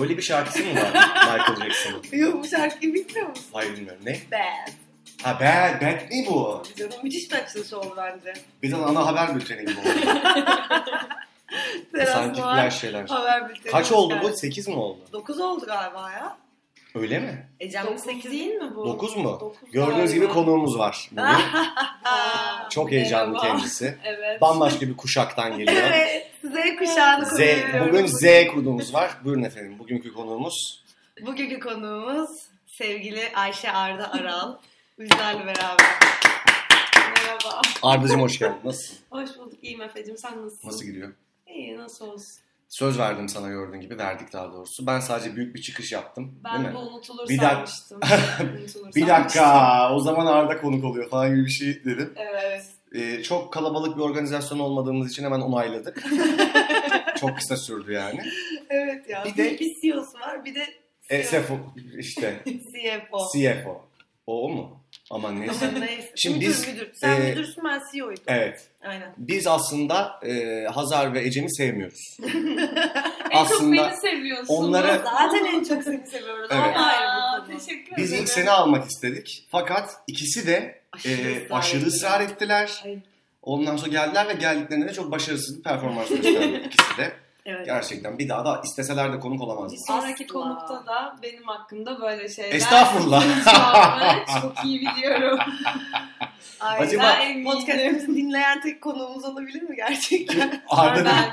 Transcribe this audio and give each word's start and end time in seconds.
Böyle 0.00 0.16
bir 0.16 0.22
şarkısı 0.22 0.58
mı 0.64 0.74
var 0.80 0.90
Michael 0.92 1.56
Jackson'ın? 1.56 2.02
Yok 2.18 2.42
bu 2.44 2.48
şarkıyı 2.48 2.94
bilmiyor 2.94 3.28
musun? 3.28 3.44
Hayır 3.52 3.72
bilmiyorum. 3.72 4.02
Ne? 4.04 4.18
Bad. 4.32 4.72
Ha 5.22 5.34
Bad, 5.40 5.80
Bad 5.82 6.00
ne 6.10 6.26
bu? 6.26 6.62
Canım 6.76 6.92
müthiş 7.02 7.30
bir 7.30 7.36
açılış 7.36 7.72
oldu 7.72 7.94
bence. 7.96 8.32
Bir 8.62 8.70
de 8.72 8.76
ana 8.76 9.06
haber 9.06 9.34
bülteni 9.34 9.60
gibi 9.60 9.80
oldu. 9.80 9.88
Sanki 12.06 12.40
flash 12.40 12.80
şeyler. 12.80 13.08
Haber 13.08 13.48
bülteni. 13.48 13.72
Kaç 13.72 13.92
oldu 13.92 14.18
bu? 14.22 14.32
8 14.36 14.68
mi 14.68 14.74
oldu? 14.74 15.00
9 15.12 15.40
oldu 15.40 15.66
galiba 15.66 16.10
ya. 16.12 16.36
Öyle 16.94 17.18
mi? 17.18 17.46
Ecem'in 17.60 17.86
9 17.86 18.00
8 18.02 18.32
değil 18.32 18.54
mi 18.54 18.74
bu? 18.76 18.86
9 18.86 19.16
mu? 19.16 19.38
Dokuz 19.40 19.70
Gördüğünüz 19.72 20.14
gibi 20.14 20.28
konuğumuz 20.28 20.78
var 20.78 21.08
bugün. 21.12 21.26
Çok 22.70 22.90
heyecanlı 22.90 23.32
merhaba. 23.32 23.48
kendisi. 23.48 23.98
Evet. 24.04 24.40
Bambaşka 24.40 24.80
bir 24.80 24.96
kuşaktan 24.96 25.58
geliyor. 25.58 25.82
Evet. 25.86 26.30
Z 26.52 26.76
kuşağını 26.78 27.26
Z, 27.26 27.38
bugün 27.88 28.06
Z 28.06 28.24
konuğumuz 28.54 28.94
var. 28.94 29.10
Buyurun 29.24 29.42
efendim. 29.42 29.78
Bugünkü 29.78 30.12
konuğumuz 30.12 30.84
Bugünkü 31.26 31.60
konuğumuz 31.60 32.30
sevgili 32.66 33.22
Ayşe 33.34 33.72
Arda 33.72 34.12
Aral. 34.12 34.56
Bizlerle 34.98 35.46
beraber. 35.46 35.86
Merhaba. 37.16 37.60
Arda'cığım 37.82 38.20
hoş 38.20 38.38
geldin. 38.38 38.56
Nasılsın? 38.64 38.98
Hoş 39.10 39.30
bulduk. 39.38 39.58
İyiyim 39.62 39.82
Efe'cim. 39.82 40.18
Sen 40.18 40.44
nasılsın? 40.44 40.68
Nasıl 40.68 40.84
gidiyor? 40.84 41.12
İyi 41.46 41.78
nasıl 41.78 42.06
olsun. 42.06 42.32
Söz 42.68 42.98
verdim 42.98 43.28
sana 43.28 43.48
gördüğün 43.48 43.80
gibi. 43.80 43.98
Verdik 43.98 44.32
daha 44.32 44.52
doğrusu. 44.52 44.86
Ben 44.86 45.00
sadece 45.00 45.36
büyük 45.36 45.54
bir 45.54 45.62
çıkış 45.62 45.92
yaptım. 45.92 46.40
Ben 46.44 46.64
değil 46.64 46.74
mi? 46.74 46.78
unutulur 46.78 47.28
Bir 47.28 47.38
dak- 47.38 47.50
sanmıştım. 47.50 48.00
Unutulur 48.40 48.64
Bir 48.64 48.68
sanmıştım. 48.68 49.08
dakika. 49.08 49.94
O 49.94 50.00
zaman 50.00 50.26
Arda 50.26 50.60
konuk 50.60 50.84
oluyor 50.84 51.10
falan 51.10 51.30
gibi 51.30 51.44
bir 51.44 51.50
şey 51.50 51.84
dedim. 51.84 52.12
Evet. 52.16 52.64
Ee, 52.96 53.22
çok 53.22 53.52
kalabalık 53.52 53.96
bir 53.96 54.02
organizasyon 54.02 54.58
olmadığımız 54.58 55.10
için 55.12 55.24
hemen 55.24 55.40
onayladık. 55.40 56.04
çok 57.20 57.36
kısa 57.36 57.56
sürdü 57.56 57.92
yani. 57.92 58.20
Evet 58.70 59.08
ya. 59.08 59.24
Bir 59.24 59.36
de- 59.36 59.58
bir 59.60 59.74
CEO'su 59.82 60.18
var 60.20 60.44
bir 60.44 60.54
de 60.54 60.66
E, 61.10 61.22
SFO 61.24 61.54
işte 61.98 62.42
CFO. 62.46 63.18
CFO. 63.32 63.82
O, 64.26 64.44
o 64.44 64.48
mu? 64.48 64.80
Aman 65.10 65.40
neyse. 65.40 65.68
Ama 65.68 65.78
neyse. 65.78 66.12
Şimdi 66.16 66.38
müdür, 66.38 66.48
biz, 66.48 66.68
müdür. 66.68 66.90
Sen 66.94 67.20
e, 67.20 67.30
müdürsün 67.30 67.64
ben 67.64 67.80
CEO'ydum. 67.92 68.24
Evet. 68.26 68.68
Aynen. 68.84 69.14
Biz 69.16 69.46
aslında 69.46 70.20
e, 70.26 70.64
Hazar 70.74 71.14
ve 71.14 71.24
Ecem'i 71.26 71.54
sevmiyoruz. 71.54 72.16
En 73.30 73.36
Aslında 73.38 73.76
çok 73.76 73.90
beni 73.90 74.00
seviyorsunuz. 74.00 74.50
onları- 74.50 75.00
Zaten 75.04 75.44
en 75.44 75.64
çok 75.64 75.82
seni 75.82 76.06
seviyoruz. 76.06 76.48
Evet. 76.52 76.76
Aa, 76.76 77.46
teşekkür 77.46 77.96
Biz 77.96 78.08
ederim. 78.10 78.22
ilk 78.24 78.30
seni 78.30 78.50
almak 78.50 78.90
istedik. 78.90 79.46
Fakat 79.50 79.90
ikisi 80.06 80.46
de 80.46 80.80
Aşırı 80.92 81.12
e, 81.30 81.44
ısrar 81.44 81.58
aşırı 81.58 81.78
ettiler. 81.78 81.92
ısrar 81.96 82.20
ettiler. 82.20 82.82
Ay. 82.84 82.98
Ondan 83.42 83.76
sonra 83.76 83.90
geldiler 83.90 84.28
ve 84.28 84.32
geldiklerinde 84.32 84.88
de 84.88 84.92
çok 84.92 85.10
başarısız 85.10 85.58
bir 85.58 85.62
performans 85.62 86.08
gösterdi 86.08 86.62
ikisi 86.66 86.96
de. 86.98 87.12
Evet. 87.46 87.66
Gerçekten 87.66 88.18
bir 88.18 88.28
daha 88.28 88.44
da 88.44 88.60
isteseler 88.64 89.12
de 89.12 89.20
konuk 89.20 89.40
olamazdı. 89.42 89.72
Bir 89.76 89.92
sonraki 89.92 90.24
Asla. 90.24 90.32
konukta 90.40 90.86
da 90.86 91.16
benim 91.22 91.44
hakkında 91.44 92.00
böyle 92.00 92.28
şeyler 92.28 92.52
Estağfurullah. 92.52 93.24
çok 94.42 94.64
iyi 94.64 94.80
biliyorum. 94.80 95.38
Ay, 96.60 96.78
Acaba- 96.80 97.44
podcast'imizi 97.44 98.06
dinleyen 98.06 98.60
tek 98.60 98.82
konuğumuz 98.82 99.24
olabilir 99.24 99.62
mi 99.62 99.76
gerçekten? 99.76 100.62
Arda 100.68 101.04
ben, 101.04 101.30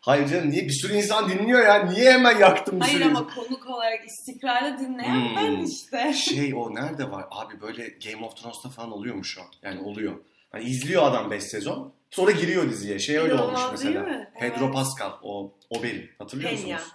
Hayır 0.00 0.28
canım 0.28 0.50
niye? 0.50 0.64
Bir 0.64 0.72
sürü 0.72 0.94
insan 0.94 1.28
dinliyor 1.30 1.66
ya. 1.66 1.82
Niye 1.84 2.12
hemen 2.12 2.38
yaktın 2.38 2.76
bir 2.80 2.84
hayır 2.84 2.98
sürü 2.98 3.04
ama 3.10 3.26
konuk 3.26 3.66
olarak 3.66 4.04
istikrarlı 4.06 4.78
dinleyen 4.78 5.14
Hmm. 5.14 5.36
ben 5.36 5.64
işte. 5.64 6.12
Şey 6.12 6.54
o 6.56 6.74
nerede 6.74 7.10
var? 7.10 7.24
Abi 7.30 7.60
böyle 7.60 7.88
Game 7.88 8.26
of 8.26 8.36
Thrones'ta 8.36 8.68
falan 8.68 8.92
oluyormuş 8.92 9.38
o. 9.38 9.42
Yani 9.62 9.80
oluyor. 9.80 10.14
Hani 10.52 10.64
izliyor 10.64 11.02
adam 11.02 11.30
5 11.30 11.42
sezon. 11.42 11.92
Sonra 12.12 12.30
giriyor 12.30 12.70
diziye. 12.70 12.98
Şey 12.98 13.18
öyle 13.18 13.34
olmuş 13.34 13.60
mesela. 13.70 14.02
mi? 14.02 14.30
Pedro 14.40 14.64
Evet. 14.64 14.74
Pascal 14.74 15.12
o 15.22 15.52
Oberyn. 15.70 16.08
Hatırlıyor 16.18 16.50
Penya. 16.50 16.76
musunuz? 16.76 16.92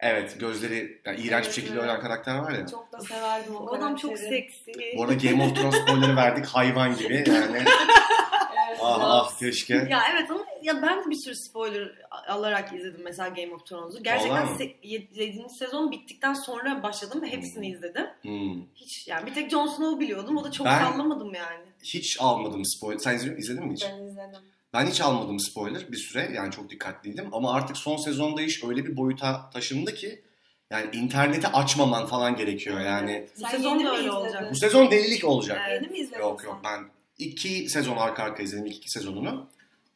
Evet 0.00 0.36
gözleri 0.40 1.00
yani 1.04 1.20
iğrenç 1.20 1.46
bir 1.46 1.52
şekilde 1.52 1.78
ölen 1.78 2.00
karakter 2.00 2.38
var 2.38 2.52
ya. 2.52 2.66
Çok 2.66 2.92
da 2.92 3.00
severdim 3.00 3.56
o 3.56 3.58
O 3.58 3.74
adam 3.74 3.96
çok 3.96 4.18
seksi. 4.18 4.72
Bu 4.96 5.02
arada 5.02 5.14
Game 5.14 5.44
of 5.44 5.56
Thrones 5.56 5.74
spoiler'ı 5.82 6.16
verdik 6.16 6.46
hayvan 6.46 6.96
gibi 6.96 7.24
yani. 7.28 7.56
Evet, 7.56 8.78
ah 8.82 8.98
ah 9.00 9.38
keşke. 9.38 9.74
Ya 9.74 10.02
evet 10.12 10.30
ama 10.30 10.44
ya 10.62 10.82
ben 10.82 11.04
de 11.04 11.10
bir 11.10 11.16
sürü 11.24 11.36
spoiler 11.36 11.98
alarak 12.10 12.72
izledim 12.72 13.00
mesela 13.04 13.28
Game 13.28 13.54
of 13.54 13.66
Thrones'u. 13.66 14.02
Gerçekten? 14.02 14.48
7. 14.82 15.48
sezon 15.58 15.90
bittikten 15.90 16.34
sonra 16.34 16.82
başladım 16.82 17.22
ve 17.22 17.26
hepsini 17.32 17.68
izledim. 17.70 18.06
Hmm. 18.22 18.62
Hiç 18.74 19.08
yani 19.08 19.26
bir 19.26 19.34
tek 19.34 19.50
Jon 19.50 19.66
Snow'u 19.66 20.00
biliyordum. 20.00 20.36
O 20.36 20.44
da 20.44 20.50
çok 20.50 20.66
Ben- 20.66 20.84
sallamadım 20.84 21.34
yani. 21.34 21.64
Hiç 21.84 22.16
almadım 22.20 22.64
spoiler. 22.64 22.98
Sen 22.98 23.14
izledin 23.14 23.66
mi 23.66 23.72
hiç? 23.72 23.84
Ben 23.84 24.02
izledim. 24.02 24.40
Ben 24.74 24.86
hiç 24.86 25.00
almadım 25.00 25.40
spoiler 25.40 25.92
bir 25.92 25.96
süre. 25.96 26.30
Yani 26.34 26.50
çok 26.52 26.70
dikkatliydim. 26.70 27.28
Ama 27.32 27.52
artık 27.54 27.76
son 27.76 27.96
sezonda 27.96 28.42
iş 28.42 28.64
öyle 28.64 28.86
bir 28.86 28.96
boyuta 28.96 29.50
taşındı 29.50 29.94
ki 29.94 30.22
yani 30.70 30.96
interneti 30.96 31.48
açmaman 31.48 32.06
falan 32.06 32.36
gerekiyor 32.36 32.80
yani. 32.80 33.28
Bu 33.36 33.40
Sen 33.40 33.48
sezon 33.50 33.78
da 33.84 33.90
öyle 33.90 33.98
izledin? 34.00 34.08
olacak. 34.16 34.50
Bu 34.50 34.54
sezon 34.56 34.90
delilik 34.90 35.24
olacak. 35.24 35.58
Evet. 35.68 35.82
Yeni 35.82 35.92
mi 35.92 35.98
izledin 35.98 36.20
Yok 36.20 36.44
yok 36.44 36.60
ben 36.64 36.80
iki 37.18 37.68
sezon 37.68 37.96
arka 37.96 38.22
arka 38.22 38.42
izledim 38.42 38.66
ilk 38.66 38.76
iki 38.76 38.90
sezonunu. 38.90 39.46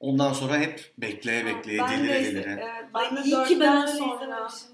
Ondan 0.00 0.32
sonra 0.32 0.58
hep 0.58 0.92
bekleye 0.98 1.46
bekleye 1.46 1.78
Ben 1.78 1.88
de 1.88 2.02
delire 2.02 2.20
izle- 2.20 2.34
delire. 2.34 2.60
Evet, 2.78 2.90
ben 2.94 3.16
de 3.16 3.22
iyi 3.22 3.44
ki 3.44 3.60
ben 3.60 3.86
sonra, 3.86 4.14
izlememişim. 4.14 4.68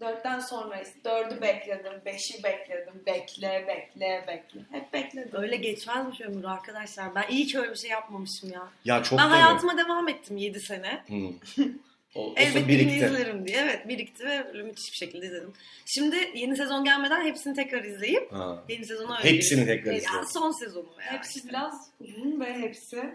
Dörtten 0.00 0.40
sonra 0.40 0.82
dördü 1.04 1.40
bekledim, 1.42 1.92
beşi 2.06 2.42
bekledim, 2.44 3.02
bekle, 3.06 3.64
bekle, 3.68 4.24
bekle. 4.28 4.60
Hep 4.70 4.92
bekledim. 4.92 5.30
Öyle 5.42 5.56
geçmezmiş 5.56 6.20
ömür 6.20 6.44
arkadaşlar. 6.44 7.14
Ben 7.14 7.24
iyi 7.30 7.46
ki 7.46 7.58
öyle 7.58 7.70
bir 7.70 7.76
şey 7.76 7.90
yapmamışım 7.90 8.52
ya. 8.52 8.68
Ya 8.84 9.02
çok 9.02 9.18
ben 9.18 9.28
hayatıma 9.28 9.78
devam 9.78 10.08
ettim 10.08 10.36
7 10.36 10.60
sene. 10.60 11.04
Hmm. 11.06 11.32
O, 12.14 12.34
Elbet 12.36 12.68
birikti. 12.68 12.96
izlerim 12.96 13.46
diye. 13.46 13.58
Evet 13.58 13.88
birikti 13.88 14.24
ve 14.26 14.46
böyle 14.52 14.62
müthiş 14.62 14.92
bir 14.92 14.96
şekilde 14.96 15.26
izledim. 15.26 15.52
Şimdi 15.86 16.16
yeni 16.34 16.56
sezon 16.56 16.84
gelmeden 16.84 17.24
hepsini 17.24 17.54
tekrar 17.54 17.84
izleyip 17.84 18.32
Ha. 18.32 18.64
yeni 18.68 18.84
sezonu 18.84 19.16
öyle 19.18 19.30
Hepsini 19.32 19.66
tekrar 19.66 19.92
Ya 19.92 19.98
izledim. 19.98 20.24
son 20.32 20.50
sezonu 20.50 20.88
yani. 21.00 21.18
Hepsi 21.18 21.48
biraz 21.48 21.90
uzun 22.00 22.40
ve 22.40 22.54
hepsi. 22.58 23.14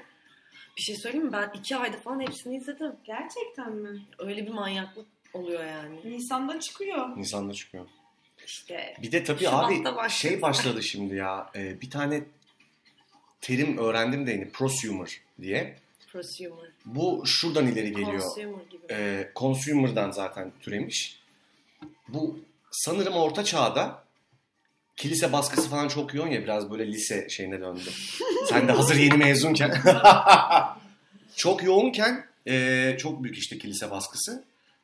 Bir 0.78 0.81
şey 0.81 0.96
söyleyeyim 0.96 1.25
mi? 1.25 1.34
Ben 1.34 1.52
iki 1.59 1.75
ayda 1.75 1.98
falan 1.98 2.19
hepsini 2.19 2.56
izledim. 2.58 2.92
Gerçekten 3.03 3.72
mi? 3.72 4.02
Öyle 4.19 4.46
bir 4.46 4.52
manyaklık 4.52 5.08
oluyor 5.34 5.66
yani. 5.66 5.96
Nisan'da 6.06 6.59
çıkıyor. 6.59 7.18
Nisan'da 7.18 7.53
çıkıyor. 7.53 7.86
İşte 8.46 8.96
Bir 9.02 9.12
de 9.12 9.24
tabii 9.24 9.40
Şubat'ta 9.40 9.66
abi 9.68 9.86
başladı. 9.86 10.09
şey 10.09 10.42
başladı 10.42 10.84
şimdi 10.84 11.16
ya. 11.16 11.50
e, 11.56 11.81
bir 11.81 11.90
tane 11.90 12.24
terim 13.42 13.78
öğrendim 13.78 14.28
de 14.28 14.31
yeni 14.31 14.50
prosumer 14.50 15.22
diye. 15.42 15.78
prosumer, 16.12 16.69
Bu 16.86 17.24
şuradan 17.25 17.68
ileri 17.68 17.90
geliyor. 17.92 18.22
consumer 18.22 18.64
gibi. 18.72 18.86
e, 18.92 19.31
consumer'dan 19.36 20.12
zaten 20.12 20.52
türemiş. 20.59 21.19
Bu 22.08 22.40
sanırım 22.72 23.13
orta 23.13 23.44
çağda 23.44 24.03
kilise 24.96 25.34
baskısı 25.34 25.69
falan 25.69 25.88
çok 25.88 26.13
yoğun 26.13 26.28
ya 26.30 26.44
biraz 26.44 26.72
böyle 26.72 26.88
lise 26.88 27.30
şeyine 27.30 27.62
döndü. 27.62 27.90
Sen 28.50 28.68
de 28.68 28.72
hazır 28.72 28.96
yeni 28.96 29.18
mezunken. 29.18 29.81
çok 31.36 31.63
yoğunken 31.63 32.25
e, 32.48 32.96
çok 33.00 33.24
büyük 33.24 33.38
işte 33.38 33.58
kilise 33.58 33.92
baskısı. 33.92 34.44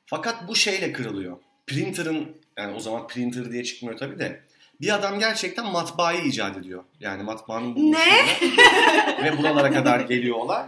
Fakat 0.09 0.47
bu 0.47 0.55
şeyle 0.55 0.93
kırılıyor. 0.93 1.37
Printer'ın 1.67 2.37
yani 2.57 2.75
o 2.75 2.79
zaman 2.79 3.07
printer 3.07 3.51
diye 3.51 3.63
çıkmıyor 3.63 3.97
tabii 3.97 4.19
de. 4.19 4.41
Bir 4.81 4.95
adam 4.95 5.19
gerçekten 5.19 5.65
matbaayı 5.65 6.21
icat 6.21 6.57
ediyor. 6.57 6.83
Yani 6.99 7.23
matbaanın 7.23 7.75
bulunuşuyla. 7.75 8.25
Ve 9.23 9.37
buralara 9.37 9.71
kadar 9.71 9.99
geliyorlar. 9.99 10.67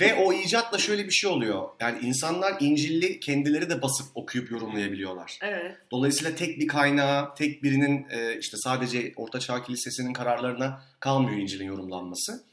Ve 0.00 0.14
o 0.14 0.32
icatla 0.32 0.78
şöyle 0.78 1.04
bir 1.04 1.10
şey 1.10 1.30
oluyor. 1.30 1.68
Yani 1.80 1.98
insanlar 2.02 2.56
İncil'i 2.60 3.20
kendileri 3.20 3.70
de 3.70 3.82
basıp 3.82 4.06
okuyup 4.14 4.50
yorumlayabiliyorlar. 4.50 5.38
Evet. 5.42 5.76
Dolayısıyla 5.90 6.34
tek 6.34 6.60
bir 6.60 6.66
kaynağa, 6.66 7.34
tek 7.34 7.62
birinin 7.62 8.06
e, 8.10 8.38
işte 8.38 8.56
sadece 8.56 9.12
Orta 9.16 9.40
Çağ 9.40 9.62
Kilisesi'nin 9.62 10.12
kararlarına 10.12 10.82
kalmıyor 11.00 11.38
İncil'in 11.38 11.66
yorumlanması. 11.66 12.44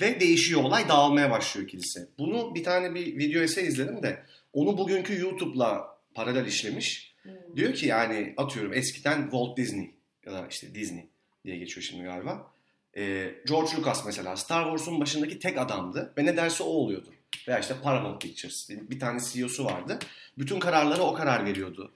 Ve 0.00 0.20
değişiyor 0.20 0.64
olay, 0.64 0.88
dağılmaya 0.88 1.30
başlıyor 1.30 1.68
kilise. 1.68 2.00
Bunu 2.18 2.54
bir 2.54 2.64
tane 2.64 2.94
bir 2.94 3.06
video 3.06 3.42
essay 3.42 3.66
izledim 3.66 4.02
de 4.02 4.22
onu 4.54 4.78
bugünkü 4.78 5.20
YouTube'la 5.20 5.98
paralel 6.14 6.46
işlemiş. 6.46 7.14
Hmm. 7.22 7.32
Diyor 7.56 7.74
ki 7.74 7.86
yani 7.86 8.34
atıyorum 8.36 8.72
eskiden 8.72 9.22
Walt 9.22 9.56
Disney 9.56 9.94
ya 10.26 10.32
da 10.32 10.46
işte 10.50 10.74
Disney 10.74 11.08
diye 11.44 11.56
geçiyor 11.56 11.84
şimdi 11.84 12.04
galiba. 12.04 12.50
Ee, 12.96 13.34
George 13.48 13.76
Lucas 13.76 14.06
mesela 14.06 14.36
Star 14.36 14.64
Wars'un 14.64 15.00
başındaki 15.00 15.38
tek 15.38 15.58
adamdı 15.58 16.12
ve 16.18 16.24
ne 16.24 16.36
derse 16.36 16.62
o 16.62 16.66
oluyordu. 16.66 17.14
Veya 17.48 17.58
işte 17.58 17.74
Paramount 17.82 18.22
Pictures 18.22 18.70
bir, 18.70 19.00
tane 19.00 19.20
CEO'su 19.32 19.64
vardı. 19.64 19.98
Bütün 20.38 20.60
kararlara 20.60 21.02
o 21.02 21.14
karar 21.14 21.44
veriyordu. 21.44 21.92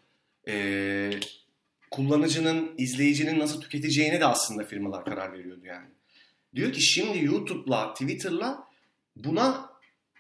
Ee, 0.49 1.11
kullanıcının, 1.91 2.75
izleyicinin 2.79 3.39
nasıl 3.39 3.61
tüketeceğine 3.61 4.21
de 4.21 4.27
aslında 4.27 4.65
firmalar 4.65 5.05
karar 5.05 5.33
veriyordu 5.33 5.67
yani. 5.67 5.87
Diyor 6.55 6.73
ki 6.73 6.83
şimdi 6.83 7.25
YouTube'la, 7.25 7.93
Twitter'la 7.95 8.69
buna 9.17 9.71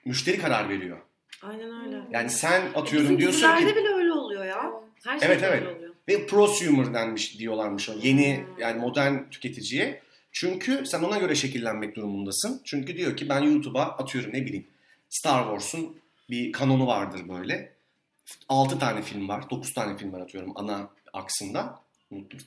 müşteri 0.04 0.38
karar 0.38 0.68
veriyor. 0.68 0.98
Aynen 1.42 1.86
öyle. 1.86 2.02
Yani 2.10 2.30
sen 2.30 2.62
atıyorum 2.74 3.08
Bizim 3.08 3.18
diyorsun 3.18 3.56
ki 3.56 3.66
bile 3.76 3.88
öyle 3.88 4.12
oluyor 4.12 4.44
ya. 4.44 4.72
Her 5.04 5.18
şey 5.18 5.28
Evet, 5.28 5.42
öyle 5.42 5.56
evet. 5.64 5.76
oluyor. 5.76 5.94
ve 6.08 6.26
prosumer 6.26 6.94
denmiş 6.94 7.38
diyorlarmış 7.38 7.88
o 7.88 7.92
yeni 8.02 8.36
Hmm. 8.36 8.58
yani 8.60 8.80
modern 8.80 9.30
tüketiciye. 9.30 10.02
Çünkü 10.32 10.86
sen 10.86 11.02
ona 11.02 11.18
göre 11.18 11.34
şekillenmek 11.34 11.96
durumundasın. 11.96 12.60
Çünkü 12.64 12.96
diyor 12.96 13.16
ki 13.16 13.28
ben 13.28 13.40
YouTube'a 13.42 13.82
atıyorum 13.82 14.32
ne 14.34 14.46
bileyim 14.46 14.66
Star 15.10 15.42
Wars'un 15.42 15.96
bir 16.30 16.52
kanonu 16.52 16.86
vardır 16.86 17.28
böyle. 17.28 17.72
6 18.48 18.78
tane 18.78 19.02
film 19.02 19.28
var. 19.28 19.50
9 19.50 19.74
tane 19.74 19.96
film 19.96 20.12
var 20.12 20.20
atıyorum 20.20 20.52
ana 20.54 20.90
aksında. 21.12 21.80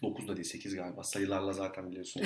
9 0.01 0.27
da 0.27 0.35
değil 0.35 0.47
8 0.47 0.75
galiba. 0.75 1.03
Sayılarla 1.03 1.53
zaten 1.53 1.89
biliyorsun. 1.91 2.21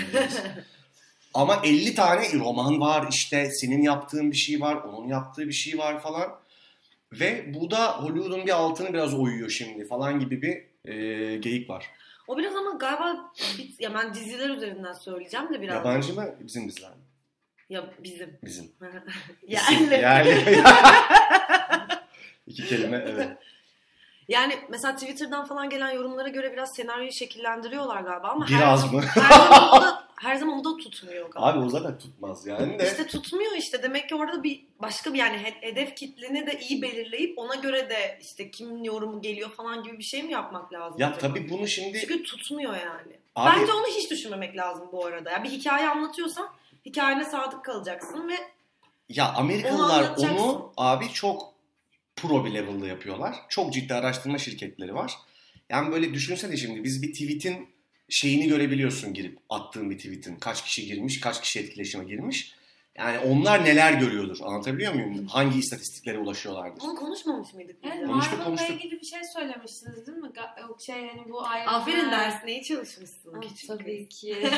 Ama 1.34 1.62
50 1.64 1.96
tane 1.96 2.34
roman 2.34 2.80
var 2.80 3.08
işte 3.10 3.50
senin 3.52 3.82
yaptığın 3.82 4.32
bir 4.32 4.38
şey 4.38 4.62
var, 4.62 4.76
onun 4.76 5.08
yaptığı 5.08 5.48
bir 5.48 5.54
şey 5.54 5.78
var 5.78 6.02
falan. 6.02 6.40
Ve 7.12 7.54
bu 7.54 7.72
da 7.72 8.04
Hollywood'un 8.04 8.46
bir 8.46 8.52
altını 8.52 8.94
biraz 8.94 9.14
oyuyor 9.14 9.50
şimdi 9.50 9.88
falan 9.88 10.20
gibi 10.20 10.42
bir 10.42 10.92
e, 10.92 11.38
geyik 11.38 11.70
var. 11.70 11.86
O 12.28 12.38
biraz 12.38 12.56
ama 12.56 12.72
galiba 12.72 13.32
bir, 13.58 13.76
ya 13.80 13.94
ben 13.94 14.14
diziler 14.14 14.50
üzerinden 14.50 14.94
söyleyeceğim 14.94 15.50
de 15.54 15.62
biraz. 15.62 15.76
Yabancı 15.76 16.14
mı 16.14 16.36
bizim 16.40 16.68
diziler 16.68 16.90
mi? 16.90 17.04
Ya 17.70 17.94
bizim. 18.04 18.40
Bizim. 18.44 18.72
yani. 19.48 19.94
Yerli. 19.94 20.64
İki 22.48 22.66
kelime 22.68 23.06
evet. 23.08 23.38
Yani 24.30 24.60
mesela 24.70 24.96
Twitter'dan 24.96 25.46
falan 25.46 25.70
gelen 25.70 25.90
yorumlara 25.92 26.28
göre 26.30 26.54
biraz 26.54 26.76
senaryoyu 26.76 27.12
şekillendiriyorlar 27.12 28.02
galiba 28.02 28.28
ama 28.28 28.48
Biraz 28.48 28.86
her, 28.86 28.92
mı? 28.94 29.02
her 29.02 29.30
zaman 29.50 29.70
o 29.78 29.82
da, 29.82 30.04
her 30.16 30.36
zaman 30.36 30.64
da 30.64 30.78
tutmuyor 30.78 31.30
galiba. 31.32 31.48
Abi 31.50 31.60
o 31.60 31.70
zaten 31.70 31.98
tutmaz 31.98 32.48
yani 32.48 32.80
de. 32.80 32.84
İşte 32.88 33.08
tutmuyor 33.08 33.52
işte. 33.52 33.84
Demek 33.84 34.10
ki 34.10 34.16
orada 34.16 34.44
bir 34.44 34.66
başka 34.82 35.14
bir 35.14 35.20
yani 35.20 35.38
he- 35.38 35.68
hedef 35.68 35.96
kitleni 35.96 36.48
de 36.48 36.60
iyi 36.60 36.82
belirleyip 36.82 37.40
ona 37.40 37.56
göre 37.56 37.90
de 37.90 38.20
işte 38.22 38.52
kimin 38.52 38.84
yorumu 38.84 39.22
geliyor 39.22 39.50
falan 39.50 39.84
gibi 39.84 39.98
bir 40.00 40.04
şey 40.04 40.24
mi 40.24 40.32
yapmak 40.32 40.74
lazım? 40.74 41.00
Ya 41.02 41.08
acaba? 41.08 41.20
tabii 41.20 41.50
bunu 41.50 41.68
şimdi 41.68 42.00
Çünkü 42.02 42.24
tutmuyor 42.24 42.74
yani. 42.74 43.20
Abi- 43.36 43.60
Bence 43.62 43.74
onu 43.74 43.88
hiç 43.88 44.12
düşünmemek 44.12 44.58
lazım 44.58 44.90
bu 44.92 45.06
arada. 45.06 45.32
Ya 45.32 45.44
bir 45.44 45.50
hikaye 45.50 45.90
anlatıyorsan 45.90 46.48
hikayene 46.86 47.26
sadık 47.26 47.66
kalacaksın 47.66 48.30
ve 48.30 48.36
ya 49.10 49.30
Onu 49.32 49.38
Amerikalılar 49.38 50.04
anlatacaksın. 50.04 50.38
onu 50.38 50.72
abi 50.78 51.10
çok 51.10 51.55
pro 52.16 52.46
bir 52.46 52.54
level'da 52.54 52.88
yapıyorlar. 52.88 53.36
Çok 53.50 53.74
ciddi 53.74 53.94
araştırma 53.94 54.38
şirketleri 54.38 54.96
var. 54.96 55.14
Yani 55.70 55.92
böyle 55.92 56.14
düşünsene 56.14 56.58
şimdi 56.58 56.84
biz 56.84 57.02
bir 57.02 57.14
tweet'in 57.14 57.68
şeyini 58.10 58.48
görebiliyorsun 58.48 59.14
girip 59.14 59.38
attığın 59.50 59.90
bir 59.90 59.98
tweet'in. 59.98 60.36
Kaç 60.36 60.64
kişi 60.64 60.86
girmiş, 60.86 61.20
kaç 61.22 61.42
kişi 61.42 61.60
etkileşime 61.60 62.06
girmiş. 62.06 62.56
Yani 62.98 63.20
onlar 63.20 63.66
neler 63.66 63.94
görüyordur 63.94 64.38
anlatabiliyor 64.44 64.94
muyum? 64.94 65.28
Hangi 65.28 65.60
istatistiklere 65.60 66.18
ulaşıyorlardır? 66.18 66.82
onu 66.84 66.96
konuşmamış 66.96 67.54
mıydık? 67.54 67.76
biz 67.84 67.92
Evet? 67.92 68.08
Konuştuk, 68.08 68.44
konuştuk. 68.44 68.70
ilgili 68.70 69.02
bir 69.02 69.06
şey 69.06 69.20
söylemiştiniz 69.34 70.08
değil 70.08 70.18
mi? 70.18 70.30
Yok 70.62 70.82
şey 70.86 71.08
hani 71.08 71.30
bu 71.30 71.42
Iron 71.42 71.74
Aferin 71.74 72.12
dersine 72.12 72.52
iyi 72.52 72.64
çalışmışsın. 72.64 73.34
Ah, 73.38 73.68
tabii 73.68 74.08
kız. 74.08 74.20
ki. 74.20 74.36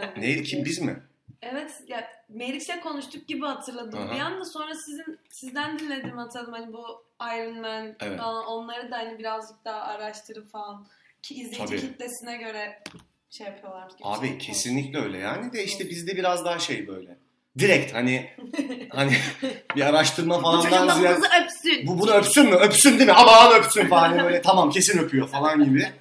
Tabii 0.00 0.20
Neydi 0.20 0.42
ki. 0.42 0.50
kim 0.50 0.64
biz 0.64 0.78
mi? 0.78 0.96
Evet 1.42 1.82
ya 1.88 2.23
Meriç'le 2.34 2.80
konuştuk 2.82 3.28
gibi 3.28 3.46
hatırladım 3.46 3.98
Aha. 3.98 4.14
bir 4.14 4.20
anda 4.20 4.44
sonra 4.44 4.74
sizin 4.74 5.18
sizden 5.30 5.78
dinledim 5.78 6.18
hatırladım 6.18 6.52
hani 6.52 6.72
bu 6.72 7.04
Iron 7.22 7.60
Man 7.60 7.94
Evet. 8.00 8.18
falan 8.18 8.46
onları 8.46 8.90
da 8.90 8.96
hani 8.98 9.18
birazcık 9.18 9.64
daha 9.64 9.80
araştırıp 9.80 10.50
falan 10.52 10.86
ki 11.22 11.34
izleyici 11.34 11.58
Tabii. 11.66 11.80
kitlesine 11.80 12.36
göre 12.36 12.82
şey 13.30 13.46
yapıyorlar. 13.46 13.90
gibi 13.90 14.02
Abi 14.08 14.26
şey 14.26 14.38
kesinlikle 14.38 14.98
öyle 14.98 15.18
yani 15.18 15.52
de 15.52 15.64
işte 15.64 15.90
bizde 15.90 16.16
biraz 16.16 16.44
daha 16.44 16.58
şey 16.58 16.88
böyle. 16.88 17.18
Direkt 17.58 17.94
hani 17.94 18.30
hani 18.90 19.16
bir 19.76 19.80
araştırma 19.80 20.38
Bu 20.38 20.42
çocuk 20.44 20.70
falandan 20.70 20.88
da 20.88 20.94
ziyade 20.94 21.20
öpsün. 21.44 21.86
bu 21.86 21.98
bunu 21.98 22.10
öpsün 22.10 22.46
mü? 22.46 22.54
Öpsün 22.56 22.90
değil 22.98 23.06
mi? 23.10 23.12
Aman 23.12 23.52
öpsün 23.52 23.86
falan 23.88 24.08
Hani 24.10 24.22
böyle 24.24 24.42
tamam 24.42 24.70
kesin 24.70 24.98
öpüyor 24.98 25.28
falan 25.28 25.64
gibi. 25.64 25.92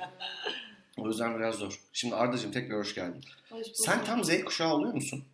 O 0.97 1.07
yüzden 1.07 1.35
biraz 1.39 1.55
zor. 1.55 1.79
Şimdi 1.93 2.15
Arda'cığım 2.15 2.51
tekrar 2.51 2.79
hoş 2.79 2.95
geldin. 2.95 3.21
Hoş 3.49 3.59
bulduk. 3.59 3.75
Sen 3.75 4.05
tam 4.05 4.23
Z 4.23 4.43
kuşağı 4.43 4.73
oluyor 4.73 4.93
musun? 4.93 5.25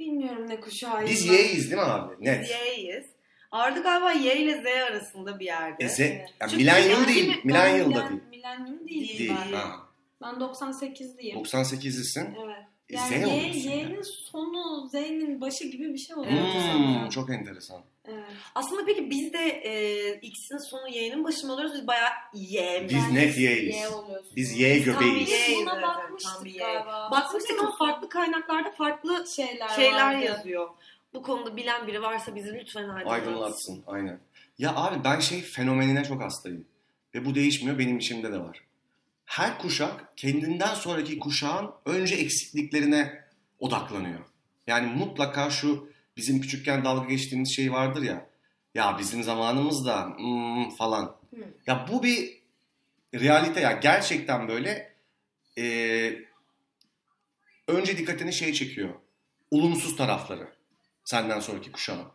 Bilmiyorum 0.00 0.48
ne 0.48 0.60
kuşağıyım. 0.60 1.10
Biz. 1.10 1.26
Y'yiz 1.26 1.64
değil 1.70 1.82
mi 1.82 1.88
abi? 1.88 2.12
Biz 2.20 2.26
Net. 2.28 2.50
Y'yiz. 2.76 3.06
Arda 3.50 3.80
galiba 3.80 4.12
Y 4.12 4.36
ile 4.42 4.62
Z 4.62 4.66
arasında 4.90 5.40
bir 5.40 5.44
yerde. 5.44 5.84
E 5.84 5.88
Z, 5.88 5.98
yani 6.00 6.22
Çünkü 6.40 6.56
milenyum 6.56 7.06
değil. 7.08 7.28
mi- 7.28 7.40
Milenyum 7.44 7.94
da 7.94 8.08
değil. 8.08 8.20
Milenyum 8.30 8.88
değil, 8.88 9.18
Değil. 9.18 9.30
ben. 9.52 9.56
Ha. 9.58 9.76
Ben 10.22 10.34
98'liyim. 10.34 11.34
98'lisin. 11.34 12.34
Evet. 12.44 12.56
E, 12.90 12.94
Yani 12.96 13.08
Z 13.08 13.12
Y, 13.12 13.70
Y'nin 13.70 13.88
yani. 13.94 14.04
sonu 14.04 14.88
Z'nin 14.88 15.40
başı 15.40 15.64
gibi 15.68 15.92
bir 15.92 15.98
şey 15.98 16.16
oluyor. 16.16 16.32
Hmm, 16.32 17.08
çok 17.08 17.30
enteresan. 17.30 17.80
Evet. 18.12 18.24
Aslında 18.54 18.84
peki 18.86 19.10
biz 19.10 19.32
de 19.32 19.48
e, 19.48 20.14
X'in 20.20 20.70
sonu 20.70 20.88
Y'nin 20.88 21.24
başı 21.24 21.46
mı 21.46 21.52
oluyoruz? 21.52 21.74
Biz 21.74 21.86
bayağı 21.86 22.10
Y? 22.34 22.86
Biz 22.88 22.92
Yani 22.92 23.14
net 23.14 23.38
Y'yiz. 23.38 23.74
Y. 23.74 23.88
Biz 24.36 24.60
Y 24.60 24.68
Tam 24.68 24.78
bir 24.78 24.84
göbeğiyiz. 24.84 25.30
Y'yiz 25.30 25.60
Buna 25.66 25.82
bakmıştık 25.82 26.34
tam 26.34 26.44
galiba. 26.44 27.08
Bakmıştık 27.10 27.60
ama 27.60 27.76
farklı 27.76 28.08
kaynaklarda 28.08 28.70
farklı 28.70 29.24
şeyler, 29.36 29.68
şeyler 29.68 30.14
vardı. 30.14 30.24
yazıyor. 30.24 30.68
Bu 31.14 31.22
konuda 31.22 31.56
bilen 31.56 31.86
biri 31.86 32.02
varsa 32.02 32.34
bizi 32.34 32.54
lütfen 32.54 32.88
aydınlatsın. 32.88 33.10
Aydınlatsın 33.10 33.82
aynen. 33.86 34.20
Ya 34.58 34.76
abi 34.76 35.04
ben 35.04 35.20
şey 35.20 35.40
fenomenine 35.42 36.04
çok 36.04 36.22
hastayım. 36.22 36.64
Ve 37.14 37.24
bu 37.24 37.34
değişmiyor 37.34 37.78
benim 37.78 37.98
içimde 37.98 38.32
de 38.32 38.40
var. 38.40 38.60
Her 39.24 39.58
kuşak 39.58 40.16
kendinden 40.16 40.74
sonraki 40.74 41.18
kuşağın 41.18 41.70
önce 41.86 42.14
eksikliklerine 42.14 43.24
odaklanıyor. 43.58 44.20
Yani 44.66 44.86
mutlaka 44.96 45.50
şu 45.50 45.90
bizim 46.16 46.40
küçükken 46.40 46.84
dalga 46.84 47.08
geçtiğimiz 47.08 47.56
şey 47.56 47.72
vardır 47.72 48.02
ya. 48.02 48.26
Ya 48.74 48.96
bizim 48.98 49.22
zamanımızda 49.22 50.14
hmm, 50.16 50.70
falan. 50.70 51.16
Hı. 51.34 51.40
Ya 51.66 51.86
bu 51.92 52.02
bir 52.02 52.40
realite 53.14 53.60
ya. 53.60 53.72
Gerçekten 53.72 54.48
böyle 54.48 54.92
eee, 55.56 56.24
önce 57.68 57.98
dikkatini 57.98 58.32
şey 58.32 58.52
çekiyor. 58.52 58.94
Olumsuz 59.50 59.96
tarafları. 59.96 60.48
Senden 61.04 61.40
sonraki 61.40 61.72
kuşağın. 61.72 62.06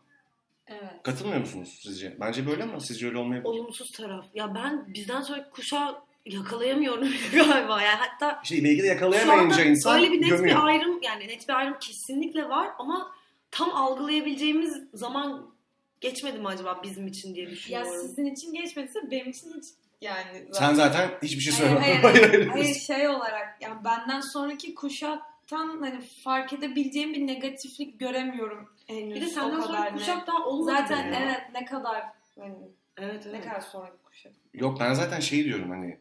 Evet. 0.67 1.03
Katılmıyor 1.03 1.39
musunuz 1.39 1.79
sizce? 1.83 2.17
Bence 2.19 2.47
böyle 2.47 2.63
ama 2.63 2.79
sizce 2.79 3.07
öyle 3.07 3.17
olmayabilir. 3.17 3.49
Olumsuz 3.49 3.91
taraf. 3.91 4.25
Ya 4.33 4.55
ben 4.55 4.93
bizden 4.93 5.21
sonraki 5.21 5.49
kuşağı 5.49 6.01
yakalayamıyorum 6.25 7.07
galiba. 7.33 7.81
Yani 7.81 7.99
hatta 7.99 8.41
Şey 8.43 8.63
belki 8.63 8.83
de 8.83 8.87
yakalayamayınca 8.87 9.63
insan 9.63 9.95
öyle 9.99 10.11
bir 10.11 10.21
net 10.21 10.29
gömüyor. 10.29 10.57
bir 10.57 10.65
ayrım 10.65 11.01
yani 11.01 11.27
net 11.27 11.49
bir 11.49 11.53
ayrım 11.53 11.79
kesinlikle 11.79 12.49
var 12.49 12.69
ama 12.79 13.11
tam 13.55 13.75
algılayabileceğimiz 13.75 14.83
zaman 14.93 15.53
geçmedi 16.01 16.39
mi 16.39 16.47
acaba 16.47 16.79
bizim 16.83 17.07
için 17.07 17.35
diye 17.35 17.45
Ya 17.45 17.51
düşünüyorum. 17.51 17.91
sizin 18.01 18.25
için 18.25 18.53
geçmediyse 18.53 19.11
benim 19.11 19.29
için 19.29 19.53
hiç 19.57 19.65
yani 20.01 20.47
Sen 20.51 20.73
zaten 20.73 21.09
hiçbir 21.23 21.41
şey 21.41 21.53
hayır, 21.53 21.67
söyleme. 21.79 22.01
hayır, 22.01 22.29
hayır, 22.31 22.47
hayır, 22.47 22.75
şey 22.75 23.07
olarak 23.07 23.57
yani 23.61 23.83
benden 23.85 24.21
sonraki 24.21 24.75
kuşaktan 24.75 25.81
hani 25.81 26.01
fark 26.23 26.53
edebileceğim 26.53 27.13
bir 27.13 27.27
negatiflik 27.27 27.99
göremiyorum 27.99 28.69
henüz. 28.87 29.15
bir 29.15 29.21
de 29.21 29.25
senden 29.27 29.61
sonra 29.61 29.93
kuşak 29.93 30.27
daha 30.27 30.45
olmadı. 30.45 30.75
Zaten 30.77 31.11
ya. 31.11 31.19
evet 31.23 31.41
ne 31.53 31.65
kadar 31.65 32.03
hani 32.39 32.55
Evet, 32.97 33.25
ne 33.25 33.31
evet. 33.31 33.45
kadar 33.45 33.61
sonraki 33.61 33.97
kuşak. 34.03 34.33
Yok 34.53 34.79
ben 34.79 34.93
zaten 34.93 35.19
şey 35.19 35.43
diyorum 35.43 35.69
hani 35.69 35.97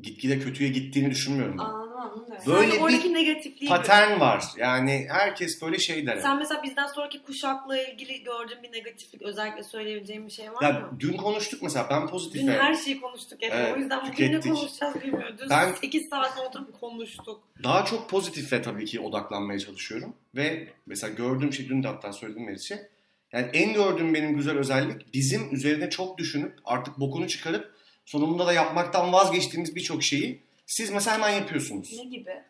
gitgide 0.00 0.38
kötüye 0.38 0.68
gittiğini 0.70 1.10
düşünmüyorum. 1.10 1.58
ben. 1.58 1.85
Böyle 1.96 2.40
Sadece 2.40 2.76
bir 2.76 2.80
oradaki 2.82 3.14
negatifliği 3.14 3.68
Patern 3.68 4.20
var. 4.20 4.44
Yani 4.56 5.06
herkes 5.10 5.62
böyle 5.62 5.78
şey 5.78 6.06
der. 6.06 6.16
Sen 6.16 6.38
mesela 6.38 6.62
bizden 6.62 6.86
sonraki 6.86 7.22
kuşakla 7.22 7.82
ilgili 7.82 8.22
gördüğün 8.24 8.62
bir 8.62 8.72
negatiflik 8.72 9.22
özellikle 9.22 9.62
söyleyebileceğin 9.62 10.26
bir 10.26 10.32
şey 10.32 10.52
var 10.52 10.62
Ya 10.62 10.70
mı? 10.72 10.96
dün 11.00 11.16
konuştuk 11.16 11.62
mesela 11.62 11.86
ben 11.90 12.02
Dün 12.02 12.06
pozitife. 12.06 12.52
her 12.52 12.74
şeyi 12.74 13.00
konuştuk 13.00 13.42
Efe. 13.42 13.56
Evet, 13.56 13.76
o 13.76 13.78
yüzden 13.80 13.98
bugün 14.00 14.10
tükettik. 14.10 14.44
ne 14.44 14.50
konuşacağız 14.54 14.94
bilmiyorum. 15.02 15.36
Dün 15.38 15.50
Ben- 15.50 15.72
8 15.72 16.08
saat 16.08 16.38
oturup 16.48 16.80
konuştuk. 16.80 17.40
Daha 17.64 17.84
çok 17.84 18.10
pozitife 18.10 18.62
tabii 18.62 18.84
ki 18.84 19.00
odaklanmaya 19.00 19.58
çalışıyorum. 19.58 20.14
Ve 20.36 20.68
mesela 20.86 21.12
gördüğüm 21.14 21.52
şey 21.52 21.68
dün 21.68 21.82
de 21.82 21.88
hatta 21.88 22.12
söyledim 22.12 22.44
Meriç'e. 22.46 22.88
Yani 23.32 23.46
en 23.52 23.72
gördüğüm 23.72 24.14
benim 24.14 24.36
güzel 24.36 24.58
özellik 24.58 25.14
bizim 25.14 25.54
üzerine 25.54 25.90
çok 25.90 26.18
düşünüp 26.18 26.58
artık 26.64 27.00
bokunu 27.00 27.28
çıkarıp 27.28 27.72
sonunda 28.04 28.46
da 28.46 28.52
yapmaktan 28.52 29.12
vazgeçtiğimiz 29.12 29.76
birçok 29.76 30.02
şeyi 30.02 30.45
siz 30.66 30.90
mesela 30.90 31.16
hemen 31.16 31.30
yapıyorsunuz. 31.30 31.92
Ne 31.98 32.04
gibi? 32.04 32.42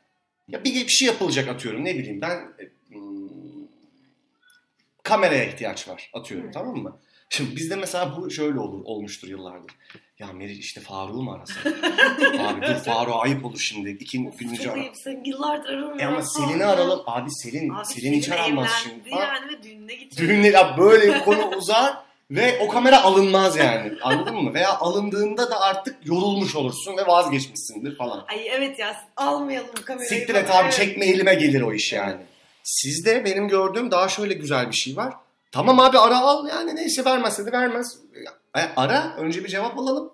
Ya 0.49 0.64
bir, 0.64 0.75
bir 0.75 0.88
şey 0.88 1.08
yapılacak 1.08 1.49
atıyorum 1.49 1.85
ne 1.85 1.94
bileyim 1.94 2.20
ben 2.20 2.37
e, 2.37 2.64
hmm, 2.88 3.66
kameraya 5.02 5.44
ihtiyaç 5.44 5.88
var 5.88 6.11
atıyorum 6.14 6.49
Hı. 6.49 6.52
tamam 6.52 6.76
mı? 6.76 6.99
Şimdi 7.30 7.56
bizde 7.56 7.76
mesela 7.76 8.16
bu 8.16 8.30
şöyle 8.30 8.58
olur 8.61 8.85
olmuştur 8.85 9.28
yıllardır. 9.28 9.75
Ya 10.18 10.32
Meriç 10.32 10.64
işte 10.64 10.80
Faruk'u 10.80 11.23
mu 11.23 11.32
arasak? 11.32 11.66
Abi 12.40 12.66
dur 12.66 12.75
Faruk'a 12.75 13.18
ayıp 13.18 13.44
olur 13.44 13.58
şimdi. 13.58 13.90
İki 13.90 14.28
Of, 14.28 14.38
gün 14.38 14.54
çok 14.54 14.73
ara. 14.73 14.80
ayıpsın. 14.80 15.25
Yıllardır 15.25 15.68
aramıyorum. 15.68 16.00
E 16.00 16.06
ama 16.06 16.23
Selin'i 16.23 16.64
aralım. 16.64 17.02
Abi 17.06 17.30
Selin, 17.30 17.70
Abi 17.70 17.87
Selin 17.87 18.12
hiç 18.12 18.28
aranmaz 18.28 18.70
şimdi. 18.82 19.11
yani 19.11 19.49
ve 19.49 19.62
düğününe 19.62 19.94
gidecek. 19.94 20.18
Düğünle 20.18 20.49
ya 20.49 20.76
böyle 20.78 21.14
bir 21.14 21.20
konu 21.20 21.49
uzar 21.56 22.06
ve 22.30 22.59
o 22.61 22.68
kamera 22.68 23.02
alınmaz 23.02 23.56
yani. 23.56 23.92
Anladın 24.02 24.37
mı? 24.37 24.54
Veya 24.54 24.78
alındığında 24.78 25.50
da 25.50 25.61
artık 25.61 26.06
yorulmuş 26.06 26.56
olursun 26.56 26.97
ve 26.97 27.06
vazgeçmişsindir 27.06 27.97
falan. 27.97 28.25
Ay 28.28 28.49
evet 28.49 28.78
ya 28.78 28.97
almayalım 29.16 29.71
kamerayı. 29.85 30.09
Siktir 30.09 30.35
et 30.35 30.50
abi 30.50 30.62
Evet. 30.64 30.73
çekme 30.73 31.06
elime 31.06 31.35
gelir 31.35 31.61
o 31.62 31.73
iş 31.73 31.92
yani. 31.92 32.16
Sizde 32.62 33.25
benim 33.25 33.49
gördüğüm 33.49 33.90
daha 33.90 34.09
şöyle 34.09 34.35
güzel 34.35 34.71
bir 34.71 34.76
şey 34.76 34.97
var. 34.97 35.14
Tamam 35.52 35.80
abi 35.80 35.99
ara 35.99 36.18
al 36.21 36.49
yani 36.49 36.76
neyse 36.76 37.04
vermezse 37.04 37.47
de 37.47 37.52
vermez. 37.52 37.99
E, 38.56 38.61
Ara 38.76 39.16
önce 39.16 39.45
bir 39.45 39.49
cevap 39.49 39.78
alalım. 39.78 40.12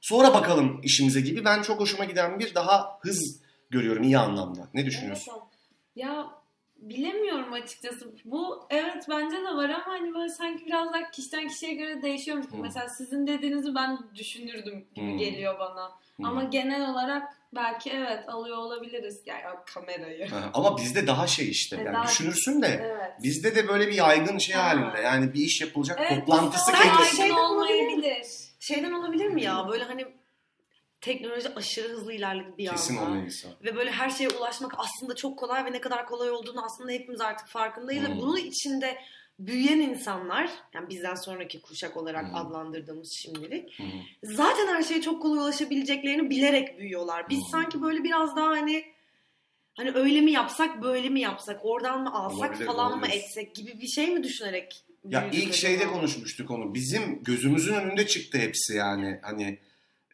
Sonra 0.00 0.34
bakalım 0.34 0.80
işimize 0.82 1.20
gibi. 1.20 1.44
Ben 1.44 1.62
çok 1.62 1.80
hoşuma 1.80 2.04
giden 2.04 2.38
bir 2.38 2.54
daha 2.54 2.98
hız 3.00 3.40
görüyorum 3.70 4.02
iyi 4.02 4.18
anlamda. 4.18 4.60
Ne 4.74 4.86
düşünüyorsun? 4.86 5.32
Evet, 5.36 5.42
ya 5.96 6.26
bilemiyorum 6.80 7.52
açıkçası. 7.52 8.12
Bu 8.24 8.66
evet 8.70 9.06
bence 9.08 9.36
de 9.36 9.44
var 9.56 9.68
ama 9.70 9.86
hani 9.86 10.14
böyle 10.14 10.28
sanki 10.28 10.66
biraz 10.66 10.92
daha 10.92 11.10
kişiden 11.10 11.48
kişiye 11.48 11.74
göre 11.74 12.02
değişiyormuş. 12.02 12.46
gibi. 12.46 12.56
Hmm. 12.56 12.62
Mesela 12.62 12.88
sizin 12.88 13.26
dediğinizi 13.26 13.74
ben 13.74 13.98
düşünürdüm 14.14 14.86
gibi 14.94 15.10
Hmm. 15.10 15.18
geliyor 15.18 15.58
bana. 15.58 15.90
Hmm. 16.16 16.24
Ama 16.26 16.44
genel 16.44 16.90
olarak 16.90 17.22
belki 17.54 17.90
evet 17.90 18.28
alıyor 18.28 18.56
olabiliriz 18.56 19.20
yani 19.26 19.42
o 19.54 19.64
kamerayı. 19.74 20.28
Ha, 20.28 20.50
Ama 20.54 20.76
bizde 20.78 21.06
daha 21.06 21.26
şey 21.26 21.50
işte. 21.50 21.76
E, 21.76 21.78
Yani 21.82 21.94
daha- 21.94 22.04
düşünürsün 22.04 22.62
de 22.62 22.80
Evet. 22.82 23.12
bizde 23.22 23.54
de 23.54 23.68
böyle 23.68 23.86
bir 23.88 23.94
yaygın 23.94 24.38
şey 24.38 24.56
Ha. 24.56 24.64
halinde. 24.68 25.00
Yani 25.00 25.34
bir 25.34 25.40
iş 25.40 25.60
yapılacak 25.60 25.98
Evet, 26.00 26.26
toplantısı 26.26 26.72
kendisi. 26.72 26.88
yaygın 26.88 27.16
Şeyden 27.16 27.34
olmayabilir. 27.44 28.26
Şeyden 28.60 28.92
olabilir 28.92 29.26
mi 29.28 29.42
ya? 29.42 29.68
Böyle 29.68 29.84
hani 29.84 30.06
teknoloji 31.00 31.54
aşırı 31.54 31.88
hızlı 31.88 32.12
ilerledi 32.12 32.58
bir 32.58 32.66
Kesin 32.66 32.96
anda. 32.96 33.10
var. 33.20 33.28
Ve 33.64 33.76
böyle 33.76 33.90
her 33.90 34.10
şeye 34.10 34.28
ulaşmak 34.28 34.74
aslında 34.78 35.14
çok 35.16 35.38
kolay 35.38 35.64
ve 35.64 35.72
ne 35.72 35.80
kadar 35.80 36.06
kolay 36.06 36.30
olduğunu 36.30 36.64
aslında 36.64 36.92
hepimiz 36.92 37.20
artık 37.20 37.48
farkındayız. 37.48 38.04
Hmm. 38.04 38.14
Ve 38.16 38.20
bunun 38.20 38.36
içinde 38.36 38.98
büyüyen 39.38 39.80
insanlar, 39.80 40.50
yani 40.74 40.88
bizden 40.88 41.14
sonraki 41.14 41.60
kuşak 41.62 41.96
olarak 41.96 42.24
Hmm. 42.28 42.34
adlandırdığımız 42.34 43.12
şimdilik, 43.22 43.78
hı. 43.78 43.84
zaten 44.22 44.66
her 44.66 44.82
şeye 44.82 45.00
çok 45.02 45.22
kolay 45.22 45.38
ulaşabileceklerini 45.38 46.30
bilerek 46.30 46.78
büyüyorlar. 46.78 47.28
Biz 47.30 47.38
Hmm. 47.38 47.48
sanki 47.50 47.82
böyle 47.82 48.04
biraz 48.04 48.36
daha 48.36 48.46
hani 48.48 48.84
hani 49.76 49.90
öyle 49.94 50.20
mi 50.20 50.30
yapsak, 50.32 50.82
böyle 50.82 51.08
mi 51.08 51.20
yapsak, 51.20 51.60
oradan 51.62 52.02
mı 52.02 52.14
alsak 52.14 52.50
Olabilir, 52.50 52.66
falan 52.66 52.90
mı 52.90 52.96
olabilir. 53.04 53.18
etsek 53.18 53.54
gibi 53.54 53.80
bir 53.80 53.86
şey 53.88 54.10
mi 54.10 54.22
düşünerek 54.24 54.84
Ya 55.04 55.30
ilk 55.32 55.54
şeyde 55.54 55.86
konuşmuştuk 55.86 56.50
onu. 56.50 56.74
Bizim 56.74 57.22
gözümüzün 57.24 57.74
önünde 57.74 58.06
çıktı 58.06 58.38
hepsi 58.38 58.74
yani. 58.74 59.18
Hani 59.22 59.58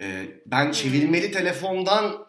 e, 0.01 0.27
ben 0.47 0.73
çevirmeli 0.73 1.33
telefondan 1.33 2.27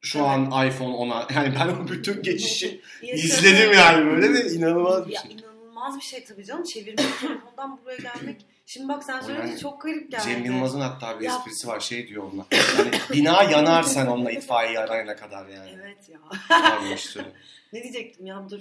şu 0.00 0.18
Evet. 0.18 0.28
an 0.28 0.44
iPhone 0.68 0.94
10'a 0.96 1.28
yani 1.34 1.54
ben 1.60 1.68
o 1.68 1.88
bütün 1.88 2.22
geçişi 2.22 2.80
izledim 3.02 3.72
yani 3.72 4.06
böyle 4.06 4.34
de 4.34 4.48
inanılmaz 4.54 5.08
bir 5.08 5.12
Ya 5.12 5.20
şey. 5.20 5.32
inanılmaz 5.32 5.96
bir 5.96 6.02
şey 6.02 6.24
tabii 6.24 6.44
canım. 6.44 6.64
Çevirmek 6.64 7.18
telefondan 7.20 7.80
buraya 7.84 7.96
gelmek. 7.96 8.46
Şimdi 8.66 8.88
bak 8.88 9.04
sen 9.04 9.20
söyleyince 9.20 9.48
yani 9.50 9.60
çok 9.60 9.82
garip 9.82 10.10
geldi. 10.10 10.22
Cem 10.24 10.44
Yılmaz'ın 10.44 10.80
hatta 10.80 11.20
bir 11.20 11.24
Ya- 11.24 11.36
esprisi 11.36 11.68
var 11.68 11.80
şey 11.80 12.08
diyor 12.08 12.22
onunla. 12.22 12.46
Yani 12.78 12.90
bina 13.12 13.42
yanar 13.42 13.82
sen 13.82 14.06
onunla 14.06 14.30
itfaiye 14.30 14.78
arayana 14.78 15.16
kadar 15.16 15.46
yani. 15.48 15.70
Evet 15.82 16.08
ya. 16.08 16.18
Ne 17.72 17.82
diyecektim 17.82 18.26
ya 18.26 18.50
dur. 18.50 18.60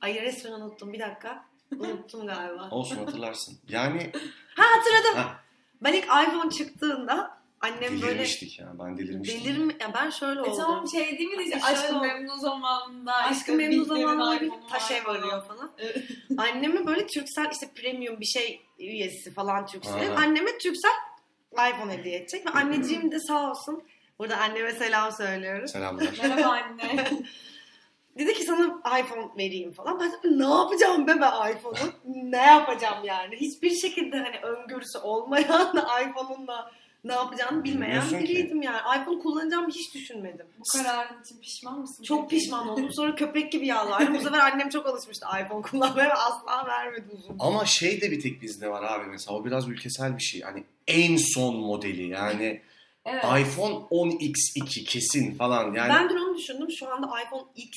Ay 0.00 0.22
resmen 0.22 0.52
unuttum 0.52 0.92
bir 0.92 0.98
dakika. 1.00 1.44
Unuttum 1.78 2.26
galiba. 2.26 2.68
Olsun 2.70 2.96
hatırlarsın. 2.96 3.58
Yani 3.68 4.12
Ha 4.54 4.64
hatırladım. 4.76 5.14
Ha. 5.16 5.39
Ben 5.82 5.92
ilk 5.92 6.04
iPhone 6.04 6.50
çıktığında 6.50 7.40
annem 7.60 8.02
böyle 8.02 8.22
ya 8.58 8.72
ben 8.78 8.98
delirmiştim. 8.98 9.44
delir 9.44 9.58
mi? 9.58 9.76
Ya 9.80 9.94
ben 9.94 10.10
şöyle 10.10 10.40
E 10.40 10.42
oldum. 10.42 10.56
tamam 10.56 10.88
şey 10.88 11.18
değil 11.18 11.30
mi 11.30 11.36
diyeceğim? 11.38 11.60
Şöyle 11.60 11.78
Aşkı 11.78 11.94
oldu. 11.96 12.02
memnun 12.06 12.38
zamanında. 12.38 13.14
Aşkı 13.14 13.34
işte 13.34 13.52
memnun 13.54 13.84
zamanında 13.84 14.40
bir 14.40 14.50
taş 14.70 14.90
ev 14.90 15.06
arıyor 15.06 15.46
falan. 15.48 15.72
Anneme 16.38 16.86
böyle 16.86 17.06
Turkcell 17.06 17.50
işte 17.52 17.68
premium 17.74 18.20
bir 18.20 18.26
şey 18.26 18.62
üyesi 18.78 19.34
falan. 19.34 19.66
Aha. 19.86 20.14
Anneme 20.16 20.50
Turkcell 20.50 20.96
iPhone 21.70 21.92
hediye 21.98 22.16
edecek. 22.16 22.46
Ve 22.46 22.50
anneciğim 22.50 23.12
de 23.12 23.20
sağ 23.20 23.50
olsun. 23.50 23.82
Burada 24.18 24.36
anneme 24.36 24.72
selam 24.72 25.12
söylüyorum. 25.12 25.68
Selamlar. 25.68 26.06
Merhaba 26.22 26.48
anne. 26.52 27.08
Dedi 28.18 28.34
ki 28.34 28.42
sana 28.44 28.80
iPhone 29.00 29.28
vereyim 29.38 29.72
falan. 29.72 30.00
Ben 30.00 30.12
de 30.12 30.38
ne 30.38 30.50
yapacağım 30.54 31.06
be 31.06 31.12
ben 31.20 31.52
iPhone'u? 31.52 31.92
ne 32.30 32.36
yapacağım 32.42 33.04
yani? 33.04 33.36
Hiçbir 33.36 33.70
şekilde 33.70 34.16
hani 34.16 34.36
öngörüsü 34.54 34.98
olmayan 34.98 35.76
iPhone'unla 36.08 36.70
ne 37.04 37.12
yapacağını 37.12 37.64
bilmeyen 37.64 38.02
Bilmiyorsun 38.02 38.18
ki. 38.18 38.22
biriydim 38.24 38.62
yani. 38.62 39.02
iPhone 39.02 39.18
kullanacağımı 39.18 39.68
hiç 39.68 39.94
düşünmedim. 39.94 40.46
Bu 40.58 40.62
kararın 40.78 41.22
için 41.22 41.40
pişman 41.40 41.78
mısın? 41.80 42.02
Çok 42.04 42.30
peki? 42.30 42.42
pişman 42.42 42.68
oldum. 42.68 42.88
Sonra 42.92 43.14
köpek 43.14 43.52
gibi 43.52 43.66
yalvardım. 43.66 44.14
Bu 44.14 44.18
sefer 44.20 44.38
annem 44.38 44.68
çok 44.68 44.86
alışmıştı 44.86 45.26
iPhone 45.44 45.62
kullanmaya 45.62 46.08
ve 46.08 46.14
asla 46.14 46.66
vermedi 46.66 47.06
uzun. 47.18 47.36
Ama 47.38 47.64
şey 47.64 48.00
de 48.00 48.10
bir 48.10 48.20
tek 48.20 48.42
bizde 48.42 48.70
var 48.70 48.82
abi 48.82 49.06
mesela 49.10 49.36
o 49.36 49.44
biraz 49.44 49.68
ülkesel 49.68 50.16
bir 50.16 50.22
şey. 50.22 50.40
Hani 50.40 50.64
en 50.86 51.16
son 51.16 51.56
modeli 51.56 52.08
yani 52.08 52.60
Evet. 53.04 53.24
iPhone 53.24 53.74
10X2 53.74 54.84
kesin 54.84 55.34
falan 55.34 55.72
yani 55.74 55.88
Ben 55.94 56.08
dün 56.08 56.16
onu 56.16 56.38
düşündüm. 56.38 56.70
Şu 56.70 56.88
anda 56.92 57.06
iPhone 57.22 57.44
X 57.56 57.70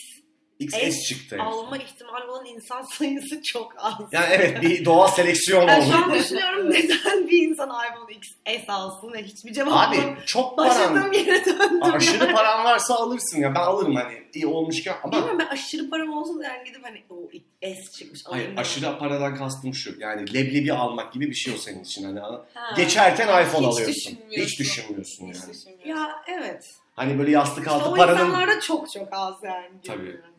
XS 0.60 1.03
çıktı. 1.07 1.36
en 1.36 1.39
son. 1.39 1.45
alma 1.65 1.77
ihtimali 1.77 2.25
olan 2.25 2.45
insan 2.45 2.81
sayısı 2.81 3.41
çok 3.43 3.74
az. 3.77 3.93
Yani 4.12 4.25
evet 4.29 4.62
bir 4.62 4.86
doğal 4.86 5.07
seleksiyon 5.07 5.63
oldu. 5.63 5.72
şu 5.91 5.95
an 5.98 6.13
düşünüyorum 6.13 6.72
neden 6.72 7.27
bir 7.27 7.48
insan 7.50 7.69
iPhone 7.69 8.13
XS 8.15 8.69
alsın 8.69 9.13
ve 9.13 9.24
hiçbir 9.24 9.53
cevap 9.53 9.74
Abi 9.89 9.98
çok 10.25 10.57
paran, 10.57 10.69
Başladığım 10.69 11.12
yere 11.13 11.45
döndüm. 11.45 11.83
aşırı 11.83 12.24
yani. 12.24 12.33
paran 12.33 12.65
varsa 12.65 12.95
alırsın 12.95 13.41
ya 13.41 13.55
ben 13.55 13.60
alırım 13.60 13.95
hani 13.95 14.24
iyi 14.33 14.48
olmuşken 14.48 14.95
ama 15.03 15.12
Bilmiyorum 15.13 15.39
ben 15.39 15.45
aşırı 15.48 15.89
param 15.89 16.13
olsa 16.13 16.39
da 16.39 16.43
yani 16.43 16.63
gidip 16.67 16.83
hani 16.86 17.03
o 17.10 17.15
S 17.62 17.91
çıkmış 17.91 18.22
hayır 18.25 18.43
alayım. 18.43 18.57
aşırı 18.60 18.98
paradan 19.00 19.36
kastım 19.36 19.74
şu 19.74 20.00
yani 20.00 20.33
leblebi 20.33 20.74
almak 20.74 21.13
gibi 21.13 21.27
bir 21.29 21.36
şey 21.36 21.53
o 21.53 21.57
senin 21.57 21.83
için 21.83 22.03
hani 22.03 22.19
Ha. 22.19 22.45
geçerken 22.77 23.25
iPhone 23.27 23.45
Hiç 23.67 23.74
alıyorsun. 23.74 23.88
düşünmüyorsun. 23.95 24.45
Hiç 24.45 24.60
düşünmüyorsun 24.60 25.27
Hiç 25.27 25.36
yani. 25.43 25.53
düşünmüyorum. 25.53 25.89
Ya 26.01 26.24
evet. 26.27 26.65
Hani 26.95 27.19
böyle 27.19 27.31
yastık 27.31 27.57
İşte 27.60 27.72
altı 27.72 27.89
o 27.89 27.95
paranın 27.95 28.25
insanlarda 28.25 28.60
çok 28.60 28.91
çok 28.91 29.07
az 29.12 29.33
yani. 29.43 29.67
Tabii. 29.88 30.05
yani 30.05 30.32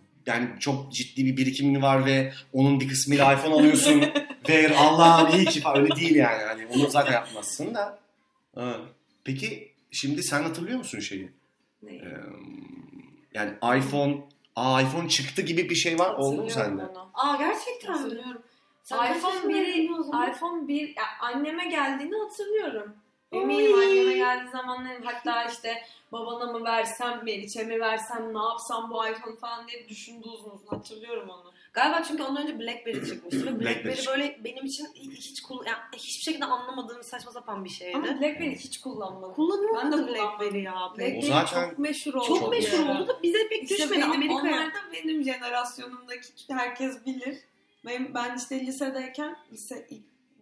çok 0.61 0.93
ciddi 0.93 1.27
bir 1.27 1.37
birikimin 1.37 1.83
var 1.83 2.07
ve 2.07 2.33
onun 2.53 2.81
bir 2.81 2.89
kısmıyla 2.89 3.33
iPhone 3.33 3.55
alıyorsun 3.55 4.01
ve 4.49 4.77
Allah'ım 4.77 5.37
iyi 5.37 5.45
ki 5.45 5.61
falan 5.61 5.83
öyle 5.83 5.97
değil 5.97 6.15
yani. 6.15 6.43
Hani 6.43 6.67
onu 6.67 6.91
zaten 6.91 7.13
yapmazsın 7.13 7.75
da. 7.75 7.99
Ha. 8.55 8.77
Peki 9.25 9.73
şimdi 9.91 10.23
sen 10.23 10.43
hatırlıyor 10.43 10.79
musun 10.79 11.01
şeyi? 11.01 11.31
Ne? 11.83 11.93
Ee, 11.93 12.21
yani 13.35 13.51
iPhone, 13.79 14.17
aa 14.57 14.83
iPhone 14.83 15.09
çıktı 15.09 15.43
gibi 15.43 15.71
bir 15.71 15.75
şey 15.75 15.99
var 15.99 16.15
oldu 16.15 16.43
mu 16.43 16.51
sende? 16.51 16.83
onu. 16.83 17.11
Aa 17.15 17.37
gerçekten 17.37 17.93
mi? 17.93 17.99
Hatırlıyorum. 17.99 18.43
Sen 18.83 18.97
iPhone 18.97 19.35
yaşındaydın 19.35 19.51
1'i 19.51 19.95
o 19.95 20.03
zaman? 20.03 20.31
iPhone 20.31 20.69
1 20.69 20.89
ya 20.89 21.05
anneme 21.21 21.69
geldiğini 21.69 22.15
hatırlıyorum. 22.17 22.97
Oy. 23.35 23.43
Eminim 23.43 23.75
anneme 23.75 24.15
geldiği 24.15 24.51
zamanlar 24.51 24.93
hatta 25.05 25.45
işte 25.45 25.83
babana 26.13 26.53
mı 26.53 26.65
versem, 26.65 27.21
Meriç'e 27.25 27.65
mi 27.65 27.81
versem, 27.81 28.35
ne 28.35 28.43
yapsam 28.43 28.91
bu 28.91 29.09
iPhone 29.09 29.37
falan 29.37 29.69
diye 29.69 29.89
düşündü 29.89 30.29
uzun 30.29 30.51
uzun 30.51 30.67
hatırlıyorum 30.67 31.29
onu. 31.29 31.53
Galiba 31.73 32.03
çünkü 32.03 32.23
ondan 32.23 32.43
önce 32.43 32.61
BlackBerry 32.61 33.07
çıkmıştı 33.07 33.47
ve 33.47 33.61
BlackBerry 33.61 33.85
BlackBerry 33.85 34.07
böyle 34.07 34.41
benim 34.45 34.65
için 34.65 34.87
hiç 34.95 35.43
kullan 35.43 35.65
yani 35.67 35.79
hiçbir 35.93 36.23
şekilde 36.23 36.45
anlamadığım 36.45 37.03
saçma 37.03 37.33
sapan 37.33 37.65
bir 37.65 37.71
şeydi. 37.71 37.97
Ama 37.97 38.07
BlackBerry 38.07 38.57
hiç 38.57 38.81
kullanmadım. 38.81 39.35
Kullanılmadı 39.35 39.91
Ben 39.93 39.93
de 39.93 40.13
BlackBerry 40.13 40.63
ya. 40.63 40.75
BlackBerry 40.75 41.19
O 41.19 41.23
zaten 41.23 41.69
çok 41.71 41.79
meşhur 41.79 42.15
oldu. 42.15 42.27
Çok 42.27 42.51
meşhur 42.51 42.79
yani. 42.79 42.91
oldu 42.91 43.09
da 43.09 43.23
bize 43.23 43.49
pek 43.49 43.63
İşte 43.63 43.77
düşmedi 43.85 44.05
Amerika'ya. 44.05 44.41
onlar 44.41 44.67
da 44.67 44.79
benim 44.93 45.23
jenerasyonumdaki 45.25 46.29
herkes 46.51 47.07
bilir. 47.07 47.39
Benim, 47.87 48.15
ben 48.15 48.37
işte 48.37 48.61
lisedeyken, 48.61 49.37
lise 49.53 49.87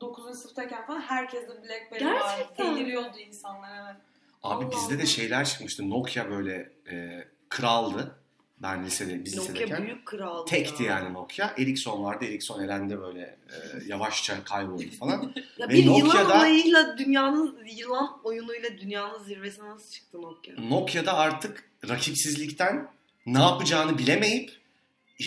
9. 0.03 0.39
sınıftayken 0.39 0.87
falan 0.87 1.01
herkes 1.01 1.43
de 1.49 1.63
Blackberry 1.63 2.05
vardı. 2.05 2.49
Deliriyordu 2.59 3.19
insanlar 3.19 3.71
evet. 3.85 4.01
Abi 4.43 4.65
Allah 4.65 4.71
bizde 4.73 4.95
de 4.95 4.99
Allah. 4.99 5.07
şeyler 5.07 5.45
çıkmıştı. 5.45 5.91
Nokia 5.91 6.31
böyle 6.31 6.73
e, 6.91 7.25
kraldı. 7.49 8.17
Ben 8.59 8.85
lisede, 8.87 9.25
biz 9.25 9.37
Nokia 9.37 9.53
lisedeyken. 9.53 9.83
büyük 9.87 10.07
kraldı 10.07 10.51
Tekti 10.51 10.83
ya. 10.83 10.91
yani 10.99 11.13
Nokia. 11.15 11.47
Ericsson 11.59 12.05
vardı. 12.05 12.25
Ericsson 12.25 12.63
elendi 12.63 13.01
böyle 13.01 13.21
e, 13.21 13.57
yavaşça 13.87 14.45
kayboldu 14.45 14.91
falan. 15.01 15.33
Ya 15.59 15.69
Ve 15.69 15.73
bir 15.73 15.85
yılan 15.85 16.01
Nokia'da- 16.01 16.37
olayıyla 16.37 16.99
dünyanın 16.99 17.59
yılan 17.77 18.21
oyunuyla 18.25 18.79
dünyanın 18.79 19.23
zirvesine 19.25 19.69
nasıl 19.69 19.91
çıktı 19.91 20.23
Nokia? 20.23 20.55
Nokia'da 20.63 21.15
artık 21.15 21.65
rakipsizlikten 21.89 22.89
ne 23.27 23.39
yapacağını 23.39 23.99
bilemeyip 23.99 24.62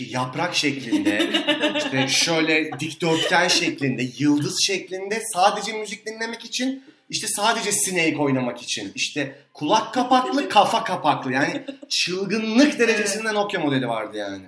yaprak 0.03 0.55
şeklinde, 0.55 1.29
işte 1.77 2.07
şöyle 2.07 2.79
dikdörtgen 2.79 3.47
şeklinde, 3.47 4.09
yıldız 4.17 4.57
şeklinde 4.67 5.21
sadece 5.33 5.73
müzik 5.73 6.05
dinlemek 6.05 6.45
için 6.45 6.83
işte 7.09 7.27
sadece 7.27 7.71
Snake 7.71 8.17
oynamak 8.17 8.61
için 8.61 8.91
işte 8.95 9.35
kulak 9.53 9.93
kapaklı 9.93 10.49
kafa 10.49 10.83
kapaklı 10.83 11.31
yani 11.31 11.63
çılgınlık 11.89 12.79
derecesinde 12.79 13.33
Nokia 13.33 13.61
modeli 13.61 13.87
vardı 13.87 14.17
yani. 14.17 14.43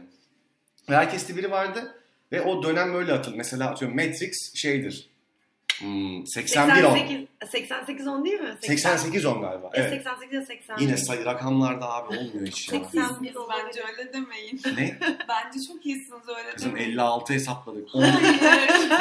Ve 0.90 0.96
herkeste 0.96 1.38
biri 1.38 1.52
vardı 1.52 1.96
ve 2.32 2.42
o 2.42 2.64
dönem 2.64 2.94
böyle 2.94 3.14
atıl. 3.14 3.36
Mesela 3.36 3.70
atıyorum 3.70 3.98
Matrix 3.98 4.32
şeydir. 4.56 5.10
Hmm, 5.80 6.28
81 6.28 6.84
on. 6.84 6.94
88, 6.94 7.28
88 7.52 8.08
on 8.08 8.26
değil 8.26 8.40
mi? 8.40 8.58
88 8.62 9.26
on 9.26 9.42
galiba. 9.42 9.70
Evet. 9.74 9.88
Evet. 9.94 10.04
88 10.04 10.34
ya 10.34 10.46
80. 10.46 10.78
Yine 10.80 10.98
sayı 10.98 11.26
rakamlarda 11.26 11.94
abi 11.94 12.18
olmuyor 12.18 12.48
hiç 12.48 12.74
ya. 12.74 12.80
80. 12.80 13.04
Siz 13.08 13.36
bence 13.50 13.84
öyle 13.84 14.14
demeyin. 14.14 14.62
Ne? 14.78 14.98
Bence 15.30 15.68
çok 15.68 15.86
iyisiniz 15.86 16.30
öyle 16.38 16.52
Kızım 16.56 16.72
demeyin. 16.72 16.92
56 16.92 17.34
hesapladık. 17.34 17.96
10, 17.96 18.02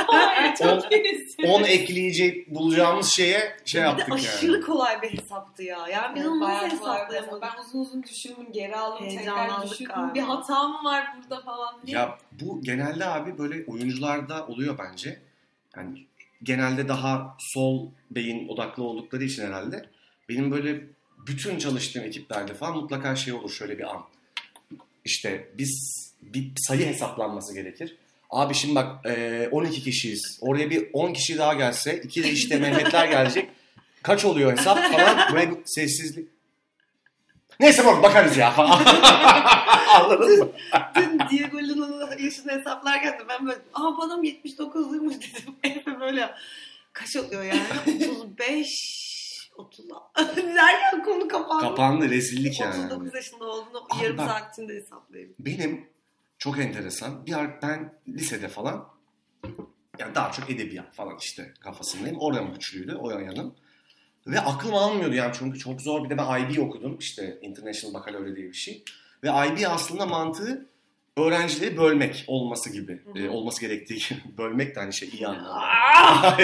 Hayır. 0.06 0.54
Çok 0.56 0.92
iyisin. 0.92 1.42
10 1.42 1.62
ekleyecek 1.62 2.54
bulacağımız 2.54 3.08
şeye 3.08 3.56
şey 3.64 3.80
bir 3.80 3.86
de 3.86 3.88
yaptık 3.88 4.12
aşırı 4.12 4.52
yani. 4.52 4.64
kolay 4.64 5.02
bir 5.02 5.18
hesaptı 5.18 5.62
ya. 5.62 5.78
Yani 5.92 6.14
biz 6.14 6.22
Evet, 6.22 6.32
onu 6.32 6.40
nasıl 6.40 6.66
hesaplayamadık? 6.66 7.42
Ben 7.42 7.62
uzun 7.62 7.80
uzun 7.80 8.02
düşündüm, 8.02 8.52
geri 8.52 8.76
aldım, 8.76 9.08
tekrar 9.08 9.62
düşündüm. 9.70 9.92
galiba. 9.94 10.14
Bir 10.14 10.20
hata 10.20 10.68
mı 10.68 10.84
var 10.84 11.06
burada 11.16 11.40
falan 11.42 11.74
diye. 11.86 11.96
Ya 11.96 12.18
bu 12.32 12.62
genelde 12.62 13.06
abi 13.06 13.38
böyle 13.38 13.64
oyuncularda 13.66 14.46
oluyor 14.46 14.78
bence. 14.78 15.20
Yani 15.76 16.06
genelde 16.42 16.88
daha 16.88 17.36
sol 17.38 17.90
beyin 18.10 18.48
odaklı 18.48 18.82
oldukları 18.82 19.24
için 19.24 19.42
herhalde. 19.42 19.86
Benim 20.28 20.50
böyle 20.50 20.86
bütün 21.26 21.58
çalıştığım 21.58 22.04
ekiplerde 22.04 22.54
falan 22.54 22.76
mutlaka 22.76 23.16
şey 23.16 23.32
olur 23.32 23.50
şöyle 23.50 23.78
bir 23.78 23.94
an. 23.94 24.02
İşte 25.04 25.48
biz 25.58 26.02
bir 26.22 26.52
sayı 26.56 26.86
hesaplanması 26.86 27.54
gerekir. 27.54 27.96
Abi 28.30 28.54
şimdi 28.54 28.74
bak 28.74 29.06
e, 29.06 29.48
12 29.50 29.82
kişiyiz. 29.82 30.38
Oraya 30.40 30.70
bir 30.70 30.88
10 30.92 31.12
kişi 31.12 31.38
daha 31.38 31.54
gelse, 31.54 32.00
iki 32.04 32.22
de 32.22 32.30
işte 32.30 32.58
Mehmetler 32.58 33.08
gelecek. 33.08 33.48
Kaç 34.02 34.24
oluyor 34.24 34.52
hesap 34.58 34.92
falan. 34.92 35.34
Böyle 35.34 35.50
sessizlik. 35.64 36.28
Neyse 37.60 37.86
bak 37.86 38.02
bakarız 38.02 38.36
ya 38.36 38.50
falan. 38.50 38.84
Anladın 39.94 40.38
mı? 40.38 40.48
Dün 40.96 41.20
Diego 41.30 41.58
Luna'nın 41.58 42.18
yaşını 42.18 42.52
hesaplarken 42.52 43.18
de 43.18 43.28
ben 43.28 43.46
böyle 43.46 43.58
aa 43.74 43.96
bu 43.96 44.02
adam 44.02 44.24
79'luymuş 44.24 45.14
dedim. 45.20 45.54
Efe 45.62 46.00
böyle 46.00 46.34
kaç 46.92 47.16
oluyor 47.16 47.42
yani? 47.42 47.62
35 48.10 48.68
30 49.56 49.84
derken 50.56 51.04
konu 51.04 51.28
kapandı. 51.28 51.62
Kapandı 51.62 52.10
rezillik 52.10 52.60
yani. 52.60 52.84
39 52.84 53.14
yaşında 53.14 53.44
olduğunu 53.44 53.86
Abi 53.90 54.04
yarım 54.04 54.18
bak- 54.18 54.28
saat 54.30 54.52
içinde 54.52 54.74
hesaplayayım. 54.74 55.34
Benim 55.38 55.88
çok 56.38 56.58
enteresan. 56.58 57.26
Bir 57.26 57.32
ben 57.62 57.92
lisede 58.08 58.48
falan 58.48 58.88
yani 59.98 60.14
daha 60.14 60.32
çok 60.32 60.50
edebiyat 60.50 60.94
falan 60.94 61.18
işte 61.20 61.54
kafasındayım. 61.60 62.16
Oram 62.20 62.52
güçlüydü 62.52 62.94
o 62.94 63.10
yanım. 63.10 63.54
Ve 64.26 64.40
aklım 64.40 64.74
almıyordu 64.74 65.14
yani 65.14 65.32
çünkü 65.38 65.58
çok 65.58 65.80
zor. 65.80 66.04
Bir 66.04 66.10
de 66.10 66.18
ben 66.18 66.40
IB 66.40 66.58
okudum 66.58 66.96
işte 67.00 67.38
International 67.42 67.94
Baccalaureate 67.94 68.36
diye 68.36 68.48
bir 68.48 68.56
şey. 68.56 68.84
Ve 69.22 69.28
IB 69.28 69.66
aslında 69.68 70.06
mantığı 70.06 70.66
öğrencileri 71.16 71.76
bölmek 71.76 72.24
olması 72.26 72.72
gibi. 72.72 73.00
Hı 73.04 73.20
hı. 73.20 73.26
e, 73.26 73.28
olması 73.28 73.60
gerektiği 73.60 73.94
gibi. 73.94 74.20
Bölmek 74.38 74.76
de 74.76 74.80
hani 74.80 74.92
şey 74.92 75.08
iyi 75.08 75.26
anlamda. 75.26 76.36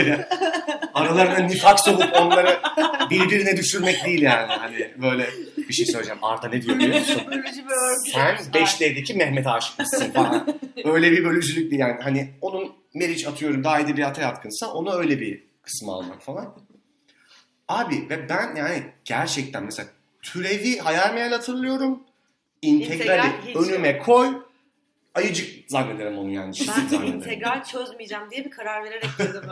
Aralarına 0.95 1.39
nifak 1.39 1.81
sokup 1.81 2.17
onları 2.21 2.61
birbirine 3.11 3.57
düşürmek 3.57 4.05
değil 4.05 4.23
yani. 4.23 4.53
Hani 4.53 4.95
böyle 5.03 5.27
bir 5.57 5.73
şey 5.73 5.87
söyleyeceğim. 5.87 6.25
Arda 6.25 6.49
ne 6.49 6.63
diyor 6.63 6.79
biliyor 6.79 6.99
musun? 6.99 7.23
Bir 7.31 7.39
örgü. 7.39 8.11
Sen 8.13 8.37
5D'deki 8.37 9.15
Mehmet 9.15 9.47
aşıkmışsın 9.47 10.11
falan. 10.11 10.61
öyle 10.85 11.13
bir 11.13 11.25
bölücülük 11.25 11.71
değil 11.71 11.81
yani. 11.81 12.03
Hani 12.03 12.31
onun 12.41 12.73
Meriç 12.95 13.27
atıyorum 13.27 13.65
daha 13.65 13.81
edebiyata 13.81 14.23
yatkınsa 14.23 14.73
onu 14.73 14.93
öyle 14.93 15.21
bir 15.21 15.45
kısmı 15.63 15.93
almak 15.93 16.23
falan. 16.23 16.55
Abi 17.73 18.07
ve 18.11 18.29
ben 18.29 18.55
yani 18.57 18.83
gerçekten 19.05 19.65
mesela 19.65 19.89
türevi 20.23 20.79
hayal 20.79 21.15
meyal 21.15 21.33
hatırlıyorum. 21.33 22.03
İntegrali 22.63 23.27
İntegral 23.27 23.63
önüme 23.65 23.99
koy. 23.99 24.43
Ayıcık 25.15 25.71
zannederim 25.71 26.19
onu 26.19 26.31
yani. 26.31 26.55
Ben 26.93 27.03
integral 27.03 27.65
çözmeyeceğim 27.65 28.31
diye 28.31 28.45
bir 28.45 28.51
karar 28.51 28.85
vererek 28.85 29.09
girdim. 29.19 29.43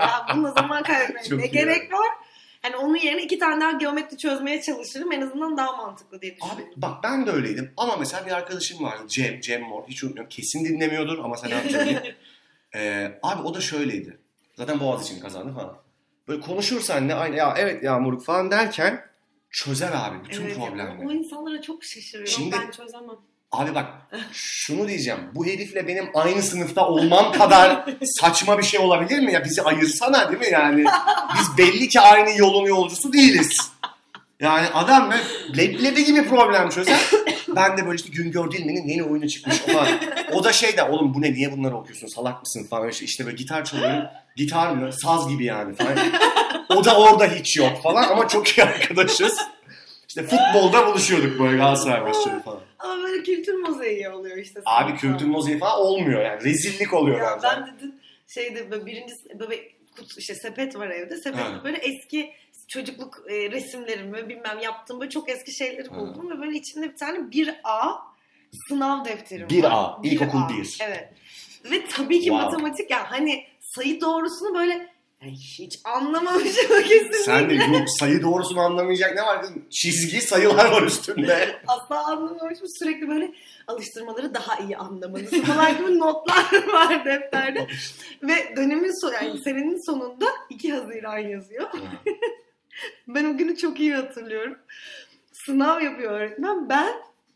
Ya 0.00 0.26
bununla 0.34 0.50
zaman 0.50 0.82
kaybetmeye 0.82 1.42
ne 1.42 1.46
gerek 1.46 1.92
var? 1.92 2.08
Hani 2.62 2.76
onun 2.76 2.96
yerine 2.96 3.22
iki 3.22 3.38
tane 3.38 3.60
daha 3.60 3.72
geometri 3.72 4.18
çözmeye 4.18 4.62
çalışırım. 4.62 5.12
En 5.12 5.20
azından 5.20 5.56
daha 5.56 5.76
mantıklı 5.76 6.22
diye 6.22 6.36
düşünüyorum. 6.36 6.64
Abi 6.64 6.82
bak 6.82 7.04
ben 7.04 7.26
de 7.26 7.30
öyleydim 7.30 7.72
ama 7.76 7.96
mesela 7.96 8.26
bir 8.26 8.30
arkadaşım 8.30 8.84
vardı 8.84 9.02
Cem, 9.08 9.40
Cem 9.40 9.62
Mor 9.62 9.88
hiç 9.88 10.04
unutmuyorum 10.04 10.28
kesin 10.28 10.64
dinlemiyordur 10.64 11.18
ama 11.18 11.36
sen 11.36 11.68
söyleyeyim. 11.68 12.00
ee, 12.74 13.18
abi 13.22 13.42
o 13.42 13.54
da 13.54 13.60
şöyleydi. 13.60 14.18
Zaten 14.56 14.80
Boğaz 14.80 15.06
için 15.06 15.20
kazandı 15.20 15.52
falan. 15.52 15.89
Böyle 16.30 16.40
konuşursan 16.40 17.08
ne 17.08 17.14
aynı 17.14 17.36
ya 17.36 17.54
evet 17.58 17.82
ya 17.84 17.98
Muruk 17.98 18.24
falan 18.24 18.50
derken 18.50 19.04
çözer 19.50 19.92
abi 19.94 20.16
bütün 20.24 20.44
Evet, 20.44 20.56
problemleri. 20.56 21.06
O 21.08 21.12
insanlara 21.12 21.62
çok 21.62 21.84
şaşırıyorum. 21.84 22.32
Şimdi- 22.32 22.56
Ben 22.66 22.70
çözemem. 22.70 23.16
Abi 23.52 23.74
bak 23.74 23.86
şunu 24.32 24.88
diyeceğim. 24.88 25.20
Bu 25.34 25.46
herifle 25.46 25.88
benim 25.88 26.10
aynı 26.14 26.42
sınıfta 26.42 26.88
olmam 26.88 27.32
kadar 27.32 27.84
saçma 28.04 28.58
bir 28.58 28.62
şey 28.62 28.80
olabilir 28.80 29.18
mi? 29.18 29.32
Ya 29.32 29.44
bizi 29.44 29.62
ayırsana 29.62 30.28
değil 30.28 30.40
mi 30.40 30.50
yani? 30.52 30.84
Biz 31.38 31.58
belli 31.58 31.88
ki 31.88 32.00
aynı 32.00 32.38
yolun 32.38 32.66
yolcusu 32.66 33.12
değiliz. 33.12 33.70
Yani 34.40 34.68
adam 34.74 35.12
leblebi 35.56 36.04
gibi 36.04 36.28
problem 36.28 36.68
çözer. 36.68 37.00
Ben 37.56 37.76
de 37.78 37.86
böyle 37.86 37.96
işte 37.96 38.08
Güngör 38.12 38.50
Dilmen'in 38.50 38.88
yeni 38.88 39.02
oyunu 39.02 39.28
çıkmış 39.28 39.56
falan. 39.58 39.88
O 40.32 40.44
da 40.44 40.52
şey 40.52 40.76
de 40.76 40.82
oğlum 40.82 41.14
bu 41.14 41.22
ne 41.22 41.32
niye 41.32 41.52
bunları 41.52 41.76
okuyorsun 41.76 42.06
salak 42.06 42.40
mısın 42.40 42.66
falan. 42.70 42.88
İşte, 42.88 43.04
işte 43.04 43.24
böyle 43.26 43.36
gitar 43.36 43.64
çalıyorum. 43.64 44.04
Gitar 44.36 44.70
mı? 44.70 44.92
Saz 44.92 45.28
gibi 45.28 45.44
yani 45.44 45.74
falan. 45.74 45.96
O 46.76 46.84
da 46.84 46.98
orada 47.00 47.26
hiç 47.26 47.56
yok 47.56 47.82
falan 47.82 48.02
ama 48.08 48.28
çok 48.28 48.48
iyi 48.48 48.64
arkadaşız. 48.64 49.38
İşte 50.08 50.22
futbolda 50.22 50.86
buluşuyorduk 50.86 51.40
böyle 51.40 51.56
Galatasaray 51.56 52.00
maçları 52.00 52.42
falan. 52.42 52.60
Ama 52.78 53.02
böyle 53.02 53.22
kültür 53.22 53.54
mozaiği 53.54 54.08
oluyor 54.08 54.36
işte. 54.36 54.60
Abi 54.66 54.96
kültür 54.96 55.26
moziği 55.26 55.58
falan 55.58 55.80
olmuyor 55.80 56.24
yani. 56.24 56.44
Rezillik 56.44 56.94
oluyor 56.94 57.18
Ya 57.20 57.38
bence. 57.42 57.56
ben 57.56 57.66
de 57.66 57.92
şeyde 58.26 58.70
böyle 58.70 58.86
birinci 58.86 59.14
böyle 59.40 59.56
kutu, 59.96 60.18
işte 60.18 60.34
sepet 60.34 60.76
var 60.76 60.88
evde. 60.90 61.16
Sepette 61.16 61.64
böyle 61.64 61.76
eski 61.76 62.30
çocukluk 62.74 63.22
e, 63.28 63.50
resimlerimi 63.50 64.28
bilmem 64.28 64.58
yaptığım 64.62 65.00
böyle 65.00 65.10
çok 65.10 65.28
eski 65.28 65.52
şeyleri 65.54 65.88
Ha. 65.88 65.96
buldum 65.96 66.30
ve 66.30 66.38
böyle 66.40 66.56
içinde 66.56 66.90
bir 66.90 66.96
tane 66.96 67.18
1A 67.18 67.98
sınav 68.68 69.04
defterim 69.04 69.48
1A, 69.48 69.70
var. 69.72 69.98
ilkokul 70.02 70.38
1A, 70.38 70.48
bir. 70.48 70.78
Evet. 70.82 71.08
Ve 71.70 71.86
tabii 71.86 72.20
ki 72.20 72.26
Wow. 72.26 72.44
matematik 72.44 72.90
yani 72.90 73.06
hani 73.06 73.44
sayı 73.60 74.00
doğrusunu 74.00 74.54
böyle 74.54 74.72
yani 75.22 75.32
hiç 75.58 75.78
anlamamışım 75.84 76.68
kesinlikle. 76.82 77.18
Sen 77.18 77.50
de 77.50 77.54
yok 77.54 77.90
sayı 77.98 78.22
doğrusunu 78.22 78.60
anlamayacak 78.60 79.14
ne 79.16 79.22
var 79.22 79.40
kızım? 79.40 79.64
Çizgi 79.70 80.20
sayılar 80.20 80.70
var 80.72 80.82
üstünde. 80.82 81.60
Asla 81.66 82.06
anlamamışım. 82.06 82.66
Sürekli 82.78 83.08
böyle 83.08 83.32
alıştırmaları 83.66 84.34
daha 84.34 84.56
iyi 84.58 84.76
anlamalısın 84.76 85.40
falan 85.42 85.78
gibi 85.78 85.98
notlar 85.98 86.44
var 86.72 87.04
defterde. 87.04 87.66
Ve 88.22 88.56
dönemin 88.56 89.00
son, 89.00 89.12
yani 89.12 89.38
senenin 89.44 89.86
sonunda 89.86 90.26
2 90.50 90.72
Haziran 90.72 91.18
yazıyor. 91.18 91.70
Ben 93.08 93.24
o 93.24 93.36
günü 93.36 93.56
çok 93.56 93.80
iyi 93.80 93.94
hatırlıyorum. 93.94 94.56
Sınav 95.32 95.80
yapıyor 95.80 96.12
öğretmen. 96.12 96.68
Ben 96.68 96.92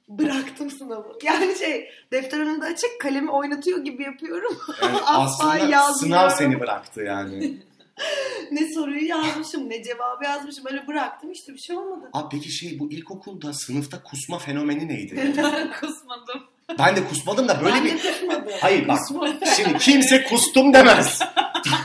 bıraktım 0.09 0.71
sınavı. 0.71 1.19
Yani 1.23 1.59
şey 1.59 1.91
defter 2.13 2.41
önünde 2.41 2.65
açık 2.65 3.01
kalemi 3.01 3.31
oynatıyor 3.31 3.85
gibi 3.85 4.03
yapıyorum. 4.03 4.57
Yani 4.83 4.99
aslında 5.07 5.57
yazmıyorum. 5.57 5.95
sınav 5.95 6.29
seni 6.29 6.61
bıraktı 6.61 7.01
yani. 7.03 7.57
ne 8.53 8.73
soruyu 8.75 9.09
yazmışım 9.09 9.71
ne 9.71 9.83
cevabı 9.83 10.25
yazmışım. 10.25 10.65
Öyle 10.67 10.87
bıraktım 10.87 11.33
işte 11.33 11.53
bir 11.53 11.59
şey 11.59 11.77
olmadı. 11.77 12.11
Abi 12.13 12.37
peki 12.37 12.53
şey 12.53 12.79
bu 12.79 12.91
ilkokulda 12.93 13.53
sınıfta 13.53 14.03
kusma 14.03 14.39
fenomeni 14.39 14.89
neydi? 14.89 15.35
Ben 15.37 15.71
kusmadım. 15.81 16.43
Ben 16.79 16.97
de 16.97 17.05
kusmadım 17.05 17.49
da 17.49 17.61
böyle 17.65 17.75
ben 17.75 17.85
bir... 17.85 17.97
kusmadım. 17.97 18.53
Hayır 18.61 18.89
bak 18.89 18.99
Kusmadım. 18.99 19.39
şimdi 19.57 19.79
kimse 19.79 20.23
kustum 20.25 20.75
demez. 20.75 21.19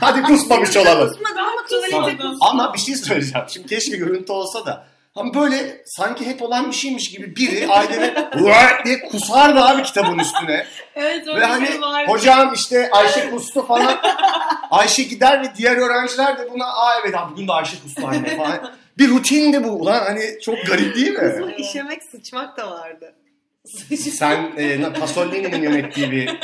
Hadi 0.00 0.22
kusmamış 0.22 0.76
olalım. 0.76 1.08
Kusmadım 1.08 1.44
Tuvalete 1.70 2.22
Ama 2.40 2.74
bir 2.74 2.78
şey 2.78 2.96
söyleyeceğim. 2.96 3.46
Şimdi 3.48 3.66
keşke 3.66 3.96
görüntü 3.96 4.32
olsa 4.32 4.66
da. 4.66 4.86
Ama 5.14 5.34
böyle 5.34 5.82
sanki 5.86 6.26
hep 6.26 6.42
olan 6.42 6.70
bir 6.70 6.76
şeymiş 6.76 7.10
gibi 7.10 7.36
biri 7.36 7.68
aileme 7.68 8.30
diye 8.84 9.00
kusardı 9.00 9.60
abi 9.60 9.82
kitabın 9.82 10.18
üstüne. 10.18 10.66
Evet 10.94 11.28
öyle 11.28 11.40
Ve 11.40 11.44
hani 11.44 11.66
şey 11.66 11.80
var. 11.80 12.08
hocam 12.08 12.54
işte 12.54 12.90
Ayşe 12.92 13.30
kustu 13.30 13.66
falan. 13.66 14.00
Ayşe 14.70 15.02
gider 15.02 15.42
ve 15.42 15.52
diğer 15.56 15.76
öğrenciler 15.76 16.38
de 16.38 16.48
buna 16.52 16.64
aa 16.66 17.00
evet 17.04 17.14
abi 17.14 17.32
bugün 17.32 17.48
de 17.48 17.52
Ayşe 17.52 17.76
kustu 17.82 18.06
anne 18.06 18.36
falan. 18.36 18.72
Bir 18.98 19.08
rutindi 19.08 19.64
bu. 19.64 19.68
Ulan 19.68 20.04
hani 20.04 20.40
çok 20.42 20.66
garip 20.66 20.96
değil 20.96 21.10
mi? 21.10 21.18
Kısmı 21.18 21.52
işemek 21.52 22.02
sıçmak 22.02 22.56
da 22.56 22.70
vardı. 22.70 23.14
Sen 24.18 24.52
e, 24.56 24.92
Pasolini'nin 24.92 25.62
yönettiği 25.62 26.10
bir 26.10 26.38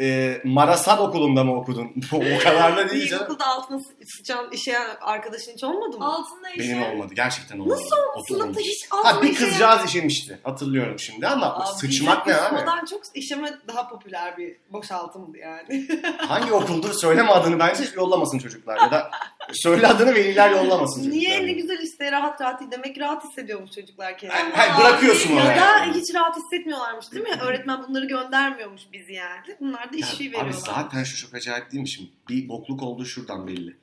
e, 0.00 0.40
Marasat 0.44 1.00
okulunda 1.00 1.44
mı 1.44 1.56
okudun? 1.56 1.92
o 2.12 2.38
kadar 2.44 2.76
da 2.76 2.90
değil 2.90 3.08
canım. 3.08 3.22
İlkokulda 3.24 3.46
altına 3.46 3.80
sıçan 4.16 4.50
işeyen 4.52 4.86
arkadaşın 5.00 5.52
hiç 5.52 5.64
olmadı 5.64 5.98
mı? 5.98 6.04
Altında 6.14 6.50
işe. 6.50 6.62
Benim 6.62 6.82
olmadı. 6.82 7.14
Gerçekten 7.14 7.58
olmadı. 7.58 7.80
Nasıl 7.82 7.96
Otur 8.16 8.34
Sınıfta 8.40 8.60
hiç 8.60 8.86
altına 8.90 9.16
Ha 9.16 9.22
bir 9.22 9.28
işeyen- 9.32 9.50
kızcağız 9.50 9.84
işemişti. 9.84 10.40
Hatırlıyorum 10.42 10.98
şimdi 10.98 11.26
ama 11.28 11.54
Abi, 11.56 11.78
sıçmak 11.78 12.26
ne 12.26 12.32
bize 12.32 12.42
abi? 12.42 12.56
kusmadan 12.56 12.84
çok 12.84 13.00
işeme 13.14 13.54
daha 13.68 13.88
popüler 13.88 14.36
bir 14.36 14.56
boşaltımdı 14.72 15.38
yani. 15.38 15.86
Hangi 16.18 16.52
okuldur 16.52 16.92
söyleme 16.92 17.30
adını 17.30 17.58
bence 17.58 17.84
yollamasın 17.96 18.38
çocuklar. 18.38 18.76
Ya 18.80 18.90
da 18.90 19.10
söyle 19.52 19.86
adını 19.86 20.14
veliler 20.14 20.50
yollamasın 20.50 21.00
çocuklar. 21.02 21.18
Niye 21.20 21.46
ne 21.46 21.52
güzel 21.52 21.78
işte 21.82 22.12
rahat 22.12 22.40
rahat 22.40 22.62
demek 22.70 22.98
rahat 23.00 23.24
hissediyormuş 23.24 23.70
çocuklar 23.70 24.18
kendini. 24.18 24.52
Ha, 24.56 24.80
bırakıyorsun 24.80 25.30
Ya 25.34 25.44
oraya. 25.44 25.56
da 25.60 25.84
hiç 25.94 26.14
rahat 26.14 26.36
hissetmiyorlarmış 26.36 27.12
değil 27.12 27.22
mi? 27.22 27.36
Öğretmen 27.42 27.84
bunları 27.88 28.04
göndermiyormuş 28.06 28.82
bizi 28.92 29.12
yani. 29.12 29.56
Bunlar 29.60 29.85
da 29.92 29.96
Ya, 29.96 30.06
işi 30.06 30.16
abi 30.16 30.24
veriyorlar. 30.32 30.52
zaten 30.66 31.04
şu 31.04 31.16
çok 31.16 31.34
acayip 31.34 31.72
değil 31.72 31.80
mi 31.80 31.88
şimdi? 31.88 32.10
Bir 32.28 32.48
bokluk 32.48 32.82
olduğu 32.82 33.04
şuradan 33.04 33.46
belli. 33.46 33.76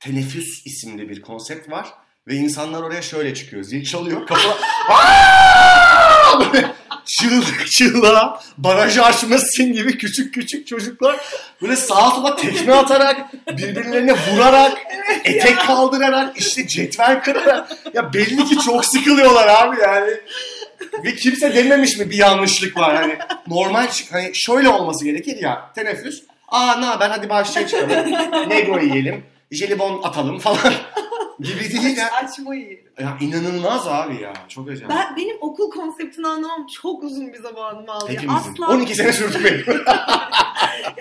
Teneffüs 0.00 0.66
isimli 0.66 1.08
bir 1.08 1.22
konsept 1.22 1.70
var 1.70 1.88
ve 2.26 2.34
insanlar 2.34 2.82
oraya 2.82 3.02
şöyle 3.02 3.34
çıkıyor. 3.34 3.62
Zil 3.62 3.84
çalıyor, 3.84 4.26
kapı... 4.26 4.40
Çığlık 7.04 7.66
çığlığa 7.70 8.42
barajı 8.58 9.04
aşmasın 9.04 9.72
gibi 9.72 9.98
küçük 9.98 10.34
küçük 10.34 10.66
çocuklar 10.66 11.16
böyle 11.62 11.76
sağa 11.76 12.10
sola 12.10 12.36
tekme 12.36 12.72
atarak 12.74 13.32
birbirlerine 13.48 14.12
vurarak 14.12 14.78
etek 15.24 15.58
kaldırarak 15.58 16.36
işte 16.36 16.66
cetvel 16.66 17.22
kırarak 17.22 17.72
ya 17.94 18.12
belli 18.12 18.44
ki 18.44 18.58
çok 18.58 18.84
sıkılıyorlar 18.84 19.48
abi 19.48 19.80
yani 19.80 20.10
ve 21.04 21.14
kimse 21.14 21.54
dememiş 21.54 21.98
mi 21.98 22.10
bir 22.10 22.16
yanlışlık 22.16 22.76
var? 22.76 22.96
Hani 22.96 23.18
normal 23.46 23.90
çık 23.90 24.12
hani 24.12 24.30
şöyle 24.34 24.68
olması 24.68 25.04
gerekir 25.04 25.36
ya 25.42 25.70
teneffüs. 25.74 26.22
Aa 26.48 26.74
ne 26.74 26.84
haber? 26.84 27.10
Hadi 27.10 27.28
bahçeye 27.28 27.66
çıkalım 27.68 28.12
negro 28.48 28.80
yiyelim. 28.80 29.24
Jelibon 29.52 30.02
atalım 30.02 30.38
falan 30.38 30.72
gibi 31.40 31.60
değil 31.82 31.96
ya. 31.96 32.10
Açmayı. 32.12 32.84
ya 33.00 33.16
inanılmaz 33.20 33.86
abi 33.86 34.22
ya. 34.22 34.32
Çok 34.48 34.68
acayip. 34.68 34.88
Ben, 34.88 35.16
benim 35.16 35.36
okul 35.40 35.70
konseptini 35.70 36.26
anlamam 36.28 36.66
çok 36.66 37.02
uzun 37.02 37.32
bir 37.32 37.38
zamanımı 37.38 37.92
aldı. 37.92 38.08
Hepimizin. 38.08 38.52
Asla, 38.52 38.68
12 38.68 38.94
sene 38.94 39.12
sürdü 39.12 39.44
benim. 39.44 39.82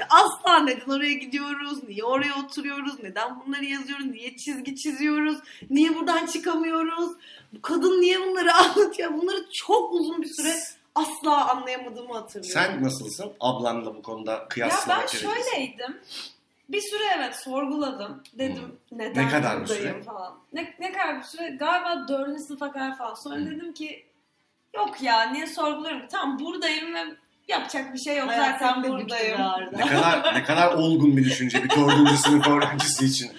asla 0.09 0.59
neden 0.59 0.89
oraya 0.91 1.13
gidiyoruz, 1.13 1.83
niye 1.87 2.03
oraya 2.03 2.35
oturuyoruz, 2.45 3.03
neden 3.03 3.39
bunları 3.45 3.65
yazıyoruz, 3.65 4.05
niye 4.05 4.37
çizgi 4.37 4.75
çiziyoruz, 4.75 5.37
niye 5.69 5.95
buradan 5.95 6.25
çıkamıyoruz, 6.25 7.09
bu 7.53 7.61
kadın 7.61 8.01
niye 8.01 8.19
bunları 8.21 8.53
anlatıyor. 8.53 9.13
Bunları 9.13 9.45
çok 9.53 9.93
uzun 9.93 10.21
bir 10.21 10.27
süre 10.33 10.53
asla 10.95 11.49
anlayamadığımı 11.51 12.13
hatırlıyorum. 12.13 12.61
Sen 12.71 12.83
nasılsın? 12.83 13.31
Ablanla 13.39 13.95
bu 13.95 14.01
konuda 14.01 14.31
Ya 14.31 14.47
kıyaslamak 14.47 14.87
ben 15.13 15.19
gerekirse. 15.19 15.27
şöyleydim. 15.51 15.97
Bir 16.69 16.81
süre 16.81 17.03
evet 17.17 17.35
sorguladım. 17.35 18.23
Dedim 18.33 18.75
neden 18.91 19.25
Ne 19.25 19.29
kadar 19.29 19.55
bir 19.55 19.61
buradayım 19.61 19.83
süre? 19.93 20.03
falan. 20.03 20.33
Ne, 20.53 20.73
ne 20.79 20.91
kadar 20.91 21.17
bir 21.19 21.23
süre? 21.23 21.49
Galiba 21.49 22.07
dördüncü 22.07 22.39
sınıfa 22.43 22.71
kadar 22.71 22.97
falan. 22.97 23.13
Sonra 23.13 23.35
Hı. 23.35 23.45
dedim 23.45 23.73
ki 23.73 24.05
yok 24.75 25.01
ya 25.01 25.21
niye 25.23 25.47
sorguluyorum 25.47 26.01
ki? 26.01 26.07
Tamam 26.11 26.39
buradayım 26.39 26.93
ve 26.95 27.03
yapacak 27.47 27.93
bir 27.93 27.99
şey 27.99 28.17
yok 28.17 28.27
Hayat 28.29 28.59
zaten 28.59 28.83
buradayım. 28.83 29.37
Ne 29.71 29.87
kadar 29.87 30.35
ne 30.35 30.43
kadar 30.43 30.73
olgun 30.73 31.17
bir 31.17 31.23
düşünce 31.25 31.63
bir 31.63 31.69
dördüncü 31.69 32.17
sınıf 32.17 32.47
öğrencisi 32.47 33.05
için. 33.05 33.31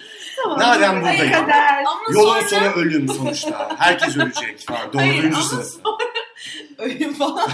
Tamam, 0.43 0.59
Madem 0.59 0.95
ne 0.95 1.01
buradayım. 1.01 1.31
kadar. 1.33 1.77
Ama 1.79 1.99
Yolun 2.11 2.39
sonra 2.41 2.71
sonu 2.71 2.81
ölüm 2.81 3.07
sonuçta. 3.09 3.75
Herkes 3.77 4.17
ölecek 4.17 4.59
falan. 4.67 4.93
Dördüncü 4.93 5.41
sınıf. 5.43 5.75
ölüm 6.77 7.13
falan. 7.13 7.37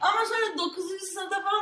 Ama 0.00 0.20
sonra 0.28 0.58
9. 0.58 0.84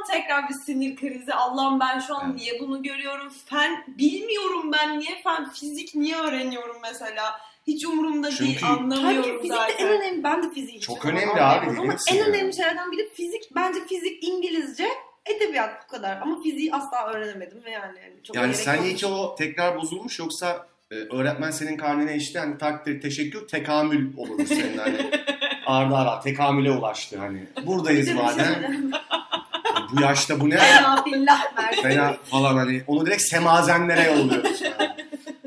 tekrar 0.06 0.48
bir 0.48 0.54
sinir 0.54 0.96
krizi. 0.96 1.34
Allah'ım 1.34 1.80
ben 1.80 1.98
şu 2.00 2.16
an 2.16 2.30
Evet. 2.30 2.40
niye 2.40 2.60
bunu 2.60 2.82
görüyorum? 2.82 3.32
Fen 3.46 3.84
bilmiyorum 3.88 4.72
ben 4.72 5.00
niye 5.00 5.22
fen 5.24 5.50
fizik 5.50 5.94
niye 5.94 6.16
öğreniyorum 6.16 6.76
mesela? 6.82 7.40
Hiç 7.66 7.84
umurumda 7.86 8.28
değil 8.28 8.38
Çünkü- 8.38 8.66
anlamıyorum 8.66 9.22
Tabii 9.22 9.36
fizikte 9.42 9.56
zaten. 9.72 9.86
en 9.86 9.92
önemli, 9.92 10.24
ben 10.24 10.42
de 10.42 10.50
fiziği 10.50 10.80
Çok 10.80 11.06
önemli 11.06 11.42
abi, 11.42 11.80
Ama 11.80 11.96
en 12.10 12.26
önemli 12.28 12.54
şeylerden 12.56 12.92
biri 12.92 13.08
fizik. 13.14 13.54
Bence 13.54 13.78
fizik, 13.88 14.24
İngilizce, 14.24 14.88
edebiyat 15.26 15.84
bu 15.84 15.90
kadar. 15.92 16.20
Ama 16.20 16.42
fiziği 16.42 16.74
asla 16.74 17.06
öğrenemedim 17.06 17.64
ve 17.64 17.70
yani, 17.70 17.98
çok 18.24 18.36
Yani 18.36 18.54
sen 18.54 18.94
ki 18.94 19.06
o 19.06 19.34
tekrar 19.34 19.76
bozulmuş 19.76 20.18
yoksa 20.18 20.66
e, 20.90 20.94
öğretmen 20.94 21.50
senin 21.50 21.76
karnine 21.76 22.16
işte 22.16 22.38
hani 22.38 22.58
takdir, 22.58 23.00
teşekkür, 23.00 23.48
tekamül 23.48 24.16
olurmuş 24.16 24.48
senin 24.48 24.78
hani. 24.78 25.10
Arda 25.66 25.96
ara 25.96 26.20
tekamüle 26.20 26.70
ulaştı 26.70 27.18
hani. 27.18 27.46
Buradayız 27.66 28.12
madem. 28.14 28.90
Bu 29.96 30.00
yaşta 30.02 30.40
bu 30.40 30.50
ne? 30.50 30.56
Fena 30.58 31.02
fillah 31.04 31.56
versin. 31.58 31.82
Fena 31.82 32.16
falan 32.24 32.56
hani. 32.56 32.84
Onu 32.86 33.06
direkt 33.06 33.22
semazenlere 33.22 34.02
yolluyoruz. 34.02 34.60
Yani. 34.62 34.96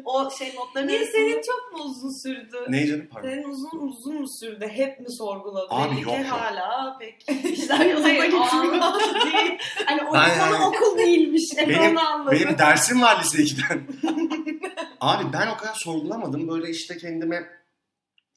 O 0.06 0.32
şey 0.32 0.56
notların 0.56 0.88
Niye 0.88 1.00
arasında- 1.00 1.18
senin 1.18 1.42
çok 1.42 1.74
mu 1.74 1.84
uzun 1.84 2.24
sürdü? 2.24 2.58
ne 2.70 2.88
canım 2.88 3.08
pardon. 3.12 3.30
Senin 3.30 3.44
uzun 3.44 3.80
uzun 3.88 4.22
mu 4.22 4.28
sürdü? 4.40 4.68
Hep 4.74 5.00
mi 5.00 5.06
sorguladın? 5.18 5.68
Abi 5.70 5.96
Belli 5.96 6.02
yok, 6.02 6.14
hala 6.30 6.98
pek 7.00 7.22
işler 7.46 7.96
o 7.96 8.00
gitmiyor. 8.00 8.84
Hani 9.86 10.02
o 10.10 10.14
Ben 10.14 10.30
yani- 10.38 10.66
okul 10.66 10.98
değilmiş. 10.98 11.44
Benim-. 11.58 11.98
Benim 12.32 12.58
dersim 12.58 13.02
var 13.02 13.20
lise 13.24 13.38
2'den. 13.44 13.82
Abi 15.02 15.24
ben 15.34 15.48
o 15.48 15.58
kadar 15.58 15.74
sorgulamadım. 15.76 16.48
Böyle 16.48 16.70
işte 16.72 16.98
kendime 16.98 17.44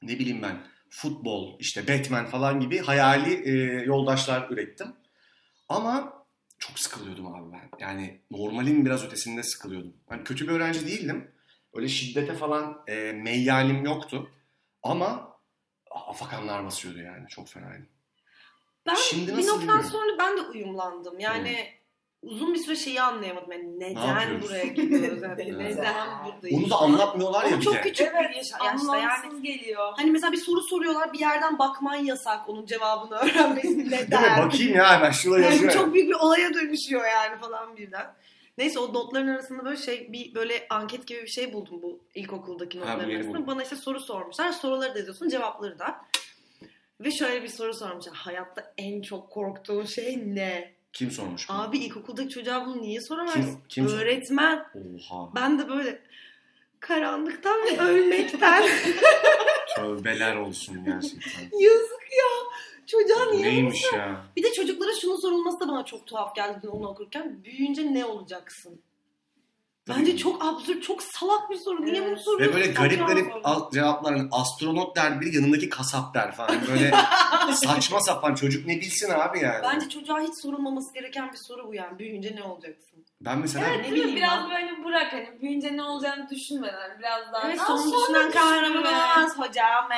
ne 0.02 0.18
bileyim 0.18 0.42
ben 0.42 0.56
futbol, 0.90 1.56
işte 1.58 1.88
Batman 1.88 2.26
falan 2.26 2.60
gibi 2.60 2.78
hayali 2.78 3.34
e, 3.44 3.50
yoldaşlar 3.84 4.46
ürettim. 4.50 4.86
Ama 5.68 6.24
çok 6.58 6.78
sıkılıyordum 6.78 7.34
abi 7.34 7.52
ben. 7.52 7.70
Yani 7.78 8.20
normalin 8.30 8.86
biraz 8.86 9.04
ötesinde 9.04 9.42
sıkılıyordum. 9.42 9.96
Ben 10.10 10.24
kötü 10.24 10.48
bir 10.48 10.52
öğrenci 10.52 10.86
değildim. 10.86 11.30
Öyle 11.74 11.88
şiddete 11.88 12.34
falan 12.34 12.84
e, 12.86 13.12
meyyalim 13.12 13.84
yoktu. 13.84 14.30
Ama 14.82 15.38
afakanlar 15.90 16.64
basıyordu 16.64 16.98
yani. 16.98 17.28
Çok 17.28 17.48
fenaydı. 17.48 17.86
Ben 18.86 18.94
Şimdi 18.94 19.36
bir 19.36 19.46
noktadan 19.46 19.80
sonra 19.80 20.18
ben 20.18 20.36
de 20.36 20.40
uyumlandım. 20.40 21.18
Yani 21.18 21.81
uzun 22.22 22.54
bir 22.54 22.58
süre 22.58 22.76
şeyi 22.76 23.02
anlayamadım. 23.02 23.52
Yani 23.52 23.80
neden 23.80 24.06
yapıyoruz? 24.20 24.48
buraya 24.48 24.64
gidiyoruz? 24.66 25.22
Yani 25.38 25.58
neden 25.58 25.94
buradayız? 26.24 26.62
Onu 26.62 26.70
da 26.70 26.76
anlatmıyorlar 26.76 27.42
ya 27.44 27.48
Ama 27.48 27.56
bir 27.58 27.64
çok 27.64 27.74
de. 27.74 27.80
küçük 27.80 28.06
Evet, 28.06 28.30
bir 28.30 28.36
yaş- 28.36 28.50
yaşta 28.64 28.96
yani. 28.96 29.42
geliyor. 29.42 29.92
Hani 29.96 30.10
mesela 30.10 30.32
bir 30.32 30.36
soru 30.36 30.62
soruyorlar 30.62 31.12
bir 31.12 31.18
yerden 31.18 31.58
bakman 31.58 31.94
yasak 31.96 32.48
onun 32.48 32.66
cevabını 32.66 33.14
öğrenmesin 33.18 33.68
Değil 33.78 33.86
mi? 33.86 33.90
neden? 33.90 34.46
Bakayım 34.46 34.74
ya 34.76 34.94
hemen 34.96 35.10
şurada 35.10 35.40
Yani 35.40 35.52
yazıyor. 35.54 35.72
çok 35.72 35.94
büyük 35.94 36.08
bir 36.08 36.14
olaya 36.14 36.54
dönüşüyor 36.54 37.04
yani 37.06 37.38
falan 37.38 37.76
birden. 37.76 38.14
Neyse 38.58 38.78
o 38.78 38.94
notların 38.94 39.28
arasında 39.28 39.64
böyle 39.64 39.76
şey 39.76 40.12
bir 40.12 40.34
böyle 40.34 40.66
anket 40.70 41.06
gibi 41.06 41.22
bir 41.22 41.28
şey 41.28 41.52
buldum 41.52 41.82
bu 41.82 42.00
ilkokuldaki 42.14 42.80
Ha, 42.80 42.84
notların 42.90 43.08
yeni 43.10 43.16
arasında. 43.18 43.34
buldum. 43.34 43.46
Bana 43.46 43.62
işte 43.62 43.76
soru 43.76 44.00
sormuşlar. 44.00 44.52
Soruları 44.52 44.94
da 44.94 44.98
yazıyorsun 44.98 45.28
cevapları 45.28 45.78
da. 45.78 45.96
Ve 47.00 47.10
şöyle 47.10 47.42
bir 47.42 47.48
soru 47.48 47.74
sormuşlar. 47.74 48.14
Hayatta 48.14 48.72
en 48.78 49.02
çok 49.02 49.30
korktuğun 49.30 49.84
şey 49.84 50.22
ne? 50.26 50.72
Kim 50.92 51.10
sormuş 51.10 51.48
bunu? 51.48 51.62
Abi 51.62 51.78
ilkokuldaki 51.78 52.28
çocuğa 52.28 52.66
bunu 52.66 52.82
niye 52.82 53.00
soramaz? 53.00 53.34
Kim- 53.34 53.58
kim 53.68 53.88
sor- 53.88 53.98
Öğretmen. 53.98 54.66
Oha. 55.10 55.28
Ben 55.34 55.58
de 55.58 55.68
böyle 55.68 56.02
karanlıktan 56.80 57.60
ve 57.66 57.78
ölmekten. 57.80 58.62
Tövbeler 59.76 60.36
olsun 60.36 60.84
gerçekten. 60.84 61.58
Yazık 61.60 62.02
ya. 62.18 62.52
Çocuğa 62.86 63.24
niye 63.30 63.42
neymiş 63.46 63.84
ya? 63.92 64.24
Bir 64.36 64.42
de 64.42 64.52
çocuklara 64.52 64.90
şunun 65.00 65.16
sorulması 65.20 65.60
da 65.60 65.68
bana 65.68 65.84
çok 65.84 66.06
tuhaf 66.06 66.34
geldi 66.36 66.60
dün 66.62 66.68
onu 66.68 66.88
okurken. 66.88 67.44
Büyüyünce 67.44 67.94
ne 67.94 68.04
olacaksın? 68.04 68.82
Bence 69.88 70.16
çok 70.16 70.44
absürt, 70.44 70.82
çok 70.82 71.02
salak 71.02 71.50
bir 71.50 71.56
soru. 71.56 71.84
Niye 71.86 72.02
bunu 72.06 72.12
Ve 72.12 72.16
soruyorsun? 72.16 72.60
böyle 72.60 72.72
garip 72.72 72.92
Saçma 72.92 73.06
garip 73.06 73.32
soru. 73.32 73.40
al- 73.44 73.70
cevaplar. 73.70 74.16
Hani 74.16 74.28
astronot 74.32 74.96
der 74.96 75.20
biri 75.20 75.36
yanındaki 75.36 75.68
kasap 75.68 76.14
der 76.14 76.32
falan. 76.32 76.56
Böyle 76.68 76.90
saçma 77.54 78.00
sapan 78.00 78.34
çocuk 78.34 78.66
ne 78.66 78.76
bilsin 78.80 79.10
abi 79.10 79.38
yani. 79.40 79.62
Bence 79.62 79.88
çocuğa 79.88 80.20
hiç 80.20 80.34
sorulmaması 80.42 80.94
gereken 80.94 81.32
bir 81.32 81.38
soru 81.48 81.68
bu 81.68 81.74
yani. 81.74 81.98
Büyüyünce 81.98 82.36
ne 82.36 82.42
olacaksın? 82.42 83.04
Ben 83.20 83.38
mesela 83.38 83.66
Evet. 83.68 83.76
Ne 83.76 83.82
değil 83.82 83.92
mi? 83.92 83.98
bileyim 83.98 84.16
Biraz 84.16 84.44
ben. 84.44 84.50
böyle 84.50 84.84
bırak 84.84 85.12
hani 85.12 85.40
büyüyünce 85.42 85.76
ne 85.76 85.82
olacağını 85.82 86.30
düşünmeden 86.30 86.98
biraz 86.98 87.32
daha. 87.32 87.48
Evet, 87.48 87.60
sonra 87.60 87.78
düşünen 88.02 88.30
kahraman 88.30 88.72
düşünme. 88.72 88.88
olamaz 88.88 89.38
hocam. 89.38 89.88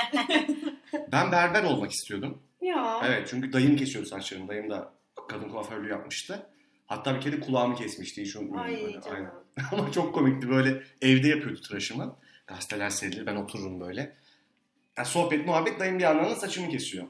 ben 1.13 1.33
berber 1.33 1.65
olmak 1.65 1.93
istiyordum. 1.93 2.43
ya. 2.61 3.01
Evet 3.07 3.29
çünkü 3.31 3.53
dayım 3.53 3.77
kesiyordu 3.77 4.09
saçlarını. 4.09 4.49
Dayım 4.49 4.71
da 4.71 4.93
kadın 5.29 5.49
kuaförlüğü 5.49 5.91
yapmıştı. 5.91 6.47
Hatta 6.87 7.15
bir 7.15 7.21
kere 7.21 7.41
kulağımı 7.41 7.77
kesmişti. 7.77 8.23
Hiç 8.23 8.37
unutmuyorum. 8.37 8.75
Ay 8.75 8.83
böyle. 8.83 8.93
canım. 9.01 9.17
Aynen. 9.17 9.31
Ama 9.73 9.93
çok 9.93 10.15
komikti 10.15 10.51
böyle 10.51 10.83
evde 11.03 11.29
yapıyordu 11.29 11.61
tıraşımı. 11.61 12.17
Gazeteler 12.47 12.91
serilir 12.91 13.27
ben 13.27 13.37
otururum 13.37 13.81
böyle. 13.81 14.17
Yani 14.97 15.09
sohbet 15.09 15.47
muhabbet 15.47 15.81
dayım 15.81 15.99
bir 15.99 16.03
yandan 16.03 16.31
da 16.31 16.37
saçımı 16.37 16.69
kesiyor. 16.69 17.07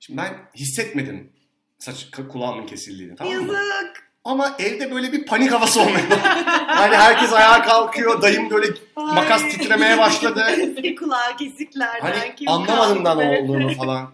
Şimdi 0.00 0.16
ben 0.16 0.34
hissetmedim 0.56 1.32
saç 1.78 2.10
kulağımın 2.32 2.66
kesildiğini 2.66 3.16
tamam 3.16 3.34
mı? 3.34 3.52
Yazık. 3.52 4.12
Ama 4.24 4.56
evde 4.58 4.90
böyle 4.90 5.12
bir 5.12 5.26
panik 5.26 5.52
havası 5.52 5.80
olmaya. 5.80 6.04
Hani 6.66 6.96
herkes 6.96 7.32
ayağa 7.32 7.62
kalkıyor. 7.62 8.22
Dayım 8.22 8.50
böyle 8.50 8.66
makas 8.96 9.42
titremeye 9.42 9.98
başladı. 9.98 10.44
Kulağı 10.98 11.36
kesiklerden. 11.36 12.00
Hani 12.00 12.34
kim 12.36 12.48
anlamadım 12.48 13.04
da 13.04 13.14
ne 13.14 13.38
olduğunu 13.40 13.74
falan. 13.74 14.12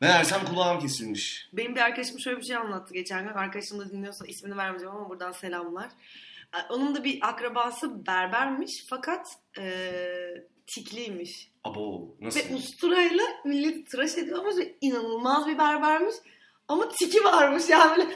Meğersem 0.00 0.44
kulağım 0.44 0.80
kesilmiş. 0.80 1.48
Benim 1.52 1.74
bir 1.74 1.80
arkadaşım 1.80 2.20
şöyle 2.20 2.36
bir 2.40 2.44
şey 2.44 2.56
anlattı 2.56 2.94
geçen 2.94 3.24
gün. 3.24 3.32
Arkadaşım 3.32 3.78
da 3.78 3.92
dinliyorsa 3.92 4.26
ismini 4.26 4.56
vermeyeceğim 4.56 4.94
ama 4.96 5.08
buradan 5.08 5.32
selamlar. 5.32 5.88
Onun 6.70 6.94
da 6.94 7.04
bir 7.04 7.18
akrabası 7.22 8.06
berbermiş 8.06 8.86
fakat 8.90 9.26
eee 9.58 10.46
tikliymiş. 10.66 11.50
Abo 11.64 12.16
nasıl? 12.20 12.40
Ve 12.40 12.54
usturayla 12.54 13.24
milleti 13.44 13.84
tıraş 13.84 14.18
ediyormuş 14.18 14.56
ve 14.56 14.74
inanılmaz 14.80 15.46
bir 15.46 15.58
berbermiş. 15.58 16.14
Ama 16.68 16.88
tiki 16.88 17.24
varmış 17.24 17.68
yani 17.68 17.96
böyle 17.96 18.10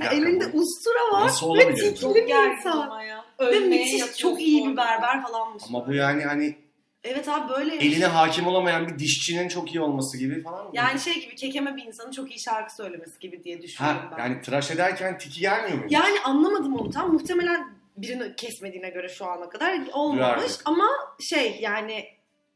dakika, 0.00 0.10
elinde 0.14 0.52
bu 0.52 0.58
ustura 0.58 1.12
var 1.12 1.24
Nasıl 1.26 1.54
ve 1.54 1.74
tikli 1.74 2.00
Çok 2.00 2.14
bir 2.14 2.22
insan. 2.22 2.70
ama. 2.80 3.02
Ve 3.40 3.58
müthiş 3.60 4.16
çok 4.16 4.40
iyi 4.40 4.68
bir 4.68 4.76
berber 4.76 5.22
falanmış. 5.22 5.62
Ama 5.68 5.86
bu 5.86 5.94
yani 5.94 6.24
hani 6.24 6.58
Evet 7.04 7.28
abi 7.28 7.52
böyle. 7.52 7.74
eline 7.76 8.06
hakim 8.06 8.46
olamayan 8.46 8.88
bir 8.88 8.98
dişçinin 8.98 9.48
çok 9.48 9.74
iyi 9.74 9.80
olması 9.80 10.18
gibi 10.18 10.42
falan 10.42 10.64
mı? 10.64 10.70
Yani 10.74 11.00
şey 11.00 11.20
gibi 11.20 11.34
kekeme 11.34 11.76
bir 11.76 11.84
insanın 11.84 12.10
çok 12.10 12.30
iyi 12.30 12.40
şarkı 12.40 12.74
söylemesi 12.74 13.18
gibi 13.18 13.44
diye 13.44 13.62
düşünüyorum 13.62 14.00
ha, 14.10 14.14
ben. 14.18 14.22
yani 14.22 14.40
tıraş 14.42 14.70
ederken 14.70 15.18
tiki 15.18 15.40
gelmiyor 15.40 15.78
mu? 15.78 15.84
Yani 15.90 16.20
anlamadım 16.24 16.76
onu 16.76 16.90
tam. 16.90 17.12
Muhtemelen 17.12 17.68
birini 17.96 18.36
kesmediğine 18.36 18.90
göre 18.90 19.08
şu 19.08 19.26
ana 19.26 19.48
kadar 19.48 19.78
olmamış. 19.92 20.52
Ama 20.64 20.88
şey 21.20 21.58
yani 21.60 22.04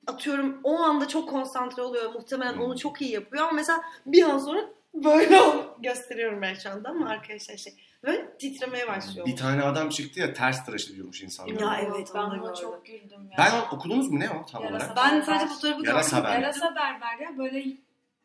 atıyorum 0.06 0.60
o 0.64 0.78
anda 0.78 1.08
çok 1.08 1.28
konsantre 1.28 1.82
oluyor. 1.82 2.12
Muhtemelen 2.14 2.52
Hmm. 2.54 2.62
onu 2.62 2.78
çok 2.78 3.02
iyi 3.02 3.12
yapıyor 3.12 3.42
ama 3.42 3.52
mesela 3.52 3.80
bir 4.06 4.22
an 4.22 4.38
sonra 4.38 4.60
böyle 4.94 5.40
gösteriyorum 5.78 6.42
ben 6.42 6.54
şu 6.54 6.70
anda 6.70 6.88
ama 6.88 7.08
arkadaşlar 7.08 7.56
şey 7.56 7.72
böyle 8.06 8.38
titremeye 8.38 8.88
başlıyor. 8.88 9.26
Bir 9.26 9.36
tane 9.36 9.62
adam 9.62 9.88
çıktı 9.88 10.20
ya 10.20 10.32
ters 10.32 10.64
tıraş 10.66 10.90
ediyormuş 10.90 11.22
insanlar. 11.22 11.60
Ya 11.60 11.80
evet, 11.82 12.08
ben 12.14 12.30
buna 12.30 12.54
çok 12.54 12.86
güldüm 12.86 13.30
ya. 13.30 13.38
Ben 13.38 13.76
okudunuz 13.76 14.10
mu 14.10 14.20
ne 14.20 14.30
o 14.30 14.46
tam 14.46 14.64
Yarasa 14.64 14.86
olarak? 14.92 14.96
Ben 14.96 15.20
sadece 15.20 15.46
fotoğrafı 15.46 15.86
Yarasa 15.86 16.16
gördüm. 16.16 16.30
berber. 16.30 16.42
Yarasa 16.42 16.74
berber 16.74 17.18
ya 17.18 17.38
böyle 17.38 17.64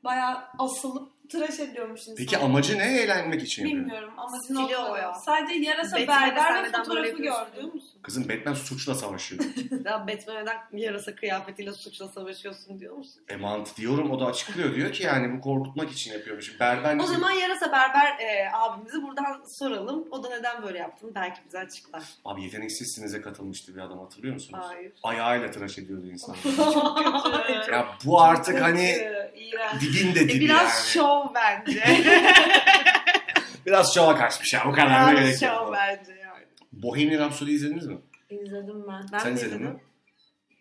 bayağı 0.04 0.38
asılıp 0.60 1.30
tıraş 1.30 1.60
ediyormuş 1.60 2.02
insan. 2.02 2.16
Peki 2.16 2.38
amacı 2.38 2.78
ne? 2.78 2.98
Eğlenmek 3.02 3.44
için. 3.44 3.66
Bilmiyorum 3.66 4.14
amacını 4.18 4.64
Stili 4.66 4.78
o 4.78 4.96
ya. 4.96 5.14
Sadece 5.14 5.70
yarasa 5.70 5.98
Batman'de 5.98 6.26
sen 6.26 6.36
berber 6.36 6.64
ve 6.64 6.72
fotoğrafı 6.72 7.18
gördüm. 7.18 7.72
Kızım 8.02 8.30
Batman 8.30 8.54
suçla 8.54 8.96
savaşıyor. 8.96 9.44
Ya 9.86 10.08
Batman'den 10.08 10.58
yarasa 10.74 11.16
kıyafetiyle 11.16 11.72
suçla 11.74 12.08
savaşıyorsun 12.08 12.80
diyor 12.80 12.96
musun? 12.96 13.22
e 13.30 13.36
mantı 13.36 13.76
diyorum 13.76 14.12
o 14.12 14.20
da 14.20 14.26
açıklıyor. 14.26 14.76
Diyor 14.76 14.92
ki 14.92 15.04
yani 15.04 15.38
bu 15.38 15.42
korkutmak 15.42 15.92
için 15.92 16.14
yapıyormuş. 16.14 16.60
Berber 16.60 16.98
O 17.00 17.04
zaman 17.04 17.32
yarasa 17.32 17.72
berber 17.72 18.20
e, 18.20 18.50
abimizi 18.54 19.02
buradan 19.04 19.44
soralım. 19.48 20.08
O 20.12 20.24
da 20.24 20.30
neden 20.30 20.64
böyle 20.64 20.78
yaptığını 20.78 21.16
belki 21.16 21.42
bize 21.46 21.60
açıklar. 21.60 22.04
Abi 22.26 22.44
yeteneksizsinize 22.44 23.22
katılmıştı 23.22 23.76
bir 23.76 23.82
adam 23.82 24.00
hatırlıyor 24.00 24.34
musunuz? 24.34 24.66
Hayır. 24.68 24.92
Ayağıyla 25.04 25.52
tıraş 25.52 25.78
ediyordu. 25.78 26.06
Çok 26.74 26.98
kötü. 27.48 27.72
ya 27.72 27.86
bu 28.06 28.22
artık 28.22 28.56
Çok 28.58 28.62
hani 28.64 28.90
iğrenç. 29.36 29.82
dibin 29.82 30.16
de 30.16 30.20
E, 30.20 30.30
dibi 30.30 30.40
biraz 30.40 30.64
yani. 30.64 30.88
şov 30.88 31.26
bence. 31.36 31.84
Biraz 33.66 33.94
şova 33.94 34.16
kaçmış 34.18 34.54
ya 34.54 34.64
o 34.68 34.72
kadar 34.72 35.08
da 35.08 35.12
biraz 35.22 35.40
şov 35.40 35.74
bence. 35.74 36.19
Bohemian 36.84 37.20
Rhapsody 37.20 37.54
izlediniz 37.54 37.88
mi? 37.88 37.98
İzledim 38.30 38.88
ben. 38.88 39.06
Ben 39.14 39.20
Sen 39.20 39.34
izledin 39.34 39.48
izledim. 39.56 39.66
mi? 39.74 39.80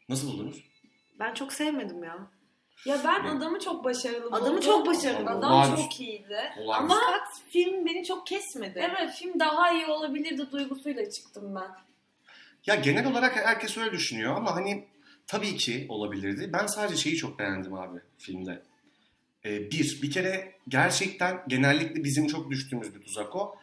Nasıl 0.09 0.29
buldunuz? 0.33 0.65
Ben 1.19 1.35
çok 1.35 1.53
sevmedim 1.53 2.05
ya. 2.05 2.19
Ya 2.87 3.01
ben 3.05 3.25
Ne? 3.25 3.31
adamı 3.31 3.59
çok 3.61 3.85
başarılı 3.85 4.27
Adamı 4.37 4.47
buldum. 4.57 4.61
çok 4.61 4.87
başarılı 4.87 5.31
Adam 5.31 5.53
Olağanüstü. 5.53 5.83
çok 5.83 6.01
iyiydi. 6.01 6.39
Olağanüstü. 6.59 6.95
Ama 6.95 7.01
Fakat 7.07 7.29
film 7.51 7.87
beni 7.87 8.05
çok 8.05 8.27
kesmedi. 8.27 8.79
evet 8.79 9.11
film 9.15 9.41
daha 9.41 9.73
iyi 9.73 9.87
olabilirdi 9.87 10.51
duygusuyla 10.53 11.11
çıktım 11.11 11.55
ben. 11.55 11.71
Ya 12.67 12.75
genel 12.75 13.07
olarak 13.11 13.37
herkes 13.37 13.79
öyle 13.79 13.93
düşünüyor 13.93 14.37
ama 14.37 14.57
hani 14.57 14.85
tabii 15.27 15.57
ki 15.57 15.87
olabilirdi. 15.89 16.51
Ben 16.53 16.67
sadece 16.67 16.97
şeyi 16.97 17.17
çok 17.17 17.39
beğendim 17.39 17.75
abi 17.75 17.99
filmde. 18.19 18.63
Ee, 19.45 19.71
bir, 19.71 20.03
bir 20.03 20.11
kere 20.11 20.53
gerçekten 20.69 21.45
genellikle 21.49 22.05
bizim 22.05 22.27
çok 22.27 22.51
düştüğümüz 22.51 22.95
bir 22.95 23.01
tuzak 23.03 23.37
o. 23.37 23.57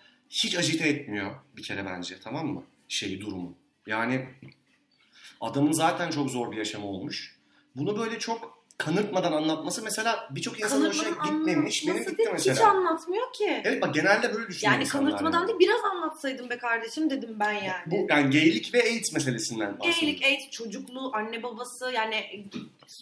Hiç 0.43 0.55
acite 0.57 0.87
etmiyor 0.87 1.31
bir 1.57 1.63
kere 1.63 1.85
bence 1.85 2.15
tamam 2.23 2.47
mı? 2.47 2.63
Şeyi, 2.87 3.21
durumu. 3.21 3.53
Yani 3.87 4.25
adamın 5.41 5.71
zaten 5.71 6.09
çok 6.09 6.29
zor 6.29 6.51
bir 6.51 6.57
yaşamı 6.57 6.87
olmuş. 6.87 7.35
Bunu 7.75 7.97
böyle 7.97 8.19
çok 8.19 8.65
kanırtmadan 8.77 9.31
anlatması 9.31 9.83
mesela 9.83 10.29
birçok 10.31 10.59
insanın 10.59 10.89
hoşuna 10.89 11.09
gitmemiş. 11.09 11.87
Benim 11.87 11.97
gitti 11.97 12.17
değil, 12.17 12.29
Hiç 12.37 12.47
mesela. 12.47 12.69
anlatmıyor 12.69 13.33
ki. 13.33 13.61
Evet 13.63 13.81
bak 13.81 13.93
genelde 13.93 14.33
böyle 14.33 14.47
düşünüyor 14.47 14.73
Yani 14.73 14.87
kanırtmadan 14.87 15.39
yani. 15.39 15.47
değil 15.47 15.59
biraz 15.59 15.83
anlatsaydın 15.83 16.49
be 16.49 16.57
kardeşim 16.57 17.09
dedim 17.09 17.35
ben 17.39 17.53
yani. 17.53 17.83
Bu 17.85 18.07
yani 18.09 18.29
geylik 18.29 18.73
ve 18.73 18.83
AIDS 18.83 19.13
meselesinden 19.13 19.79
bahsediyor. 19.79 20.01
Geylik, 20.01 20.23
AIDS, 20.23 20.49
çocukluğu, 20.49 21.11
anne 21.15 21.43
babası 21.43 21.91
yani 21.91 22.15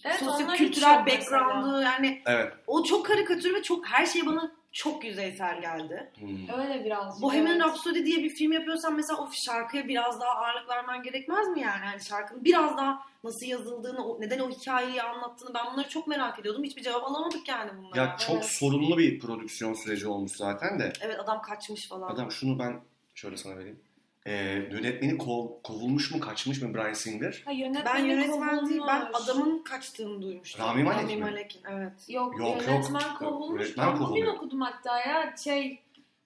Evet, 0.05 0.21
yok 0.21 0.39
mesela. 0.49 1.05
background'ı 1.05 1.83
yani 1.83 2.21
Evet. 2.25 2.53
o 2.67 2.83
çok 2.83 3.05
karikatür 3.05 3.53
ve 3.53 3.63
çok 3.63 3.87
her 3.87 4.05
şey 4.05 4.25
bana 4.25 4.51
çok 4.73 5.03
yüzeysel 5.03 5.61
geldi. 5.61 6.11
Hmm. 6.19 6.59
Öyle 6.59 6.85
birazcık. 6.85 7.21
Bohemian 7.21 7.55
evet. 7.55 7.65
Rhapsody 7.65 8.05
diye 8.05 8.23
bir 8.23 8.29
film 8.29 8.51
yapıyorsan 8.51 8.95
mesela 8.95 9.19
o 9.19 9.29
şarkıya 9.33 9.87
biraz 9.87 10.21
daha 10.21 10.31
ağırlık 10.31 10.69
vermen 10.69 11.03
gerekmez 11.03 11.47
mi 11.47 11.61
yani? 11.61 11.85
yani 11.85 12.03
şarkının 12.03 12.45
biraz 12.45 12.77
daha 12.77 12.99
nasıl 13.23 13.45
yazıldığını, 13.45 14.19
neden 14.19 14.39
o 14.39 14.49
hikayeyi 14.49 15.01
anlattığını 15.01 15.53
ben 15.53 15.65
bunları 15.73 15.89
çok 15.89 16.07
merak 16.07 16.39
ediyordum. 16.39 16.63
Hiçbir 16.63 16.81
cevap 16.81 17.03
alamadık 17.03 17.47
yani 17.47 17.71
bunlara. 17.77 18.01
Ya 18.01 18.17
çok 18.17 18.35
Evet. 18.35 18.45
sorunlu 18.45 18.97
bir 18.97 19.19
prodüksiyon 19.19 19.73
süreci 19.73 20.07
olmuş 20.07 20.31
zaten 20.31 20.79
de. 20.79 20.93
Evet 21.01 21.19
adam 21.19 21.41
kaçmış 21.41 21.89
falan. 21.89 22.13
Adam 22.13 22.31
şunu 22.31 22.59
ben 22.59 22.81
şöyle 23.15 23.37
sana 23.37 23.57
vereyim. 23.57 23.79
Ee, 24.27 24.33
yönetmeni 24.71 25.17
kov, 25.17 25.47
kovulmuş 25.63 26.11
mu 26.11 26.19
kaçmış 26.19 26.61
mı 26.61 26.73
Brian 26.73 26.93
Singer? 26.93 27.41
Ha, 27.45 27.51
yönetmeni 27.51 27.85
ben 27.85 28.05
yönetmen 28.05 28.69
değil, 28.69 28.81
ben 28.87 28.99
kovulmuş. 29.11 29.29
adamın 29.29 29.63
kaçtığını 29.63 30.21
duymuştum. 30.21 30.65
Rami 30.65 30.83
Malek 30.83 31.01
Rami 31.03 31.15
mi? 31.15 31.21
Malek'in, 31.21 31.61
evet. 31.71 31.93
Yok, 32.09 32.39
Yok, 32.39 32.67
yönetmen 32.67 33.01
yok. 33.01 33.17
kovulmuş. 33.19 33.61
Yönetmen 33.61 33.87
ben 33.93 33.99
bugün 33.99 34.25
okudum 34.25 34.61
hatta 34.61 34.99
ya 34.99 35.35
şey 35.43 35.79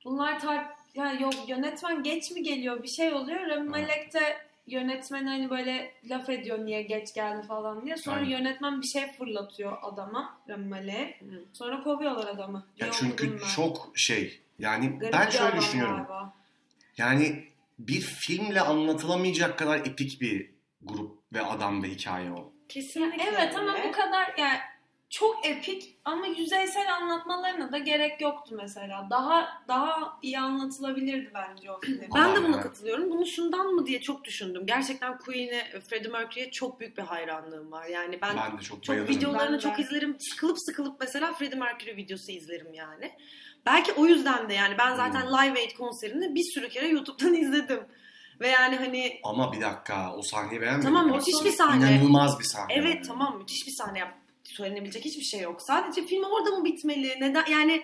bunlar 0.06 0.40
tar 0.40 0.66
yani 0.96 1.24
yok 1.24 1.34
yönetmen 1.48 2.04
geç 2.04 2.32
mi 2.32 2.44
geliyor 2.44 2.84
bir 2.84 2.88
şey 2.88 3.14
oluyor. 3.14 3.48
Rami 3.48 3.70
Malek 3.70 4.14
de 4.14 4.38
yönetmen 4.68 5.26
hani 5.28 5.50
böyle 5.50 5.92
laf 6.04 6.30
ediyor 6.30 6.66
niye 6.66 6.82
geç 6.82 7.14
geldi 7.14 7.48
falan 7.48 7.86
diye. 7.86 7.98
Sonra 7.98 8.16
Aynen. 8.16 8.30
yönetmen 8.30 8.82
bir 8.82 8.88
şey 8.88 9.12
fırlatıyor 9.12 9.78
adama 9.82 10.38
Rami 10.50 10.66
Malek'e. 10.68 11.20
Hı. 11.20 11.44
Sonra 11.54 11.84
kovuyorlar 11.84 12.28
adamı. 12.28 12.66
Ya 12.78 12.88
çünkü 12.92 13.40
çok 13.56 13.92
şey. 13.96 14.40
Yani 14.60 15.00
Garip 15.00 15.14
ben 15.14 15.30
şöyle 15.30 15.58
düşünüyorum. 15.58 15.96
galiba. 15.98 16.34
Yani 16.98 17.44
bir 17.80 18.02
filmle 18.02 18.62
anlatılamayacak 18.62 19.60
kadar 19.60 19.80
epik 19.80 20.22
bir 20.22 20.52
grup 20.82 21.20
ve 21.34 21.42
adam 21.42 21.84
ve 21.84 21.88
hikaye 21.90 22.32
o. 22.32 22.54
Kesinlikle. 22.70 23.24
Evet 23.24 23.56
ama 23.56 23.74
öyle. 23.76 23.88
bu 23.88 23.92
kadar 23.92 24.34
yani 24.38 24.58
çok 25.10 25.46
epik 25.46 25.98
ama 26.06 26.28
yüzeysel 26.28 26.96
anlatmalarına 26.96 27.72
da 27.72 27.78
gerek 27.78 28.22
yoktu 28.22 28.56
mesela. 28.58 29.08
Daha 29.10 29.64
daha 29.68 30.20
iyi 30.22 30.40
anlatılabilirdi 30.40 31.32
bence 31.34 31.72
o 31.72 31.80
film. 31.86 32.02
Ben 32.16 32.36
de 32.36 32.44
buna 32.44 32.62
katılıyorum. 32.62 33.10
Bunu 33.12 33.26
şundan 33.26 33.68
mı 33.68 33.86
diye 33.86 34.02
çok 34.02 34.24
düşündüm. 34.24 34.66
Gerçekten 34.66 35.18
Queen'e, 35.18 35.80
Freddie 35.90 36.12
Mercury'e 36.12 36.52
çok 36.52 36.80
büyük 36.80 36.98
bir 36.98 37.04
hayranlığım 37.04 37.72
var. 37.72 37.86
Yani 37.86 38.20
ben, 38.22 38.38
Ben, 38.38 38.58
de 38.58 38.62
çok, 38.62 38.84
çok 38.84 38.96
bayılırım. 38.96 39.16
videolarını 39.16 39.52
Ben 39.52 39.58
de. 39.58 39.64
çok 39.64 39.80
izlerim. 39.80 40.16
Sıkılıp 40.20 40.58
sıkılıp 40.60 41.00
mesela 41.00 41.34
Freddie 41.34 41.60
Mercury 41.60 41.96
videosu 41.96 42.32
izlerim 42.32 42.74
yani. 42.74 43.12
Belki 43.66 43.94
o 43.94 44.06
yüzden 44.06 44.50
de 44.50 44.54
yani 44.54 44.76
ben 44.78 44.96
zaten 44.96 45.22
Hmm. 45.22 45.30
Live 45.30 45.60
Aid 45.60 45.72
konserini 45.78 46.36
bir 46.36 46.44
sürü 46.54 46.70
kere 46.70 46.88
YouTube'dan 46.88 47.34
izledim. 47.42 47.80
Ve 48.42 48.48
yani 48.48 48.76
hani 48.76 49.20
Ama 49.24 49.54
bir 49.54 49.62
dakika 49.62 50.16
o 50.16 50.22
sahneyi 50.22 50.62
beğenmedim. 50.62 50.84
tamam 50.90 51.08
ya. 51.10 51.16
müthiş 51.16 51.46
bir 51.46 51.52
sahne. 51.52 51.92
İnanılmaz 51.96 52.40
bir 52.40 52.44
sahne. 52.44 52.74
Evet 52.74 52.96
yani. 52.96 53.08
tamam 53.08 53.38
müthiş 53.38 53.68
bir 53.68 53.72
sahne. 53.72 54.04
Söylenebilecek 54.44 55.06
hiçbir 55.06 55.24
şey 55.24 55.40
yok. 55.42 55.62
Sadece 55.62 56.06
film 56.06 56.24
orada 56.24 56.50
mı 56.52 56.66
bitmeli? 56.66 57.16
Neden 57.22 57.46
yani 57.52 57.82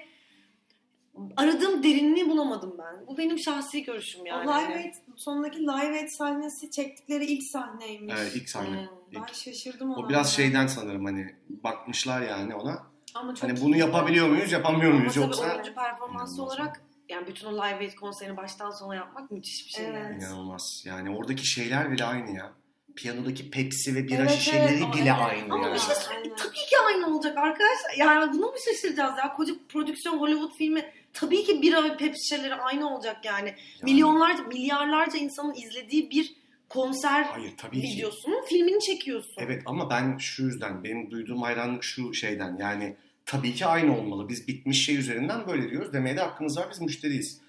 aradığım 1.38 1.84
derinliği 1.84 2.30
bulamadım 2.30 2.76
ben. 2.80 3.08
Bu 3.08 3.18
benim 3.18 3.40
şahsi 3.40 3.84
görüşüm 3.84 4.26
yani. 4.26 4.50
O 4.50 4.54
Live 4.54 4.76
Aid, 4.76 4.94
sondaki 5.16 5.60
Live 5.60 6.00
Aid 6.00 6.08
sahnesi 6.08 6.72
çektikleri 6.72 7.26
ilk 7.26 7.44
sahneymiş. 7.44 8.14
Evet 8.18 8.32
ilk 8.36 8.50
sahne. 8.50 8.78
Hmm. 8.82 8.88
Ben 9.16 9.20
İlk. 9.22 9.36
şaşırdım 9.36 9.92
ona. 9.94 10.06
O 10.06 10.10
biraz 10.10 10.36
şeyden 10.36 10.68
sanırım 10.68 11.06
hani 11.06 11.36
bakmışlar 11.50 12.22
yani 12.22 12.56
ona. 12.56 12.93
Ama 13.16 13.36
çok 13.36 13.50
Hani 13.50 13.62
bunu 13.62 13.78
yapabiliyor 13.78 14.28
muyuz, 14.28 14.52
yapamıyor 14.52 14.92
Ama 14.92 15.00
muyuz 15.00 15.14
tabii 15.14 15.24
yoksa 15.26 15.52
oyuncu 15.54 15.74
performansı 15.76 16.34
İnanılmaz. 16.36 16.60
olarak 16.60 16.82
yani 17.10 17.28
bütün 17.28 17.48
o 17.48 17.54
Live 17.54 17.64
Aid 17.80 17.94
konserini 17.94 18.38
baştan 18.38 18.72
sona 18.72 18.96
yapmak 18.96 19.32
müthiş 19.32 19.66
bir 19.68 19.72
şey. 19.72 19.86
Evet. 19.86 19.96
yani. 20.04 20.18
inanılmaz. 20.24 20.84
Yani 20.86 21.16
oradaki 21.18 21.48
şeyler 21.48 21.92
bile 21.92 22.06
aynı 22.06 22.32
ya. 22.38 22.52
Piyanodaki 22.96 23.50
Pepsi 23.52 23.96
ve 23.96 24.08
bira 24.08 24.22
Evet, 24.22 24.32
şişeleri 24.32 24.84
evet, 24.84 24.94
bile 24.96 25.02
evet. 25.10 25.22
aynı 25.22 25.54
Ama 25.54 25.68
ya. 25.68 25.74
bir 25.74 25.80
şey 25.80 25.90
Aynen. 25.96 26.02
söyleyeyim. 26.02 26.36
Tabii 26.38 26.54
ki 26.54 26.76
aynı 26.88 27.08
olacak 27.16 27.38
arkadaşlar. 27.38 27.92
Yani 27.98 28.34
buna 28.34 28.46
mı 28.46 28.56
şaşıracağız 28.66 29.18
ya? 29.18 29.34
Koca 29.34 29.54
prodüksiyon 29.70 30.18
Hollywood 30.20 30.52
filmi 30.58 30.92
tabii 31.14 31.44
ki 31.44 31.62
bira 31.62 31.84
ve 31.84 31.98
Pepsi 31.98 32.24
şişeleri 32.24 32.56
aynı 32.56 32.96
olacak 32.96 33.26
yani. 33.26 33.48
Yani- 33.48 33.58
Milyonlarca, 33.92 34.44
milyarlarca 34.44 35.18
insanın 35.20 35.54
izlediği 35.54 36.10
bir 36.12 36.36
konser 36.74 37.24
Hayır 37.24 37.54
tabii 37.58 37.82
ki. 37.82 37.88
videosunun 37.88 38.46
filmini 38.46 38.80
çekiyorsun. 38.80 39.34
Evet 39.38 39.62
ama 39.66 39.90
ben 39.90 40.18
şu 40.18 40.44
yüzden 40.44 40.84
benim 40.84 41.12
duyduğum 41.12 41.42
hayranlık 41.42 41.84
şu 41.84 42.14
şeyden 42.14 42.58
yani 42.60 42.96
tabii 43.26 43.54
ki 43.54 43.66
aynı 43.66 43.98
olmalı. 43.98 44.30
Biz 44.30 44.48
bitmiş 44.48 44.86
şey 44.86 44.98
üzerinden 44.98 45.48
böyle 45.48 45.70
diyoruz. 45.70 45.94
Demeye 45.94 46.18
de 46.18 46.22
hakkımız 46.22 46.58
var 46.58 46.68
biz 46.72 46.82
müşteriyiz. 46.82 47.42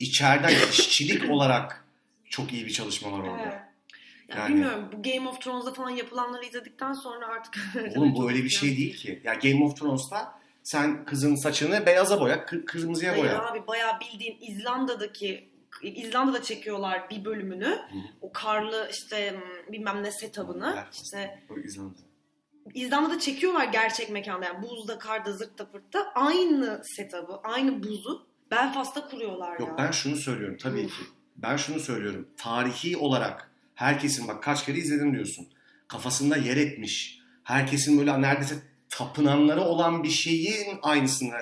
İçeriden 0.00 0.48
işçilik 0.70 1.30
olarak 1.30 1.84
çok 2.30 2.52
iyi 2.52 2.66
bir 2.66 2.70
çalışma 2.72 3.12
var 3.12 3.18
orada. 3.18 3.42
Evet. 3.42 3.54
Ya 4.28 4.36
Yani- 4.38 4.48
bilmiyorum 4.54 4.84
bu 4.92 5.02
Game 5.02 5.28
of 5.28 5.40
Thrones'da 5.40 5.72
falan 5.72 5.90
yapılanları 5.90 6.44
izledikten 6.44 6.92
sonra 6.92 7.26
artık 7.26 7.58
Oğlum 7.96 8.14
bu 8.14 8.30
öyle 8.30 8.44
bir 8.44 8.48
şey 8.48 8.76
değil 8.76 8.96
ki. 8.96 9.20
Ya 9.24 9.34
Game 9.34 9.64
of 9.64 9.76
Thrones'ta 9.80 10.40
sen 10.62 11.04
kızın 11.04 11.34
saçını 11.34 11.86
beyaza 11.86 12.20
boya, 12.20 12.36
kı- 12.36 12.64
kırmızıya 12.64 13.12
Hayır 13.12 13.24
boya. 13.24 13.46
abi 13.46 13.66
bayağı 13.66 13.92
bildiğin 14.00 14.36
İzlanda'daki 14.40 15.49
İzlanda'da 15.82 16.42
çekiyorlar 16.42 17.10
bir 17.10 17.24
bölümünü. 17.24 17.78
O 18.20 18.32
karlı 18.32 18.88
işte 18.92 19.30
hmm, 19.32 19.72
bilmem 19.72 20.02
ne 20.02 20.12
setup'ını. 20.12 20.74
Belfast. 20.76 21.04
İşte 21.04 21.42
O 21.50 21.58
İzlanda. 21.58 21.98
İzlanda'da 22.74 23.18
çekiyorlar 23.18 23.64
gerçek 23.64 24.10
mekanda 24.10 24.46
yani 24.46 24.62
buzda, 24.62 24.98
karda, 24.98 25.32
zırtta, 25.32 25.70
pırtta. 25.70 26.12
Aynı 26.14 26.82
setup'ı, 26.84 27.40
aynı 27.44 27.82
buzu 27.82 28.26
Belfast'ta 28.50 29.08
kuruyorlar 29.08 29.60
Yok 29.60 29.68
ya. 29.68 29.78
ben 29.78 29.90
şunu 29.90 30.16
söylüyorum 30.16 30.56
tabii 30.62 30.86
Uf. 30.86 30.98
ki. 30.98 31.04
Ben 31.36 31.56
şunu 31.56 31.80
söylüyorum. 31.80 32.28
Tarihi 32.36 32.96
olarak 32.96 33.50
herkesin 33.74 34.28
bak 34.28 34.42
kaç 34.42 34.64
kere 34.66 34.78
izledim 34.78 35.12
diyorsun. 35.14 35.48
Kafasında 35.88 36.36
yer 36.36 36.56
etmiş. 36.56 37.20
Herkesin 37.44 37.98
böyle 37.98 38.22
neredeyse 38.22 38.54
tapınanları 38.88 39.60
olan 39.60 40.02
bir 40.02 40.08
şeyin 40.08 40.78
aynısını 40.82 41.34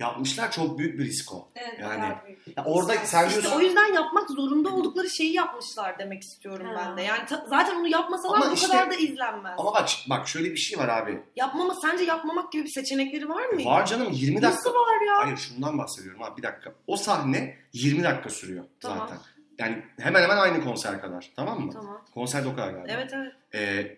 yapmışlar. 0.00 0.50
Çok 0.52 0.78
büyük 0.78 0.98
bir 0.98 1.04
risk 1.04 1.32
o. 1.32 1.48
Evet, 1.54 1.78
Yani- 1.80 2.14
büyük. 2.26 2.56
Ya 2.58 2.64
orada 2.64 2.92
sen 2.94 3.26
İşte 3.28 3.40
diyorsun 3.42 3.58
o 3.60 3.62
yüzden 3.62 3.94
yapmak 3.94 4.30
zorunda 4.30 4.68
oldukları 4.68 5.10
şeyi 5.10 5.32
yapmışlar 5.32 5.98
demek 5.98 6.22
istiyorum 6.22 6.66
Ha. 6.66 6.74
ben 6.88 6.96
de. 6.96 7.02
Yani 7.02 7.26
ta- 7.26 7.46
zaten 7.48 7.74
onu 7.80 7.88
yapmasalar 7.88 8.36
Ama 8.36 8.50
bu 8.50 8.54
işte- 8.54 8.66
kadar 8.68 8.90
da 8.90 8.94
izlenmez. 8.94 9.54
ama 9.58 9.74
bak 9.74 9.88
bak 10.10 10.28
şöyle 10.28 10.50
bir 10.50 10.56
şey 10.56 10.78
var 10.78 10.88
abi. 10.88 11.22
Yapmama 11.36 11.74
sence 11.74 12.04
yapmamak 12.04 12.52
gibi 12.52 12.64
bir 12.64 12.68
seçenekleri 12.70 13.28
var 13.28 13.44
mı? 13.48 13.64
Var 13.64 13.86
canım 13.86 14.08
20 14.12 14.42
dakika. 14.42 14.50
Nasıl 14.58 14.70
var 14.74 15.06
ya? 15.06 15.18
Hayır 15.26 15.36
şundan 15.36 15.78
bahsediyorum 15.78 16.22
abi 16.22 16.36
bir 16.36 16.42
dakika. 16.42 16.72
O 16.86 16.96
sahne 16.96 17.56
20 17.72 18.02
dakika 18.04 18.30
sürüyor 18.30 18.64
Tamam. 18.80 18.98
zaten. 18.98 19.18
Yani 19.58 19.82
hemen 20.00 20.22
hemen 20.22 20.36
aynı 20.36 20.64
konser 20.64 21.00
kadar. 21.00 21.30
Tamam 21.36 21.60
mı? 21.60 21.72
Tamam. 21.72 22.04
Konser 22.14 22.44
de 22.44 22.48
o 22.48 22.54
kadar 22.56 22.70
galiba. 22.70 22.88
Evet 22.92 23.10
evet. 23.14 23.32
Ee, 23.54 23.96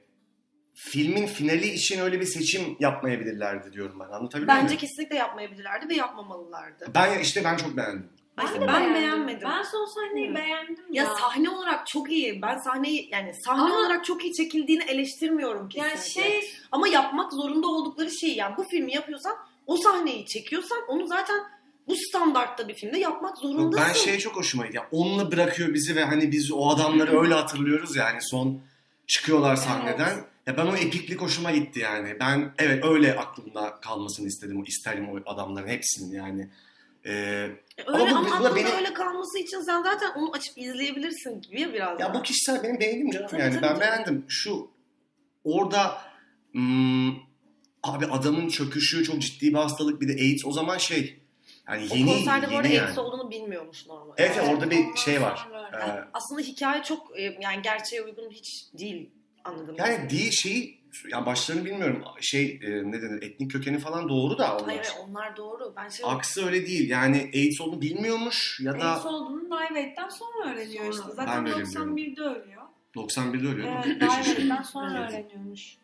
filmin 0.81 1.27
finali 1.27 1.69
için 1.69 2.01
öyle 2.01 2.21
bir 2.21 2.25
seçim 2.27 2.77
yapmayabilirlerdi 2.81 3.73
diyorum 3.73 4.01
ben. 4.01 4.05
Anlatabiliyor 4.17 4.49
Bence 4.49 4.65
muyum? 4.65 4.79
kesinlikle 4.79 5.17
yapmayabilirlerdi 5.17 5.89
ve 5.89 5.95
yapmamalılardı. 5.95 6.91
Ben 6.95 7.19
işte 7.19 7.45
ben 7.45 7.57
çok 7.57 7.77
beğendim. 7.77 8.07
Ben, 8.39 8.61
de 8.61 8.67
ben 8.67 8.95
beğenmedim. 8.95 9.49
Ben 9.49 9.63
son 9.63 9.87
sahneyi 9.95 10.31
Hı. 10.31 10.35
beğendim 10.35 10.85
Ya 10.93 11.05
ya. 11.05 11.15
sahne 11.15 11.51
olarak 11.51 11.87
çok 11.87 12.11
iyi. 12.13 12.43
Ben 12.43 12.59
sahneyi 12.59 13.09
yani 13.13 13.33
sahne 13.45 13.61
Ama- 13.63 13.77
olarak 13.79 14.05
çok 14.05 14.25
iyi 14.25 14.33
çekildiğini 14.35 14.83
eleştirmiyorum 14.85 15.69
kesinlikle. 15.69 15.97
yani 15.97 16.41
şey 16.43 16.51
Ama 16.73 16.89
yapmak 16.89 17.33
zorunda 17.33 17.67
oldukları 17.67 18.11
şey 18.11 18.35
yani 18.37 18.57
bu 18.57 18.65
filmi 18.71 18.95
yapıyorsan 18.95 19.37
o 19.67 19.77
sahneyi 19.77 20.27
çekiyorsan 20.27 20.79
onu 20.89 21.07
zaten 21.07 21.41
bu 21.89 21.97
standartta 21.97 22.69
bir 22.69 22.75
filmde 22.75 22.99
yapmak 22.99 23.39
zorundasın. 23.39 23.85
Ben 23.89 23.93
şey 23.93 24.19
çok 24.19 24.37
hoşuma 24.37 24.67
gitti. 24.67 24.77
Yani 24.77 24.89
onunla 24.91 25.33
bırakıyor 25.33 25.75
bizi 25.75 25.97
ve 25.97 26.05
hani 26.05 26.33
biz 26.33 26.53
o 26.53 26.69
adamları 26.71 27.21
öyle 27.21 27.35
hatırlıyoruz 27.35 27.97
yani 27.97 28.19
son 28.23 28.61
çıkıyorlar 29.07 29.57
sahneden. 29.57 30.15
Ya 30.49 30.57
ben 30.57 30.67
o 30.67 30.77
epiklik 30.77 31.21
hoşuma 31.21 31.51
gitti 31.51 31.81
yani. 31.81 32.17
Ben 32.21 32.55
evet 32.59 32.85
öyle 32.85 33.17
aklımda 33.17 33.81
kalmasını 33.81 34.27
istedim. 34.27 34.63
isterim 34.67 35.09
o 35.11 35.31
adamların 35.31 35.69
hepsinin 35.69 36.15
yani. 36.17 36.51
Ee, 37.07 37.11
öyle 37.13 37.57
Ama 37.87 38.11
bu- 38.11 38.17
ama, 38.17 38.37
aklında 38.37 38.57
beni- 38.57 38.69
öyle 38.69 38.93
kalması 38.95 39.39
için 39.39 39.61
sen 39.61 39.83
zaten 39.83 40.11
onu 40.17 40.33
açıp 40.33 40.59
izleyebilirsin 40.59 41.41
gibi 41.41 41.61
ya 41.61 41.73
biraz. 41.73 42.01
ya 42.01 42.07
daha. 42.07 42.15
bu 42.15 42.23
kişisel 42.23 42.63
benim 42.63 42.81
beğendim 42.81 43.11
canım 43.11 43.27
Tabii, 43.31 43.41
yani. 43.41 43.55
tabii, 43.55 43.63
ben 43.63 43.69
tabii. 43.75 43.81
beğendim. 43.81 44.25
Şu 44.29 44.71
orada 45.45 45.99
hmm, 46.53 47.09
abi 47.83 48.07
adamın 48.11 48.49
çöküşü 48.49 49.05
çok 49.05 49.21
ciddi 49.23 49.49
bir 49.49 49.59
hastalık 49.59 50.01
bir 50.01 50.09
de 50.09 50.13
AIDS 50.13 50.45
o 50.47 50.53
zaman 50.53 50.79
şey 50.79 51.23
yani 51.69 51.87
o 51.93 51.97
yeni 51.97 52.07
konserde 52.13 52.51
bu 52.53 52.57
arada 52.57 52.69
yeni 52.69 52.81
AIDS 52.81 52.97
yani. 52.97 53.01
olduğunu 53.07 53.31
bilmiyormuş 53.31 53.87
normal. 53.87 54.15
Evet, 54.19 54.37
evet, 54.39 54.49
orada 54.55 54.71
bir 54.71 54.97
şey 54.97 55.23
var. 55.23 55.41
sonra- 55.45 55.71
Ee, 55.75 55.89
Yani 55.89 56.01
aslında 56.13 56.41
hikaye 56.41 56.83
çok 56.83 57.19
e, 57.19 57.23
yani 57.41 57.63
gerçeğe 57.63 58.03
uygun 58.03 58.31
hiç 58.31 58.65
değil 58.79 59.11
anladım. 59.49 59.75
Yani 59.79 60.11
değil 60.11 60.31
şeyi 60.31 60.79
ya 61.13 61.27
başlarını 61.27 61.65
bilmiyorum. 61.65 62.05
Şey 62.21 62.61
e, 62.63 62.71
ne 62.71 63.03
denir 63.03 63.23
etnik 63.23 63.51
kökeni 63.51 63.79
falan 63.79 64.09
doğru 64.09 64.39
da 64.39 64.57
onlar. 64.57 64.65
Hayır 64.67 64.87
onlar 65.09 65.37
doğru. 65.37 65.73
Ben 65.77 65.89
şey 65.89 66.07
Aksi 66.09 66.45
öyle 66.45 66.67
değil. 66.67 66.91
Yani 66.91 67.31
AIDS 67.35 67.61
olduğunu 67.61 67.81
bilmiyormuş 67.81 68.61
ya 68.61 68.81
da 68.81 68.93
AIDS 68.95 69.07
olduğunu 69.07 69.55
Aid'den 69.57 70.09
sonra 70.09 70.53
öğreniyor 70.53 70.93
Sonra. 70.93 71.05
işte. 71.05 71.15
Zaten 71.17 71.47
de 71.47 71.51
öyle 71.53 71.65
biliyorum. 71.65 71.97
91'de 71.97 72.21
ölüyor. 72.23 72.63
91'de 72.97 73.49
ölüyor 73.49 73.69
Evet, 73.75 73.85
değil 73.85 73.97
mi? 73.97 74.01
Live 74.03 74.09
45 74.09 74.17
yaşında. 74.29 74.41
Aid'den 74.55 74.63
sonra 74.63 75.01
Evet. 75.01 75.15
öğreniyormuş. 75.25 75.77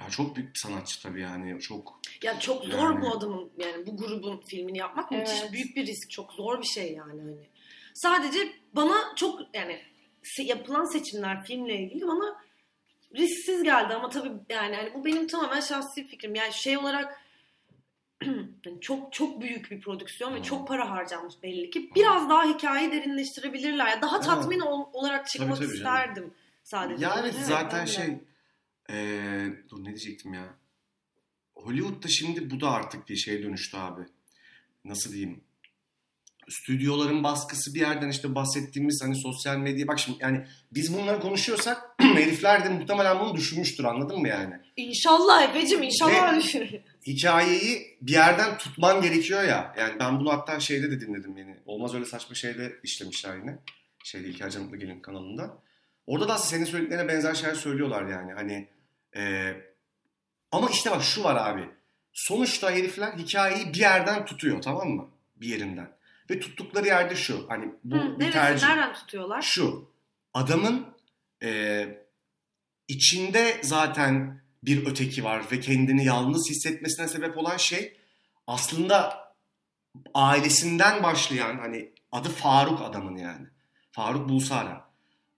Ya 0.00 0.10
çok 0.10 0.36
büyük 0.36 0.54
bir 0.54 0.58
sanatçı 0.58 1.02
tabii 1.02 1.20
yani. 1.20 1.60
Çok 1.60 2.00
ya 2.22 2.40
çok 2.40 2.64
zor 2.64 2.78
Yani. 2.78 3.00
bu 3.02 3.16
adamın 3.16 3.50
yani 3.58 3.86
bu 3.86 3.96
grubun 3.96 4.40
filmini 4.46 4.78
yapmak 4.78 5.12
Evet. 5.12 5.28
müthiş 5.28 5.52
büyük 5.52 5.76
bir 5.76 5.86
risk. 5.86 6.10
Çok 6.10 6.32
zor 6.32 6.58
bir 6.58 6.66
şey 6.66 6.92
yani 6.92 7.22
hani. 7.22 7.36
Sadece 7.94 8.38
bana 8.72 8.94
çok 9.16 9.40
yani 9.54 9.80
se- 10.22 10.42
yapılan 10.42 10.84
seçimler 10.84 11.44
filmle 11.44 11.80
ilgili 11.80 12.06
bana 12.06 12.43
risksiz 13.14 13.62
geldi 13.62 13.94
ama 13.94 14.08
tabii 14.08 14.32
yani 14.48 14.76
hani 14.76 14.94
bu 14.94 15.04
benim 15.04 15.26
tamamen 15.26 15.60
şahsi 15.60 16.06
fikrim. 16.06 16.34
Yani 16.34 16.52
şey 16.52 16.78
olarak 16.78 17.20
yani 18.64 18.80
çok 18.80 19.12
çok 19.12 19.40
büyük 19.42 19.70
bir 19.70 19.80
prodüksiyon 19.80 20.34
ve 20.34 20.42
çok 20.42 20.68
para 20.68 20.90
harcanmış 20.90 21.34
belli 21.42 21.70
ki. 21.70 21.90
Biraz 21.94 22.28
daha 22.30 22.44
hikayeyi 22.54 22.92
derinleştirebilirler. 22.92 23.86
Ya 23.86 24.02
daha 24.02 24.16
Ha. 24.16 24.20
tatmin 24.20 24.60
ol- 24.60 24.88
olarak 24.92 25.28
çıkmak 25.28 25.56
tabii 25.56 25.58
canım. 25.66 25.74
isterdim 25.74 26.34
sadece. 26.62 27.04
ya 27.04 27.16
evet, 27.20 27.34
zaten 27.34 27.84
şey 27.84 28.18
eee 28.88 29.68
dur 29.68 29.80
ne 29.80 29.86
diyecektim 29.86 30.34
ya. 30.34 30.54
Hollywood'da 31.54 32.08
şimdi 32.08 32.50
bu 32.50 32.60
da 32.60 32.70
artık 32.70 33.08
bir 33.08 33.16
şeye 33.16 33.42
dönüştü 33.42 33.76
abi. 33.76 34.02
Nasıl 34.84 35.12
diyeyim? 35.12 35.40
Stüdyoların 36.48 37.24
baskısı 37.24 37.74
bir 37.74 37.80
yerden 37.80 38.08
işte 38.08 38.34
bahsettiğimiz 38.34 39.02
hani 39.02 39.16
sosyal 39.16 39.56
medya 39.56 39.88
bak 39.88 39.98
şimdi 39.98 40.18
yani 40.20 40.46
biz 40.72 40.94
bunları 40.98 41.20
konuşuyorsak 41.20 41.82
herifler 42.00 42.64
de 42.64 42.68
muhtemelen 42.68 43.20
bunu 43.20 43.34
düşünmüştür 43.34 43.84
anladın 43.84 44.20
mı 44.20 44.28
yani? 44.28 44.54
İnşallah 44.76 45.42
Efe'cim 45.42 45.82
inşallah. 45.82 46.36
Ve- 46.54 46.82
hikayeyi 47.06 47.98
bir 48.00 48.12
yerden 48.12 48.58
tutman 48.58 49.02
gerekiyor 49.02 49.42
ya. 49.42 49.74
Yani 49.78 49.98
ben 50.00 50.20
bunu 50.20 50.32
hatta 50.32 50.60
şeyde 50.60 50.90
de 50.90 51.00
dinledim 51.00 51.36
yeni. 51.36 51.56
Olmaz 51.66 51.94
öyle 51.94 52.04
saçma 52.04 52.34
şeyde 52.34 52.72
işlemişler 52.82 53.36
yine. 53.36 53.58
Şeyde 54.04 54.28
İlker 54.28 54.50
Canıklı 54.50 54.76
Gelin 54.76 55.00
kanalında. 55.00 55.58
Orada 56.06 56.28
da 56.28 56.34
aslında 56.34 56.48
senin 56.48 56.64
söylediklerine 56.64 57.08
benzer 57.08 57.34
şeyler 57.34 57.54
söylüyorlar 57.54 58.06
yani. 58.06 58.32
Hani 58.32 58.68
e, 59.16 59.52
ama 60.52 60.70
işte 60.70 60.90
bak 60.90 61.02
şu 61.02 61.24
var 61.24 61.50
abi. 61.50 61.68
Sonuçta 62.12 62.70
herifler 62.70 63.12
hikayeyi 63.12 63.72
bir 63.72 63.78
yerden 63.78 64.24
tutuyor 64.24 64.62
tamam 64.62 64.88
mı? 64.88 65.08
Bir 65.36 65.48
yerinden. 65.48 65.88
Ve 66.30 66.40
tuttukları 66.40 66.86
yerde 66.86 67.16
şu. 67.16 67.46
Hani 67.48 67.72
bu 67.84 67.96
Hı, 67.96 68.20
bir 68.20 68.32
tercih 68.32 68.68
nereden 68.68 68.94
tutuyorlar? 68.94 69.42
şu. 69.42 69.90
Adamın 70.34 70.86
e, 71.42 71.86
içinde 72.88 73.60
zaten 73.62 74.40
bir 74.62 74.86
öteki 74.86 75.24
var 75.24 75.44
ve 75.52 75.60
kendini 75.60 76.04
yalnız 76.04 76.50
hissetmesine 76.50 77.08
sebep 77.08 77.38
olan 77.38 77.56
şey 77.56 77.96
aslında 78.46 79.24
ailesinden 80.14 81.02
başlayan 81.02 81.58
hani 81.58 81.90
adı 82.12 82.28
Faruk 82.28 82.82
adamın 82.82 83.16
yani. 83.16 83.46
Faruk 83.92 84.28
Bulsara. 84.28 84.88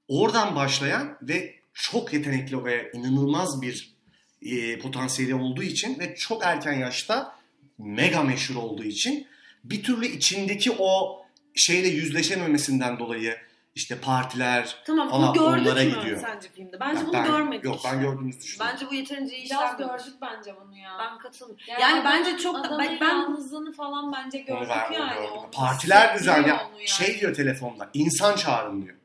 Oradan 0.08 0.56
başlayan 0.56 1.18
ve 1.22 1.54
çok 1.72 2.12
yetenekli 2.12 2.64
ve 2.64 2.90
inanılmaz 2.94 3.62
bir 3.62 3.96
e, 4.42 4.78
potansiyeli 4.78 5.34
olduğu 5.34 5.62
için 5.62 5.98
ve 5.98 6.14
çok 6.14 6.44
erken 6.44 6.72
yaşta 6.72 7.36
mega 7.78 8.22
meşhur 8.22 8.54
olduğu 8.54 8.84
için 8.84 9.26
bir 9.70 9.82
türlü 9.82 10.06
içindeki 10.06 10.72
o 10.78 11.22
şeyle 11.54 11.88
yüzleşememesinden 11.88 12.98
dolayı 12.98 13.36
işte 13.74 14.00
partiler 14.00 14.82
Tamam 14.86 15.08
falan 15.10 15.32
gördük 15.32 15.46
onlara 15.68 15.84
mü 15.84 16.00
gidiyor. 16.00 16.20
sence 16.20 16.48
filmde? 16.48 16.80
Bence 16.80 17.00
Ya 17.00 17.06
bunu 17.06 17.12
ben- 17.12 17.26
görmedik. 17.26 17.64
Yok 17.64 17.80
ben 17.84 18.00
gördüğümüzü 18.00 18.40
düşünüyorum. 18.40 18.72
Bence 18.74 18.90
bu 18.90 18.94
yeterince 18.94 19.36
iyi 19.36 19.44
Biraz 19.50 19.72
işlenmemiş. 19.74 20.04
gördük 20.04 20.18
bence 20.22 20.54
bunu 20.64 20.76
ya. 20.76 20.90
Ben 20.98 21.18
katılmıyorum. 21.18 21.64
Yani, 21.68 21.82
Yani 21.82 22.04
bence 22.04 22.38
çok 22.38 22.64
da- 22.64 22.78
ben- 22.78 22.98
ben- 23.00 23.06
yalnızlığını 23.08 23.72
falan 23.72 24.12
bence 24.12 24.38
gördük 24.38 24.68
ver- 24.68 24.90
yani. 24.90 25.14
gördüm. 25.14 25.30
Onu 25.38 25.50
Partiler 25.50 26.14
güzel 26.14 26.34
hissediyor 26.34 26.58
ya. 26.58 26.66
onu 26.68 26.76
yani. 26.78 26.88
Şey 26.88 27.20
diyor 27.20 27.34
telefonda 27.34 27.90
insan 27.94 28.36
çağırın 28.36 28.82
diyor. 28.82 28.96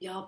Ya 0.00 0.24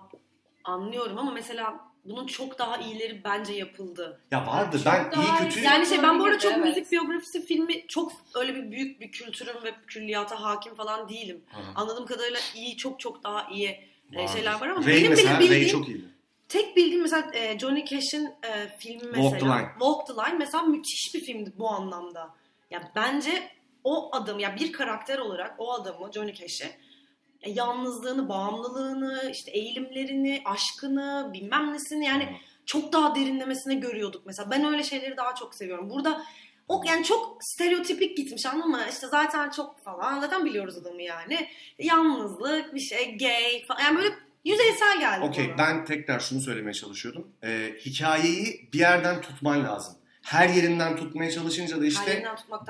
anlıyorum 0.63 1.17
ama 1.17 1.31
mesela 1.31 1.88
bunun 2.05 2.27
çok 2.27 2.59
daha 2.59 2.77
iyileri 2.77 3.23
bence 3.23 3.53
yapıldı. 3.53 4.21
Ya 4.31 4.47
vardı 4.47 4.77
Çok 4.77 4.85
ben 4.85 5.11
daha 5.11 5.23
iyi 5.23 5.49
kötü 5.49 5.59
Yani 5.61 5.85
şey 5.87 6.03
ben 6.03 6.19
bu 6.19 6.23
arada 6.23 6.39
çok 6.39 6.51
Evet. 6.53 6.65
müzik 6.65 6.91
biyografisi 6.91 7.45
filmi 7.45 7.87
çok 7.87 8.11
öyle 8.35 8.55
bir 8.55 8.71
büyük 8.71 9.01
bir 9.01 9.11
kültürüm 9.11 9.63
ve 9.63 9.73
külliyata 9.87 10.41
hakim 10.43 10.75
falan 10.75 11.09
değilim. 11.09 11.43
Hı. 11.51 11.61
Anladığım 11.75 12.05
kadarıyla 12.05 12.39
iyi 12.55 12.77
çok 12.77 12.99
çok 12.99 13.23
daha 13.23 13.47
iyi 13.51 13.67
e, 13.67 14.17
Vardır. 14.17 14.33
şeyler 14.33 14.53
var 14.61 14.67
ama 14.67 14.85
Ray 14.85 14.95
benim 14.95 15.09
mesela, 15.09 15.39
bile 15.39 15.49
Ray 15.49 15.59
bildiğim 15.59 15.67
çok 15.79 15.87
iyiydi. 15.89 16.05
tek 16.49 16.75
bildiğim 16.75 17.01
mesela 17.01 17.31
e, 17.33 17.59
Johnny 17.59 17.85
Cash'in 17.85 18.25
e, 18.25 18.77
filmi 18.79 19.03
mesela 19.11 19.29
Walk 19.29 19.39
the 19.39 19.45
Line. 19.45 19.69
Walk 19.79 20.07
the 20.07 20.13
Line 20.13 20.37
mesela 20.37 20.63
müthiş 20.63 21.11
bir 21.15 21.19
filmdi 21.21 21.51
bu 21.57 21.69
anlamda. 21.69 22.29
Ya 22.71 22.91
bence 22.95 23.49
o 23.83 24.09
adam 24.15 24.39
ya 24.39 24.55
bir 24.55 24.71
karakter 24.71 25.19
olarak 25.19 25.55
o 25.57 25.73
adamı 25.73 26.11
Johnny 26.13 26.33
Cash'i 26.33 26.65
yalnızlığını, 27.45 28.29
bağımlılığını, 28.29 29.31
işte 29.31 29.51
eğilimlerini, 29.51 30.41
aşkını, 30.45 31.29
bilmem 31.33 31.73
nesini 31.73 32.05
yani 32.05 32.37
çok 32.65 32.93
daha 32.93 33.15
derinlemesine 33.15 33.75
görüyorduk 33.75 34.25
mesela. 34.25 34.51
Ben 34.51 34.65
öyle 34.65 34.83
şeyleri 34.83 35.17
daha 35.17 35.35
çok 35.35 35.55
seviyorum. 35.55 35.89
Burada 35.89 36.25
o 36.67 36.83
yani 36.87 37.03
çok 37.03 37.37
stereotipik 37.41 38.17
gitmiş 38.17 38.45
anladın 38.45 38.71
mı? 38.71 38.81
İşte 38.89 39.07
zaten 39.07 39.49
çok 39.49 39.83
falan 39.83 40.19
zaten 40.19 40.45
biliyoruz 40.45 40.77
adamı 40.77 41.01
yani. 41.01 41.47
Yalnızlık, 41.79 42.75
bir 42.75 42.79
şey, 42.79 43.17
gay 43.17 43.65
falan. 43.67 43.79
Yani 43.79 43.97
böyle 43.97 44.15
yüzeysel 44.45 44.99
geldi 44.99 45.25
Okey 45.25 45.53
ben 45.57 45.85
tekrar 45.85 46.19
şunu 46.19 46.41
söylemeye 46.41 46.73
çalışıyordum. 46.73 47.27
Ee, 47.43 47.75
hikayeyi 47.85 48.69
bir 48.73 48.79
yerden 48.79 49.21
tutman 49.21 49.63
lazım. 49.63 49.95
Her 50.29 50.49
yerinden 50.49 50.95
tutmaya 50.95 51.31
çalışınca 51.31 51.81
da 51.81 51.85
işte 51.85 52.25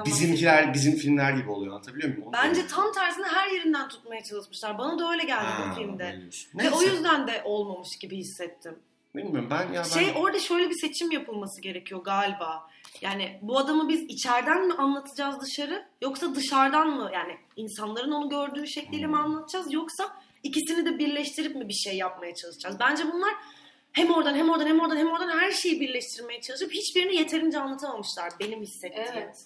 bizimkiler 0.05 0.73
bizim 0.73 0.95
filmler 0.95 1.31
gibi 1.31 1.49
oluyor 1.49 1.73
anlatabiliyor 1.73 2.09
muyum? 2.09 2.23
Onu 2.27 2.33
Bence 2.33 2.55
diyorum. 2.55 2.71
tam 2.75 2.93
tersine 2.93 3.25
her 3.27 3.49
yerinden 3.49 3.89
tutmaya 3.89 4.23
çalışmışlar. 4.23 4.77
Bana 4.77 4.99
da 4.99 5.11
öyle 5.11 5.23
geldi 5.23 5.43
Ha, 5.45 5.71
bu 5.71 5.75
filmde. 5.79 6.19
Ve 6.55 6.69
o 6.71 6.81
yüzden 6.81 7.27
de 7.27 7.41
olmamış 7.45 7.89
gibi 8.01 8.17
hissettim. 8.17 8.79
Bilmiyorum 9.15 9.47
ben 9.51 9.73
ya 9.73 9.83
ben... 9.83 9.99
Şey 9.99 10.13
orada 10.15 10.39
şöyle 10.39 10.69
bir 10.69 10.75
seçim 10.81 11.11
yapılması 11.11 11.61
gerekiyor 11.61 12.03
galiba. 12.03 12.69
Yani 13.01 13.39
bu 13.41 13.57
adamı 13.57 13.89
biz 13.89 14.01
içeriden 14.01 14.67
mi 14.67 14.73
anlatacağız 14.73 15.35
dışarı 15.41 15.85
yoksa 16.01 16.35
dışarıdan 16.35 16.87
mı 16.89 17.09
yani 17.13 17.37
insanların 17.55 18.11
onu 18.11 18.29
gördüğü 18.29 18.67
şekliyle 18.67 19.07
mi 19.07 19.13
Hmm. 19.13 19.23
anlatacağız 19.23 19.73
yoksa 19.73 20.03
ikisini 20.43 20.85
de 20.85 20.99
birleştirip 20.99 21.55
mi 21.55 21.67
bir 21.67 21.73
şey 21.73 21.97
yapmaya 21.97 22.35
çalışacağız? 22.35 22.79
Bence 22.79 23.03
bunlar 23.13 23.33
hem 23.93 24.11
oradan 24.11 24.35
hem 24.35 24.49
oradan 24.49 24.67
hem 24.67 24.79
oradan 24.79 24.97
hem 24.97 25.11
oradan 25.11 25.29
her 25.29 25.51
şeyi 25.51 25.79
birleştirmeye 25.79 26.41
çalışıp 26.41 26.71
hiçbirini 26.71 27.15
yeterince 27.15 27.59
anlatamamışlar 27.59 28.33
benim 28.39 28.61
hissettiğim. 28.61 29.07
Evet. 29.13 29.45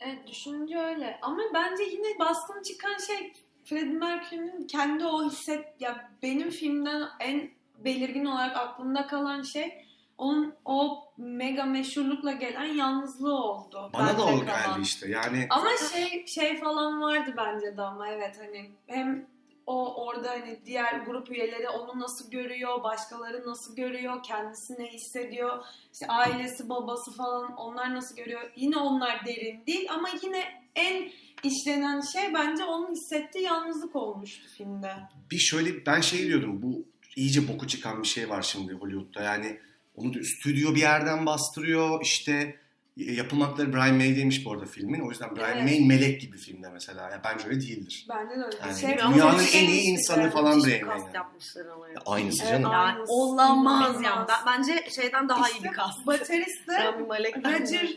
Evet 0.00 0.26
düşününce 0.26 0.78
öyle. 0.78 1.18
Ama 1.22 1.42
bence 1.54 1.82
yine 1.82 2.18
baskın 2.18 2.62
çıkan 2.62 2.96
şey 3.06 3.32
Freddie 3.64 3.98
Mercury'nin 3.98 4.66
kendi 4.66 5.04
o 5.04 5.30
hisset 5.30 5.80
ya 5.80 6.10
benim 6.22 6.50
filmden 6.50 7.08
en 7.20 7.50
belirgin 7.78 8.24
olarak 8.24 8.56
aklımda 8.56 9.06
kalan 9.06 9.42
şey 9.42 9.86
onun 10.18 10.54
o 10.64 11.04
mega 11.16 11.64
meşhurlukla 11.64 12.32
gelen 12.32 12.64
yalnızlığı 12.64 13.34
oldu. 13.34 13.90
Bana 13.92 14.18
da 14.18 14.24
o 14.24 14.44
geldi 14.44 14.80
işte 14.82 15.08
yani 15.08 15.46
Ama 15.50 15.70
şey 15.92 16.26
şey 16.26 16.60
falan 16.60 17.00
vardı 17.00 17.34
bence 17.36 17.76
de 17.76 17.82
ama 17.82 18.08
evet 18.08 18.36
hani 18.40 18.70
hem 18.86 19.26
o 19.66 20.04
orada 20.06 20.30
hani 20.30 20.60
diğer 20.66 21.00
grup 21.00 21.30
üyeleri 21.30 21.68
onu 21.68 22.00
nasıl 22.00 22.30
görüyor, 22.30 22.82
başkaları 22.82 23.46
nasıl 23.46 23.76
görüyor, 23.76 24.22
kendisi 24.22 24.72
ne 24.78 24.86
hissediyor, 24.86 25.64
işte 25.92 26.06
ailesi, 26.06 26.68
babası 26.68 27.16
falan 27.16 27.52
onlar 27.56 27.94
nasıl 27.94 28.16
görüyor. 28.16 28.52
Yine 28.56 28.76
onlar 28.76 29.26
derin 29.26 29.66
değil 29.66 29.88
ama 29.90 30.08
yine 30.22 30.44
en 30.74 31.10
işlenen 31.42 32.00
şey 32.12 32.34
bence 32.34 32.64
onun 32.64 32.90
hissettiği 32.90 33.44
yalnızlık 33.44 33.96
olmuştu 33.96 34.48
filmde. 34.58 34.92
Bir 35.30 35.38
şöyle 35.38 35.86
ben 35.86 36.00
şey 36.00 36.26
diyordum 36.26 36.62
bu 36.62 36.84
iyice 37.16 37.48
boku 37.48 37.66
çıkan 37.66 38.02
bir 38.02 38.08
şey 38.08 38.28
var 38.30 38.42
şimdi 38.42 38.74
Hollywood'da 38.74 39.22
yani 39.22 39.60
onu 39.96 40.14
da 40.14 40.18
stüdyo 40.24 40.74
bir 40.74 40.80
yerden 40.80 41.26
bastırıyor 41.26 42.00
işte 42.02 42.60
yapım 42.96 43.40
hakları 43.40 43.72
Brian 43.72 43.94
May'deymiş 43.94 44.44
bu 44.46 44.52
arada 44.52 44.66
filmin 44.66 45.00
o 45.00 45.10
yüzden 45.10 45.36
Brian 45.36 45.52
Evet. 45.58 45.64
May 45.64 45.80
melek 45.80 46.20
gibi 46.20 46.38
filmde 46.38 46.68
mesela 46.70 47.10
ya 47.10 47.20
bence 47.24 47.48
öyle 47.48 47.60
değildir. 47.60 48.06
Bence 48.08 48.30
de 48.36 48.44
öyle. 48.44 48.56
Yani 48.60 48.80
şey, 48.80 48.90
dünyanın 49.14 49.38
en 49.38 49.68
iyi 49.68 49.80
şey- 49.82 49.88
insanı 49.90 50.30
falan 50.30 50.64
Brian 50.64 50.86
May. 50.86 50.96
yani. 50.98 51.14
yapmışlar 51.14 51.64
ya. 51.64 51.70
Ya 51.94 52.00
Aynısı 52.06 52.42
Evet, 52.42 52.52
canım. 52.52 52.72
Yani 52.72 52.98
olamaz 53.08 53.90
İnanılmaz. 53.90 54.02
yani. 54.04 54.26
Ben- 54.28 54.46
bence 54.58 54.88
şeyden 54.96 55.28
daha 55.28 55.48
iyi 55.48 55.52
İşte 55.52 55.70
bir 55.70 55.76
cast. 55.76 56.06
Baterist 56.06 56.68
de. 56.68 56.92
Roger, 56.92 57.88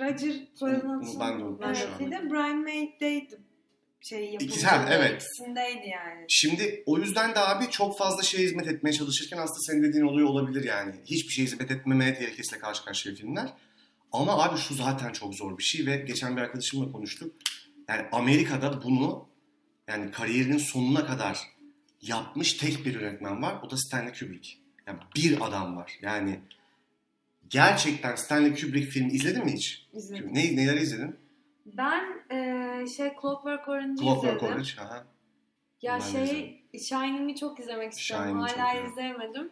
Roger 0.00 0.34
soyadını 0.54 1.02
ben 1.20 1.38
de 1.40 1.44
unuttum 1.44 1.66
Evet, 1.66 1.76
şu 1.76 1.84
an. 1.94 1.98
bir 2.00 2.10
de 2.10 2.30
Brian 2.30 2.62
May'deydi 2.62 3.38
şey. 4.00 4.34
İkisi- 4.34 4.66
ha, 4.66 4.88
evet. 4.90 5.22
İkisindeydi 5.22 5.88
yani. 5.88 6.24
Şimdi 6.28 6.82
o 6.86 6.98
yüzden 6.98 7.34
de 7.34 7.38
abi 7.40 7.70
çok 7.70 7.98
fazla 7.98 8.22
şeye 8.22 8.42
hizmet 8.44 8.66
etmeye 8.68 8.92
çalışırken 8.92 9.38
aslında 9.38 9.60
senin 9.60 9.82
dediğin 9.82 10.04
oluyor 10.04 10.28
olabilir 10.28 10.64
yani. 10.64 10.94
Hiçbir 11.06 11.32
şeye 11.32 11.42
hizmet 11.42 11.70
etmemeye 11.70 12.14
tehlikesiyle 12.14 12.60
karşı 12.60 12.84
karşıya 12.84 13.14
filmler. 13.14 13.52
Ama 14.14 14.42
abi 14.44 14.58
şu 14.58 14.74
zaten 14.74 15.12
çok 15.12 15.34
zor 15.34 15.58
bir 15.58 15.62
şey 15.62 15.86
ve 15.86 15.96
geçen 15.96 16.36
bir 16.36 16.42
arkadaşımla 16.42 16.92
konuştuk. 16.92 17.34
Yani 17.88 18.06
Amerika'da 18.12 18.82
bunu 18.82 19.28
yani 19.88 20.10
kariyerinin 20.10 20.58
sonuna 20.58 21.06
kadar 21.06 21.38
yapmış 22.02 22.52
tek 22.52 22.86
bir 22.86 23.00
yönetmen 23.00 23.42
var. 23.42 23.56
O 23.62 23.70
da 23.70 23.76
Stanley 23.76 24.12
Kubrick. 24.12 24.58
Yani 24.86 24.98
bir 25.16 25.46
adam 25.46 25.76
var. 25.76 25.98
Yani 26.02 26.40
gerçekten 27.48 28.14
Stanley 28.14 28.54
Kubrick 28.54 28.90
filmi 28.90 29.12
izledin 29.12 29.44
mi 29.44 29.52
hiç? 29.52 29.86
İzledim. 29.92 30.34
Ne, 30.34 30.56
neler 30.56 30.76
izledin? 30.76 31.16
Ben 31.66 32.04
e, 32.30 32.86
şey 32.86 33.12
Clockwork 33.22 33.68
Orange'ı 33.68 33.96
Clockwork 33.96 34.36
izledim. 34.36 34.54
Orange. 34.54 34.70
Aha. 34.80 35.04
Ya 35.82 35.94
Ben 35.94 36.00
şey 36.00 36.62
Shining'i 36.88 37.36
çok 37.36 37.60
izlemek 37.60 37.92
istiyorum. 37.92 38.26
Shining'i 38.26 38.48
çok 38.48 38.58
Hala 38.58 38.86
izleyemedim. 38.86 39.50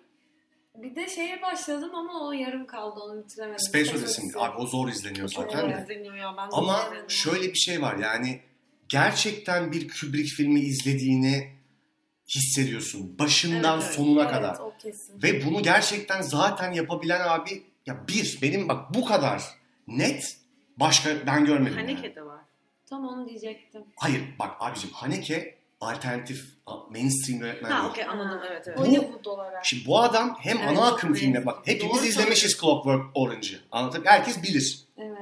Bir 0.76 0.96
de 0.96 1.08
şeye 1.08 1.42
başladım 1.42 1.90
ama 1.94 2.26
o 2.28 2.32
yarım 2.32 2.66
kaldı 2.66 3.00
onu 3.00 3.24
bitiremedim. 3.24 3.60
Space 3.60 3.96
Odyssey. 3.96 4.24
Abi 4.36 4.56
o 4.56 4.66
zor 4.66 4.88
izleniyor 4.88 5.28
Çok 5.28 5.44
zaten 5.52 5.60
zor 5.70 5.82
izleniyor 5.82 6.14
ya. 6.16 6.34
Ben 6.38 6.50
de 6.50 6.54
Ama 6.56 6.78
izlemedim. 6.82 7.10
şöyle 7.10 7.48
bir 7.48 7.58
şey 7.58 7.82
var 7.82 7.96
yani 7.96 8.40
gerçekten 8.88 9.72
bir 9.72 9.88
Kubrick 9.88 10.28
filmi 10.36 10.60
izlediğini 10.60 11.52
hissediyorsun. 12.34 13.18
Başından 13.18 13.74
Evet, 13.74 13.84
evet. 13.86 13.96
sonuna 13.96 14.22
Evet, 14.22 14.32
kadar. 14.32 14.56
o 14.60 14.72
kesin. 14.82 15.22
Ve 15.22 15.46
bunu 15.46 15.62
gerçekten 15.62 16.22
zaten 16.22 16.72
yapabilen 16.72 17.20
abi 17.28 17.62
ya 17.86 18.08
bir 18.08 18.38
benim 18.42 18.68
bak 18.68 18.94
bu 18.94 19.04
kadar 19.04 19.42
net 19.86 20.36
başka 20.76 21.26
ben 21.26 21.44
görmedim. 21.44 21.78
yani. 21.78 21.92
Haneke 21.94 22.14
de 22.14 22.22
var. 22.22 22.40
Tam 22.86 23.06
onu 23.08 23.28
diyecektim. 23.28 23.82
Hayır 23.96 24.22
bak 24.38 24.50
abicim 24.60 24.90
Haneke 24.92 25.58
alternatif 25.82 26.44
mainstream 26.90 27.40
yönetmen 27.40 27.70
Ha 27.70 27.88
okey 27.88 28.04
anladım 28.04 28.40
evet 28.50 28.68
evet. 28.68 28.78
Bu- 28.78 28.82
Hollywood 28.82 29.24
olarak. 29.24 29.66
Şimdi 29.66 29.86
bu 29.86 30.00
adam 30.00 30.36
hem 30.40 30.58
Evet, 30.58 30.68
ana 30.68 30.86
akım 30.86 31.14
filmde 31.14 31.38
net. 31.38 31.46
bak 31.46 31.58
hepimiz 31.66 31.96
Doğru 31.96 32.04
izlemişiz 32.06 32.60
Clockwork 32.60 33.04
Orange'ı. 33.14 33.60
Anlatabiliyor 33.72 34.12
Herkes 34.14 34.42
bilir. 34.42 34.80
Evet. 34.98 35.18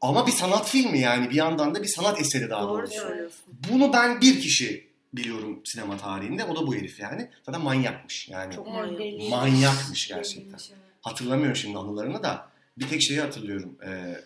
Ama 0.00 0.26
bir 0.26 0.32
sanat 0.32 0.68
filmi 0.68 0.98
yani 0.98 1.30
bir 1.30 1.34
yandan 1.34 1.74
da 1.74 1.82
bir 1.82 1.88
sanat 1.88 2.20
eseri 2.20 2.50
daha 2.50 2.62
Doğru 2.62 2.78
doğrusu. 2.82 3.00
söylüyorsun. 3.00 3.40
Bunu 3.70 3.92
ben 3.92 4.20
bir 4.20 4.40
kişi 4.40 4.88
biliyorum 5.12 5.60
sinema 5.64 5.96
tarihinde. 5.96 6.44
O 6.44 6.56
da 6.56 6.66
bu 6.66 6.74
herif 6.74 7.00
yani. 7.00 7.30
Zaten 7.46 7.60
manyakmış 7.60 8.28
yani. 8.28 8.54
Çok 8.54 8.66
Evet, 8.68 8.76
manyak. 8.76 8.98
deli. 8.98 9.28
Manyakmış 9.28 10.08
gerçekten. 10.08 10.42
Deliymiş, 10.44 10.70
evet. 10.70 10.80
Hatırlamıyorum 11.02 11.56
şimdi 11.56 11.78
anılarını 11.78 12.22
da. 12.22 12.48
Bir 12.78 12.88
tek 12.88 13.02
şeyi 13.02 13.20
hatırlıyorum. 13.20 13.78
Ee, 13.86 14.20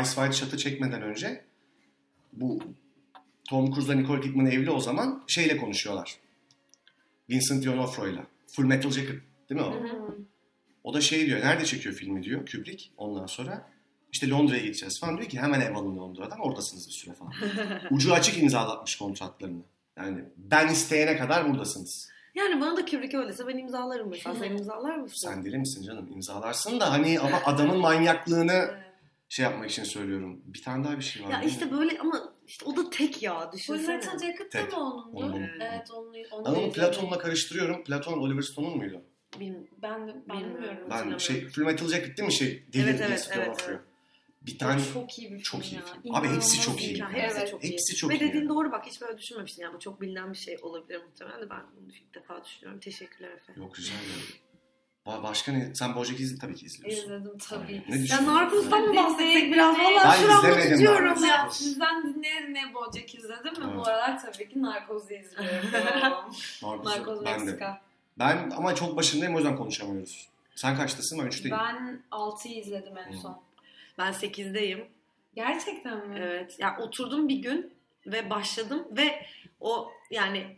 Ice 0.00 0.10
White 0.10 0.32
Shot'ı 0.32 0.56
çekmeden 0.58 1.02
önce 1.02 1.44
bu 2.32 2.58
Tom 3.48 3.74
Cruise'la 3.74 3.94
Nicole 3.94 4.20
Kidman 4.20 4.46
evli 4.46 4.70
o 4.70 4.80
zaman 4.80 5.22
şeyle 5.26 5.56
konuşuyorlar. 5.56 6.16
Vincent 7.30 7.64
D'Onofrio'yla. 7.66 8.26
Full 8.46 8.64
Metal 8.64 8.90
Jacket 8.90 9.22
değil 9.50 9.60
mi 9.60 9.66
o? 9.66 9.74
O 10.84 10.94
da 10.94 11.00
şey 11.00 11.26
diyor. 11.26 11.40
Nerede 11.40 11.64
çekiyor 11.64 11.94
filmi 11.94 12.22
diyor 12.22 12.46
Kubrick. 12.46 12.84
Ondan 12.96 13.26
sonra 13.26 13.68
işte 14.12 14.28
Londra'ya 14.28 14.62
gideceğiz 14.62 15.00
falan 15.00 15.16
diyor 15.18 15.28
ki 15.28 15.40
hemen 15.40 15.60
ev 15.60 15.74
alın 15.74 15.96
Londra'dan 15.96 16.40
oradasınız 16.40 16.88
bir 16.88 16.92
süre 16.92 17.14
falan. 17.14 17.32
Ucu 17.90 18.14
açık 18.14 18.38
imzalatmış 18.38 18.96
kontratlarını. 18.96 19.62
Yani 19.96 20.24
ben 20.36 20.68
isteyene 20.68 21.16
kadar 21.16 21.48
buradasınız. 21.48 22.08
Yani 22.34 22.60
bana 22.60 22.76
da 22.76 22.84
Kubrick 22.84 23.18
öylese 23.18 23.46
ben 23.46 23.58
imzalarım 23.58 24.10
mesela. 24.10 24.36
Sen 24.36 24.50
imzalar 24.50 24.96
mısın? 24.96 25.28
Sen 25.28 25.44
deli 25.44 25.58
misin 25.58 25.82
canım? 25.82 26.08
İmzalarsın 26.14 26.80
da 26.80 26.92
hani 26.92 27.20
ama 27.20 27.40
adamın 27.44 27.78
manyaklığını 27.80 28.70
şey 29.28 29.42
yapmak 29.42 29.70
için 29.70 29.84
söylüyorum. 29.84 30.40
Bir 30.44 30.62
tane 30.62 30.84
daha 30.84 30.98
bir 30.98 31.02
şey 31.02 31.24
var. 31.24 31.30
Ya 31.30 31.38
mi? 31.38 31.46
işte 31.46 31.72
böyle 31.72 31.98
ama 31.98 32.32
işte 32.48 32.64
o 32.64 32.76
da 32.76 32.90
tek 32.90 33.22
ya 33.22 33.52
düşünsene. 33.52 33.96
Metal 33.96 34.18
Jacket 34.18 34.54
da 34.54 34.58
Tek. 34.58 34.72
mı 34.72 34.78
onundu? 34.78 35.16
Onun. 35.16 35.42
Evet 35.60 35.90
onu, 35.90 36.08
onu 36.08 36.44
Ben 36.44 36.50
onu 36.50 36.58
izledim. 36.58 36.72
Platon'la 36.72 37.18
karıştırıyorum. 37.18 37.84
Platon 37.84 38.18
Oliver 38.18 38.42
Stone'un 38.42 38.76
muydu? 38.76 39.02
Bilmiyorum. 39.40 39.68
Ben 39.82 40.06
ben 40.06 40.14
Bilmiyorum. 40.16 40.54
bilmiyorum. 40.54 40.78
Ben 40.84 40.90
Hatırlamıyorum. 40.90 41.20
şey 41.20 41.48
Full 41.48 41.64
Metal 41.64 41.88
Jacket 41.88 42.18
değil 42.18 42.26
mi 42.26 42.32
şey? 42.32 42.64
Deli 42.72 42.82
Evet, 42.82 43.00
evet, 43.00 43.30
evet, 43.32 43.64
evet. 43.68 43.80
Bir 44.42 44.58
tane 44.58 44.80
çok 44.94 45.18
iyi 45.18 45.24
bir 45.24 45.34
film 45.34 45.42
çok 45.42 45.72
iyi 45.72 45.74
ya. 45.74 45.82
film. 46.02 46.14
Abi 46.14 46.28
hepsi 46.28 46.60
çok 46.60 46.82
iyi. 46.82 46.94
film. 46.94 47.06
hepsi 47.06 47.38
Evet. 47.38 47.50
çok 47.50 47.64
iyi. 47.64 47.72
Hepsi 47.72 47.96
çok 47.96 48.10
Ve 48.10 48.14
iyi 48.16 48.20
dediğin 48.20 48.48
doğru 48.48 48.72
bak 48.72 48.86
hiç 48.86 49.00
böyle 49.00 49.18
düşünmemiştin. 49.18 49.62
Yani 49.62 49.74
bu 49.74 49.78
çok 49.78 50.00
bilinen 50.00 50.32
bir 50.32 50.38
şey 50.38 50.58
olabilir 50.62 51.00
muhtemelen 51.04 51.42
de 51.42 51.50
ben 51.50 51.62
bunu 51.76 51.92
ilk 51.92 52.14
defa 52.14 52.44
düşünüyorum. 52.44 52.80
Teşekkürler 52.80 53.30
Efe. 53.30 53.52
Yok 53.56 53.78
rica 53.78 53.92
ederim. 53.94 54.47
Ba- 55.08 55.22
Başka 55.22 55.52
ne? 55.52 55.74
Sen 55.74 55.94
Bojack 55.94 56.20
izle 56.20 56.38
tabii 56.38 56.54
ki 56.54 56.66
izliyorsun. 56.66 57.02
İzledim 57.04 57.38
tabii. 57.38 57.82
Ne 57.88 57.96
Ya 57.96 58.02
düşünüyorsun? 58.02 58.26
Narcos'tan 58.34 58.82
mı 58.82 58.96
bahsetsek 58.96 59.52
biraz? 59.52 59.78
Valla 59.78 60.04
Ben 60.04 60.26
şu 60.26 60.32
an 60.32 60.44
Narcos. 61.04 61.28
ya. 61.28 61.48
Sizden 61.50 62.14
dinleye 62.14 62.42
dinleye 62.48 62.74
Bojack 62.74 63.14
izledim 63.14 63.52
ve 63.56 63.64
Evet. 63.64 63.76
bu 63.76 63.82
aralar 63.86 64.22
tabii 64.22 64.48
ki 64.48 64.62
Narkoz'u 64.62 65.14
izliyorum. 65.14 65.70
Narcos'u 66.62 66.84
Narkoz 66.84 67.24
ben 67.24 67.40
de. 67.40 67.44
Meksika. 67.44 67.80
Ben 68.18 68.50
ama 68.56 68.74
çok 68.74 68.96
başındayım 68.96 69.34
o 69.34 69.38
yüzden 69.38 69.56
konuşamıyoruz. 69.56 70.28
Sen 70.54 70.76
kaçtasın? 70.76 71.18
Ben 71.18 71.26
üçteyim. 71.26 71.56
Ben 71.58 72.02
6'yı 72.10 72.60
izledim 72.60 72.98
en 72.98 73.12
son. 73.16 73.38
Ben 73.98 74.12
8'deyim. 74.12 74.84
Gerçekten 75.34 76.08
mi? 76.08 76.16
Evet. 76.20 76.58
Ya 76.58 76.76
oturdum 76.80 77.28
bir 77.28 77.36
gün 77.36 77.72
ve 78.06 78.30
başladım 78.30 78.88
ve 78.90 79.26
o 79.60 79.90
yani 80.10 80.56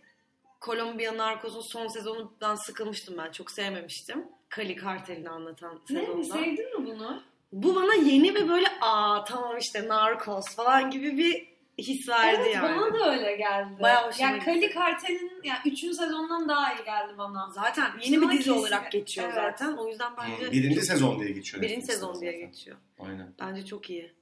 Kolombiya 0.60 1.16
Narcos'un 1.16 1.60
son 1.72 1.86
sezonundan 1.88 2.54
sıkılmıştım 2.54 3.14
ben. 3.18 3.32
Çok 3.32 3.50
sevmemiştim. 3.50 4.24
Kali 4.50 4.76
kartelini 4.76 5.30
anlatan 5.30 5.80
Ne? 5.90 6.00
sezonda. 6.00 6.24
Sevdin 6.24 6.80
mi 6.80 6.86
bunu? 6.86 7.22
Bu 7.52 7.74
bana 7.74 7.94
yeni 7.94 8.34
ve 8.34 8.48
böyle 8.48 8.66
aa 8.80 9.24
tamam 9.24 9.58
işte 9.58 9.88
Narcos 9.88 10.56
falan 10.56 10.90
gibi 10.90 11.18
bir 11.18 11.50
his 11.78 12.08
verdi 12.08 12.40
evet 12.42 12.54
yani. 12.54 12.76
bana 12.80 12.94
da 12.94 13.12
öyle 13.12 13.36
geldi. 13.36 13.82
Bayağı 13.82 14.08
hoşuma 14.08 14.28
yani 14.28 14.38
gitti. 14.38 14.44
Kali 14.50 14.70
Kartel'in 14.70 15.32
yani 15.44 15.58
3. 15.66 15.80
sezondan 15.80 16.48
daha 16.48 16.74
iyi 16.74 16.84
geldi 16.84 17.12
bana. 17.18 17.50
Zaten 17.50 17.90
yeni 18.04 18.14
Sonra 18.16 18.28
bir 18.32 18.38
dizi 18.38 18.44
kesin- 18.50 18.58
olarak 18.60 18.92
geçiyor 18.92 19.26
Evet. 19.26 19.34
zaten. 19.36 19.76
O 19.76 19.88
yüzden 19.88 20.12
bence 20.16 20.52
Birinci 20.52 20.80
sezon 20.82 21.20
diye 21.20 21.30
geçiyor. 21.30 21.62
birinci 21.62 21.86
sezon 21.86 22.20
diye 22.20 22.32
geçiyor. 22.32 22.76
Aynen. 22.98 23.34
Bence 23.40 23.66
çok 23.66 23.90
iyi. 23.90 24.12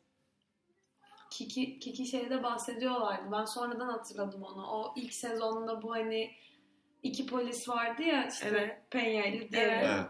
Kiki, 1.31 1.79
Kiki 1.79 2.07
şeyde 2.07 2.43
bahsediyorlardı. 2.43 3.33
Ben 3.33 3.45
sonradan 3.45 3.89
hatırladım 3.89 4.43
onu. 4.43 4.67
O 4.67 4.95
ilk 4.97 5.15
sezonda 5.15 5.83
bu 5.83 5.93
hani 5.93 6.31
iki 7.03 7.27
polis 7.27 7.69
vardı 7.69 8.03
ya 8.03 8.29
işte 8.29 8.49
Evet. 8.49 8.77
Penya 8.91 9.25
ile 9.27 9.51
diğeri. 9.51 9.71
Evet. 9.71 9.85
Evet. 9.87 10.07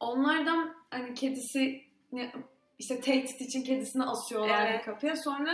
Onlardan 0.00 0.74
hani 0.90 1.14
kedisi 1.14 1.80
ne- 2.12 2.32
işte 2.78 3.00
tehdit 3.00 3.40
için 3.40 3.62
kedisini 3.64 4.04
asıyorlar 4.04 4.66
Evet. 4.70 4.84
kapıya. 4.84 5.16
Sonra 5.16 5.50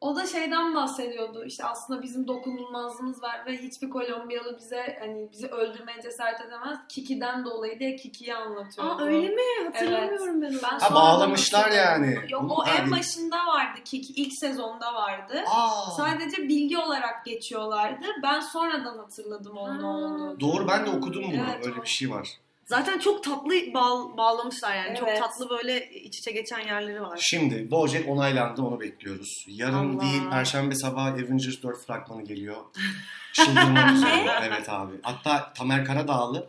o 0.00 0.16
da 0.16 0.26
şeyden 0.26 0.74
bahsediyordu. 0.74 1.44
İşte 1.44 1.64
aslında 1.64 2.02
bizim 2.02 2.28
dokunulmazlığımız 2.28 3.22
var 3.22 3.46
ve 3.46 3.56
hiçbir 3.56 3.90
Kolombiyalı 3.90 4.58
bize 4.58 4.96
hani 5.00 5.28
bizi 5.32 5.46
öldürmeye 5.46 6.02
cesaret 6.02 6.40
edemez. 6.40 6.78
Kiki'den 6.88 7.44
dolayı 7.44 7.78
diye 7.78 7.96
Kiki'yi 7.96 8.34
anlatıyordu. 8.34 8.90
Aa 9.02 9.04
öyle 9.04 9.28
mi? 9.28 9.42
Hatırlamıyorum 9.64 10.42
ben 10.42 10.46
onu. 10.50 10.58
Ben 10.62 10.78
Ha 10.78 10.94
bağlamışlar 10.94 11.70
yani. 11.70 12.18
Yok 12.30 12.42
Bunu- 12.42 12.52
o 12.54 12.64
en 12.66 12.90
başında 12.90 13.36
vardı. 13.46 13.80
Kiki 13.84 14.12
ilk 14.22 14.32
sezonda 14.40 14.94
vardı. 14.94 15.44
Aa, 15.54 15.90
Sadece 15.90 16.42
bilgi 16.48 16.78
olarak 16.78 17.24
geçiyorlardı. 17.24 18.06
Ben 18.22 18.40
sonradan 18.40 18.98
hatırladım 18.98 19.56
onun 19.56 19.82
Ha. 19.82 19.88
olduğunu. 19.88 20.40
Doğru 20.40 20.68
ben 20.68 20.86
de 20.86 20.90
okudum 20.90 21.24
bunu. 21.32 21.42
Evet, 21.54 21.66
Öyle 21.66 21.80
o. 21.80 21.82
bir 21.82 21.88
şey 21.88 22.10
var. 22.10 22.28
Zaten 22.66 22.98
çok 22.98 23.24
tatlı 23.24 23.50
bağ- 23.74 24.16
bağlamışlar 24.16 24.76
yani. 24.76 24.98
Çok 24.98 25.08
Evet. 25.08 25.18
tatlı 25.20 25.50
böyle 25.50 25.90
iç 25.90 26.18
içe 26.18 26.32
geçen 26.32 26.60
yerleri 26.60 27.02
var. 27.02 27.18
Şimdi 27.22 27.70
Bojack 27.70 28.08
onaylandı 28.08 28.62
onu 28.62 28.80
bekliyoruz. 28.80 29.44
Yarın 29.48 29.96
Allah. 29.96 30.00
değil 30.00 30.22
Perşembe 30.30 30.74
sabahı 30.74 31.10
Avengers 31.10 31.62
4 31.62 31.86
fragmanı 31.86 32.24
geliyor. 32.24 32.56
Çıldırmak 33.32 33.92
üzere. 33.94 34.26
Evet 34.42 34.68
abi. 34.68 34.92
Hatta 35.02 35.52
Tamer 35.52 35.84
Karadağlı 35.84 36.48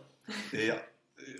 e, 0.54 0.66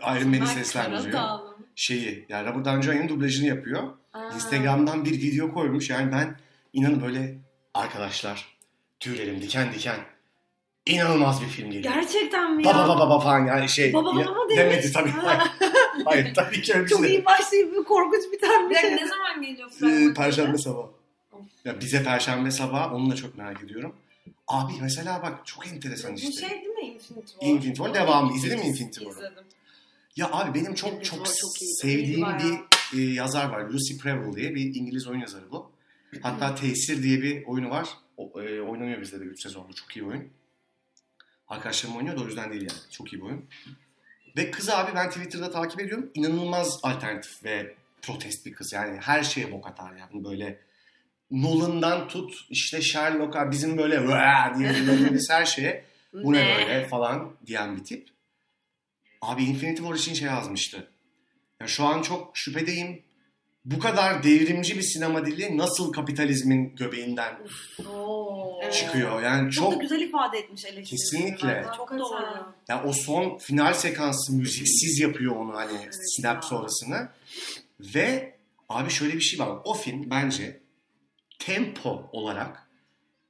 Iron 0.00 0.28
Man'i 0.28 0.46
seslendiriyor. 0.46 1.38
Şeyi 1.74 2.26
yani 2.28 2.48
Robert 2.48 2.64
Downey 2.64 2.82
Jr.'ın 2.82 3.08
dublajını 3.08 3.46
yapıyor. 3.46 3.82
Aa. 4.12 4.28
Instagram'dan 4.34 5.04
bir 5.04 5.10
video 5.12 5.52
koymuş. 5.54 5.90
Yani 5.90 6.12
ben 6.12 6.38
inanın 6.72 7.02
böyle 7.02 7.38
arkadaşlar 7.74 8.56
tüylerim 9.00 9.42
diken 9.42 9.72
diken. 9.72 9.96
İnanılmaz 10.86 11.42
bir 11.42 11.46
film 11.46 11.70
geliyor. 11.70 11.94
Gerçekten 11.94 12.54
mi 12.56 12.66
ya? 12.66 12.74
Baba 12.74 12.88
baba 12.88 13.00
baba 13.00 13.20
falan 13.20 13.46
yani 13.46 13.68
şey. 13.68 13.92
Baba 13.92 14.16
baba 14.16 14.30
mı 14.30 14.48
demiş? 14.48 14.56
Demedi 14.58 14.92
tabii. 14.92 15.10
Ha. 15.10 15.48
Hayır 16.04 16.34
tabii 16.36 16.62
ki 16.62 16.74
öyle 16.74 16.84
bir 16.84 16.90
Çok 16.90 17.04
şey. 17.04 17.14
iyi 17.14 17.24
başlayıp 17.24 17.76
bir 17.76 17.84
korkunç 17.84 18.32
biten 18.32 18.70
Bir 18.70 18.74
şey. 18.74 18.90
ne 18.96 19.08
zaman 19.08 19.42
geliyor 19.42 19.70
Ee? 20.10 20.14
Perşembe 20.14 20.58
sabahı. 20.58 20.86
Ya 21.64 21.80
bize 21.80 22.02
Perşembe 22.04 22.50
sabahı 22.50 22.94
onu 22.94 23.10
da 23.10 23.16
çok 23.16 23.38
merak 23.38 23.64
ediyorum. 23.64 23.94
Abi 24.48 24.72
mesela 24.80 25.22
bak 25.22 25.46
çok 25.46 25.66
enteresan 25.66 26.12
Bu 26.12 26.16
işte. 26.16 26.48
şey 26.48 26.50
değil 26.50 26.66
mi 26.66 26.80
Infinity 26.94 27.32
War? 27.32 27.48
Infinity 27.48 27.76
War 27.82 27.94
devamı. 27.94 28.36
İzledin 28.36 28.58
mi 28.58 28.66
Infinity 28.66 28.98
War'u? 29.00 29.18
İzledim. 29.18 29.44
Ya 30.16 30.28
abi 30.32 30.60
benim 30.60 30.74
çok 30.74 30.88
Infinity 30.90 31.10
çok, 31.10 31.26
War 31.26 31.36
çok 31.40 31.50
sevdiğim 31.82 32.26
bir 32.92 32.98
e, 32.98 33.12
yazar 33.14 33.48
var. 33.48 33.60
Lucy 33.64 33.96
Preble 34.02 34.36
diye 34.36 34.54
bir 34.54 34.74
İngiliz 34.74 35.06
oyun 35.08 35.20
yazarı 35.20 35.50
bu. 35.50 35.70
Hatta 36.22 36.54
Tesir 36.54 37.02
diye 37.02 37.22
bir 37.22 37.44
oyunu 37.44 37.70
var. 37.70 37.88
O, 38.16 38.40
e, 38.42 38.60
oynanıyor 38.60 39.00
bizde 39.00 39.20
de 39.20 39.24
3 39.24 39.42
sezonda. 39.42 39.72
Çok 39.72 39.96
iyi 39.96 40.04
oyun. 40.04 40.28
Arkadaşlarım 41.48 41.96
oynuyor 41.96 42.16
da 42.16 42.22
o 42.22 42.26
yüzden 42.26 42.50
değil 42.50 42.62
yani. 42.62 42.80
Çok 42.90 43.12
iyi 43.12 43.16
bir 43.16 43.26
oyun. 43.26 43.44
Ve 44.36 44.50
kız 44.50 44.68
abi 44.68 44.94
ben 44.94 45.10
Twitter'da 45.10 45.50
takip 45.50 45.80
ediyorum. 45.80 46.10
İnanılmaz 46.14 46.80
alternatif 46.82 47.44
ve 47.44 47.74
protest 48.02 48.46
bir 48.46 48.52
kız. 48.52 48.72
Yani 48.72 48.98
her 49.00 49.22
şeye 49.22 49.52
bok 49.52 49.66
atar 49.66 49.92
yani 49.96 50.24
böyle 50.24 50.60
Nolan'dan 51.30 52.08
tut 52.08 52.46
işte 52.50 52.82
Sherlock'a 52.82 53.50
bizim 53.50 53.78
böyle 53.78 54.08
diye 54.58 54.70
bildiğimiz 54.70 55.30
her 55.30 55.44
şeye 55.44 55.84
bu 56.12 56.32
ne 56.32 56.56
böyle 56.58 56.86
falan 56.88 57.36
diyen 57.46 57.76
bir 57.76 57.84
tip. 57.84 58.08
Abi 59.22 59.44
Infinity 59.44 59.82
War 59.82 59.94
için 59.94 60.14
şey 60.14 60.28
yazmıştı. 60.28 60.90
Ya 61.60 61.66
şu 61.66 61.84
an 61.84 62.02
çok 62.02 62.36
şüphedeyim. 62.36 63.02
Bu 63.66 63.78
kadar 63.78 64.22
devrimci 64.22 64.76
bir 64.76 64.82
sinema 64.82 65.26
dili 65.26 65.58
nasıl 65.58 65.92
kapitalizmin 65.92 66.76
göbeğinden 66.76 67.38
Oo. 67.88 68.60
Çıkıyor? 68.72 69.22
Yani 69.22 69.52
Çok, 69.52 69.66
da 69.66 69.70
çok 69.72 69.80
güzel 69.80 70.00
ifade 70.00 70.38
etmiş 70.38 70.64
eleştirisini. 70.64 71.20
Kesinlikle. 71.20 71.48
bence. 71.48 71.76
Çok 71.76 71.90
doğru. 71.98 72.52
ya 72.68 72.84
o 72.84 72.92
son 72.92 73.38
final 73.38 73.74
sekansı 73.74 74.32
müziksiz 74.32 74.98
yapıyor 75.00 75.36
onu 75.36 75.56
hani 75.56 75.78
Evet 75.82 75.94
snap 76.16 76.34
ya. 76.34 76.42
sonrasını. 76.42 77.08
Ve 77.80 78.34
abi 78.68 78.90
şöyle 78.90 79.14
bir 79.14 79.20
şey 79.20 79.38
var. 79.40 79.58
O 79.64 79.74
film 79.74 80.10
bence 80.10 80.60
tempo 81.38 82.08
olarak 82.12 82.68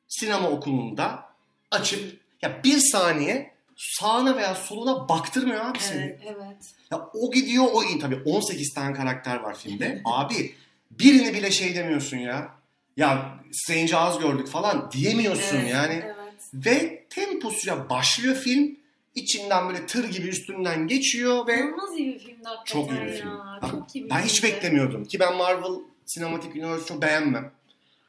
sinema 0.08 0.50
okulunda 0.50 1.30
açıp 1.70 2.20
ya 2.42 2.64
bir 2.64 2.78
saniye 2.78 3.55
sağına 3.76 4.36
veya 4.36 4.54
soluna 4.54 5.08
baktırmıyor 5.08 5.64
abi 5.64 5.78
seni. 5.80 6.02
Evet. 6.02 6.20
Evet. 6.24 6.56
Ya 6.92 7.08
o 7.14 7.30
gidiyor 7.32 7.64
o 7.72 7.82
iyi. 7.84 7.98
Tabii 7.98 8.22
18 8.24 8.74
tane 8.74 8.94
karakter 8.94 9.36
var 9.40 9.58
filmde. 9.58 10.02
Abi 10.04 10.54
birini 10.90 11.34
bile 11.34 11.50
şey 11.50 11.74
demiyorsun 11.74 12.16
ya. 12.16 12.48
Ya 12.96 13.34
Strange 13.52 13.96
az 13.96 14.18
gördük 14.18 14.48
falan 14.48 14.90
diyemiyorsun 14.92 15.56
Evet, 15.56 15.70
yani. 15.70 16.02
Evet. 16.04 16.16
Ve 16.54 17.04
temposuyla 17.10 17.90
başlıyor 17.90 18.34
film. 18.36 18.76
İçinden 19.14 19.68
böyle 19.68 19.86
tır 19.86 20.10
gibi 20.10 20.28
üstünden 20.28 20.86
geçiyor 20.86 21.46
ve 21.46 21.56
İnanılmaz 21.56 21.98
iyi 21.98 22.14
bir 22.14 22.18
filmdi 22.18 22.42
hakikaten 22.44 22.80
Çok 22.80 22.90
iyi 22.90 23.00
bir 23.00 23.12
ya. 23.12 23.16
film. 23.60 23.70
Çok 23.70 23.94
iyi 23.96 24.04
bir 24.04 24.10
ben 24.10 24.20
hiç 24.20 24.40
filmdi. 24.40 24.54
beklemiyordum. 24.54 25.04
Ki 25.04 25.20
ben 25.20 25.36
Marvel 25.36 25.72
Cinematic 26.06 26.50
Universe 26.50 26.86
çok 26.86 27.02
beğenmem. 27.02 27.52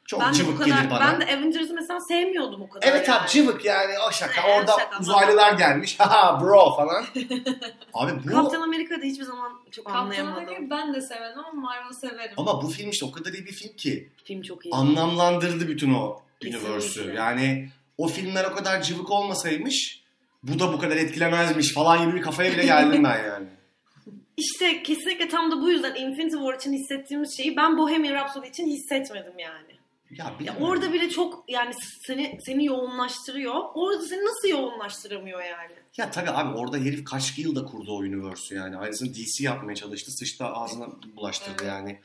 Çok 0.08 0.20
Ben 0.20 0.32
cıvık 0.32 0.58
kadar, 0.58 0.78
gelir 0.78 0.90
bana. 0.90 1.00
ben 1.00 1.20
de 1.20 1.24
Avengers'ı 1.24 1.74
mesela 1.74 2.00
sevmiyordum 2.00 2.62
o 2.62 2.68
kadar. 2.68 2.88
Evet 2.88 3.08
yani. 3.08 3.20
abi 3.20 3.28
cıvık 3.28 3.64
yani 3.64 3.92
o 4.08 4.12
şaka. 4.12 4.42
Evet, 4.46 4.58
Orada 4.58 4.72
şaka 4.80 5.00
uzaylılar 5.00 5.52
gelmiş. 5.52 5.96
Haha 6.00 6.40
bro 6.40 6.76
falan. 6.76 7.04
Abi 7.94 8.12
bu 8.24 8.30
Kaptan 8.30 8.60
Amerika'da 8.60 9.04
hiçbir 9.04 9.24
zaman 9.24 9.52
çok 9.70 9.84
Kaptan 9.86 10.00
anlayamadım. 10.00 10.36
Amerika'yı 10.36 10.70
ben 10.70 10.94
de 10.94 11.00
severim 11.00 11.38
ama 11.38 11.52
Marvel 11.60 11.92
severim. 11.92 12.34
ama 12.36 12.62
bu 12.62 12.68
film 12.68 12.90
işte 12.90 13.06
o 13.06 13.12
kadar 13.12 13.32
iyi 13.32 13.46
bir 13.46 13.52
film 13.52 13.76
ki. 13.76 14.08
Film 14.24 14.42
çok 14.42 14.66
iyi. 14.66 14.74
anlamlandırdı 14.74 15.68
bütün 15.68 15.94
o 15.94 16.20
universe'ü. 16.44 17.14
Yani 17.14 17.68
o 17.98 18.08
filmler 18.08 18.44
o 18.44 18.54
kadar 18.54 18.82
cıvık 18.82 19.10
olmasaymış 19.10 20.02
bu 20.42 20.58
da 20.58 20.72
bu 20.72 20.78
kadar 20.78 20.96
etkilemezmiş 20.96 21.74
falan 21.74 22.06
gibi 22.06 22.16
bir 22.16 22.22
kafaya 22.22 22.52
bile 22.52 22.64
geldim 22.64 23.04
ben 23.04 23.24
yani. 23.24 23.46
İşte 24.36 24.82
kesinlikle 24.82 25.28
tam 25.28 25.50
da 25.50 25.60
bu 25.60 25.70
yüzden 25.70 25.94
Infinity 25.94 26.36
War 26.36 26.54
için 26.54 26.72
hissettiğimiz 26.72 27.36
şeyi 27.36 27.56
ben 27.56 27.78
Bohemian 27.78 28.14
Rhapsody 28.14 28.48
için 28.48 28.66
hissetmedim 28.66 29.38
yani. 29.38 29.77
Ya, 30.10 30.24
Ya 30.24 30.38
bilmiyorum. 30.38 30.62
orada 30.62 30.92
bile 30.92 31.08
çok 31.10 31.44
yani 31.48 31.74
seni 32.06 32.38
seni 32.46 32.64
yoğunlaştırıyor. 32.64 33.54
Orada 33.74 34.02
seni 34.02 34.24
nasıl 34.24 34.48
yoğunlaştıramıyor 34.48 35.42
yani? 35.42 35.72
Ya 35.96 36.10
tabii 36.10 36.30
abi 36.30 36.58
orada 36.58 36.76
herif 36.76 37.04
kaç 37.04 37.38
yılda 37.38 37.64
kurdu 37.64 37.92
o 37.92 37.96
universe'ü 37.96 38.58
yani. 38.58 38.76
Aynısını 38.76 39.14
DC 39.14 39.44
yapmaya 39.44 39.74
çalıştı. 39.74 40.10
Sıçta 40.12 40.52
ağzına 40.54 40.86
bulaştırdı 41.16 41.62
Evet. 41.62 41.68
yani. 41.72 42.00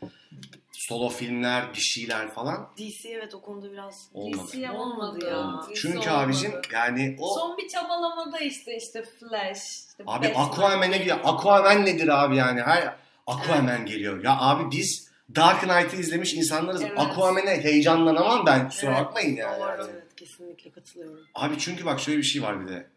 Solo 0.72 1.10
filmler, 1.10 1.74
bir 1.74 1.80
şeyler 1.82 2.34
falan. 2.34 2.70
DC 2.78 3.10
evet 3.10 3.36
o 3.36 3.42
konuda 3.42 3.72
biraz 3.72 4.10
Olmadı. 4.14 4.48
DC 4.48 4.72
Olmadı 4.72 4.78
olmadı 4.80 5.26
ya. 5.26 5.62
DC 5.70 5.82
Çünkü 5.82 6.10
olmadı. 6.10 6.12
abicim 6.26 6.52
yani 6.74 7.16
o... 7.20 7.40
Son 7.40 7.58
bir 7.58 7.68
çabalamada 7.68 8.40
işte 8.40 8.78
işte 8.78 9.04
Flash. 9.04 9.60
Işte 9.60 10.04
Abi. 10.08 10.28
Aquaman'e 10.36 10.98
geliyor. 10.98 11.20
Aquaman 11.24 11.86
nedir 11.86 12.24
abi 12.24 12.36
yani? 12.38 12.62
Her 12.62 12.96
Aquaman 13.28 13.86
geliyor. 13.86 14.24
Ya 14.24 14.38
abi 14.40 14.72
biz 14.78 15.13
Dark 15.36 15.62
Knight'ı 15.62 15.96
izlemiş 15.96 16.34
insanlarız. 16.34 16.82
Evet. 16.82 17.00
Aquaman'e 17.00 17.64
heyecanlanamam 17.64 18.46
ben. 18.46 18.70
Kusura 18.70 18.92
Evet. 18.92 19.00
bakmayın 19.06 19.36
yani. 19.36 19.60
Doğru, 19.60 19.90
evet 19.92 20.16
kesinlikle 20.16 20.72
katılıyorum. 20.72 21.20
Abi 21.36 21.56
çünkü 21.60 21.86
bak 21.86 22.00
şöyle 22.00 22.18
bir 22.18 22.24
şey 22.24 22.42
var 22.42 22.62
bir 22.62 22.68
de. 22.68 22.88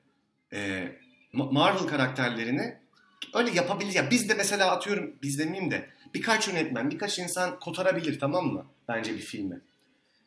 Ee, 0.53 0.89
Ma- 1.35 1.53
Marvel 1.55 1.87
karakterlerini 1.89 2.77
öyle 3.35 3.51
yapabilir. 3.51 3.95
Ya 3.95 4.11
biz 4.11 4.29
de 4.29 4.35
mesela 4.35 4.71
atıyorum 4.71 5.17
biz 5.23 5.39
demeyeyim 5.39 5.71
de 5.71 5.87
birkaç 6.15 6.49
yönetmen, 6.49 6.91
birkaç 6.91 7.19
insan 7.19 7.59
kotarabilir 7.59 8.21
tamam 8.21 8.47
mı? 8.47 8.67
Bence 8.89 9.15
bir 9.15 9.19
filmi. 9.21 9.61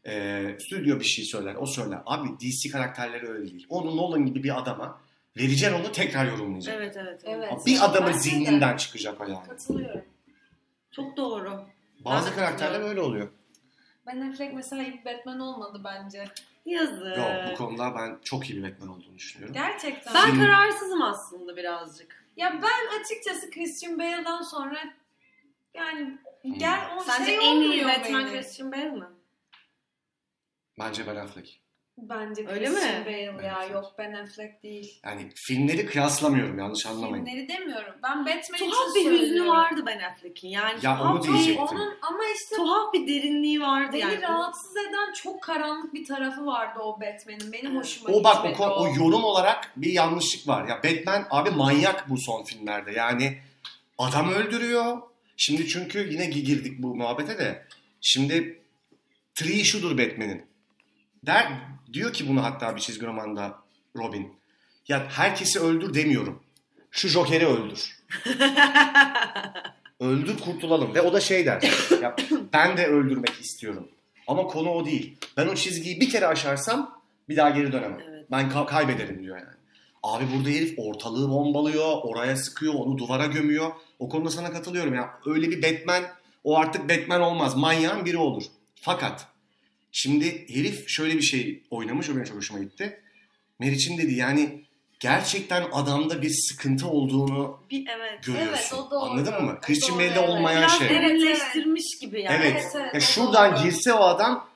Ee, 0.08 0.56
stüdyo 0.60 1.00
bir 1.00 1.06
şey 1.06 1.26
söyler, 1.26 1.56
o 1.56 1.66
söyler. 1.66 2.00
Abi 2.06 2.30
DC 2.40 2.70
karakterleri 2.70 3.28
öyle 3.30 3.52
değil. 3.52 3.66
Onu 3.70 3.98
Nolan 3.98 4.26
gibi 4.26 4.44
bir 4.44 4.60
adama 4.60 5.02
vereceksin 5.38 5.74
onu 5.80 5.92
tekrar 5.92 6.26
yorumlayacak. 6.26 6.76
Evet 6.78 6.98
evet. 6.98 7.22
Evet. 7.26 7.52
Bir 7.66 7.86
adamın 7.86 8.14
de. 8.14 8.20
zihninden 8.20 8.78
çıkacak 8.78 9.22
o 9.22 9.24
yani. 9.24 9.48
Katılıyorum. 9.48 10.02
Çok 10.92 11.18
doğru. 11.18 11.66
Bazı 12.06 12.30
Ben 12.30 12.36
karakterler 12.36 12.82
öyle 12.82 13.02
oluyor. 13.02 13.30
Ben 14.08 14.22
Affleck 14.22 14.54
mesela 14.54 14.84
iyi 14.84 14.94
bir 14.94 15.06
Batman 15.06 15.40
olmadı 15.40 15.82
bence. 15.84 16.30
Yazık. 16.66 17.18
Yok 17.18 17.32
bu 17.52 17.56
konuda 17.56 17.96
ben 17.96 18.20
çok 18.24 18.50
iyi 18.50 18.64
bir 18.64 18.72
Batman 18.72 18.90
olduğunu 18.90 19.18
düşünüyorum. 19.18 19.54
Gerçekten. 19.54 20.14
Ben 20.14 20.32
Film- 20.32 20.46
kararsızım 20.46 21.02
aslında 21.02 21.58
birazcık. 21.58 22.26
Ya 22.38 22.60
ben 22.64 23.00
açıkçası 23.02 23.52
Christian 23.52 24.00
Bale'dan 24.00 24.42
sonra 24.42 24.80
yani 25.74 26.18
gel 26.58 26.80
o 26.98 27.04
Sence 27.04 27.26
şey 27.26 27.52
en 27.52 27.62
iyi 27.62 27.86
Batman 27.86 28.14
benim. 28.24 28.30
Christian 28.30 28.72
Bale 28.72 28.92
mi? 28.92 29.06
Bence 30.80 31.08
Ben 31.08 31.16
Affleck. 31.16 31.60
Bence 32.02 32.48
Öyle 32.48 32.66
Christian 32.66 33.00
mi? 33.00 33.06
Bale 33.06 33.46
ya. 33.48 33.60
Evet. 33.62 33.72
Yok 33.72 33.94
Ben 33.98 34.14
Affleck 34.14 34.64
değil. 34.64 35.00
Yani 35.06 35.30
filmleri 35.36 35.86
kıyaslamıyorum 35.86 36.60
yanlış 36.60 36.86
anlamayın. 36.86 37.26
Filmleri 37.26 37.48
demiyorum. 37.48 37.94
Ben 38.04 38.26
Batman 38.26 38.60
Tuhaf 38.60 38.90
için 38.90 39.06
bir 39.06 39.12
hüznü 39.12 39.26
söylüyorum. 39.28 39.52
vardı 39.52 39.84
Ben 39.86 40.00
Affleck'in. 40.00 40.48
Yani 40.50 40.74
Ya 40.84 40.98
tuhaf 40.98 41.16
onu 41.16 41.24
bir- 41.24 41.34
diyecektim. 41.34 41.64
Onun 41.66 41.94
ama 42.02 42.24
işte 42.36 42.56
Tuhaf 42.56 42.94
bir 42.94 43.08
derinliği 43.08 43.62
vardı 43.62 43.90
beni 43.94 44.02
yani. 44.02 44.22
rahatsız 44.22 44.78
eden 44.78 45.14
çok 45.14 45.42
karanlık 45.44 45.94
bir 45.94 46.06
tarafı 46.06 46.46
vardı 46.46 46.80
o 46.80 47.02
Batman'in. 47.02 47.52
Benim 47.54 47.78
hoşuma 47.78 48.10
O 48.10 48.24
bak 48.24 48.46
o, 48.46 48.48
gitmedi 48.48 48.70
o 48.72 48.88
yorum 48.88 49.24
olarak 49.24 49.72
bir 49.76 49.92
yanlışlık 49.92 50.48
var. 50.48 50.68
Ya 50.68 50.78
Batman 50.84 51.28
abi 51.30 51.50
manyak 51.50 52.10
bu 52.10 52.18
son 52.18 52.44
filmlerde. 52.44 52.92
Yani 52.92 53.38
adam 53.98 54.30
öldürüyor. 54.34 54.98
Şimdi 55.38 55.68
çünkü 55.68 56.10
yine 56.12 56.26
girdik 56.26 56.84
bu 56.84 56.96
muhabbete 56.96 57.38
de. 57.38 57.66
Şimdi 58.02 58.62
tri 59.36 59.64
şudur 59.66 59.92
Batman'in. 59.98 60.49
Der, 61.26 61.52
diyor 61.94 62.14
ki 62.14 62.28
bunu 62.28 62.44
hatta 62.44 62.76
bir 62.76 62.82
çizgi 62.82 63.06
romanda 63.06 63.58
Robin. 63.98 64.34
Ya 64.88 65.08
herkesi 65.10 65.60
öldür 65.60 65.94
demiyorum. 65.94 66.44
Şu 66.92 67.08
Joker'i 67.08 67.46
öldür. 67.48 68.00
öldür 70.00 70.40
kurtulalım. 70.40 70.96
Ve 70.96 71.02
o 71.02 71.14
da 71.14 71.20
şey 71.20 71.46
der. 71.46 71.72
Ya, 72.02 72.16
ben 72.54 72.78
de 72.78 72.88
öldürmek 72.88 73.42
istiyorum. 73.42 73.88
Ama 74.28 74.44
konu 74.44 74.70
o 74.70 74.86
değil. 74.86 75.18
Ben 75.38 75.48
o 75.48 75.56
çizgiyi 75.56 76.02
bir 76.02 76.10
kere 76.10 76.28
aşarsam 76.28 77.02
bir 77.30 77.38
daha 77.38 77.50
geri 77.50 77.72
dönemem. 77.72 78.00
Evet. 78.10 78.26
Ben 78.32 78.50
ka- 78.50 78.66
kaybederim 78.66 79.24
diyor 79.24 79.38
yani. 79.38 79.50
Abi 80.04 80.26
burada 80.36 80.50
herif 80.50 80.74
ortalığı 80.78 81.30
bombalıyor, 81.30 81.98
oraya 82.04 82.36
sıkıyor, 82.36 82.74
onu 82.74 82.98
duvara 82.98 83.26
gömüyor. 83.26 83.72
O 84.00 84.10
konuda 84.10 84.30
sana 84.30 84.52
katılıyorum 84.52 84.94
ya. 84.94 85.20
Öyle 85.26 85.50
bir 85.52 85.64
Batman, 85.64 86.04
o 86.44 86.58
artık 86.58 86.90
Batman 86.90 87.22
olmaz. 87.22 87.56
Manyağın 87.56 88.06
biri 88.06 88.18
olur. 88.18 88.44
Fakat 88.76 89.28
şimdi 89.92 90.46
herif 90.50 90.90
şöyle 90.90 91.18
bir 91.18 91.22
şey 91.22 91.64
oynamış, 91.70 92.10
o 92.10 92.14
benim 92.14 92.26
çok 92.26 92.38
hoşuma 92.38 92.60
gitti. 92.60 93.02
Meriç'in 93.60 93.98
dedi 93.98 94.14
yani 94.14 94.64
gerçekten 95.00 95.64
adamda 95.72 96.22
bir 96.22 96.30
sıkıntı 96.30 96.88
olduğunu 96.88 97.60
Bir 97.70 97.88
evet. 97.98 98.24
görüyorsun. 98.24 98.78
Evet, 98.78 98.88
o 98.88 98.92
doğru. 98.92 99.10
Anladın 99.10 99.46
mı? 99.46 99.60
Christian 99.62 100.00
Bale'de 100.00 100.20
evet. 100.20 100.30
olmayan 100.30 100.62
Biraz 100.62 100.78
şey. 100.78 100.88
Evet, 100.88 101.02
derinleştirmiş 101.02 102.00
gibi 102.02 102.22
yani. 102.22 102.36
Evet. 102.36 102.62
Evet, 102.64 102.76
evet, 102.76 102.94
Ya 102.94 103.00
şuradan 103.00 103.56
doğru. 103.56 103.64
girse 103.64 103.94
o 103.94 104.04
adam 104.04 104.50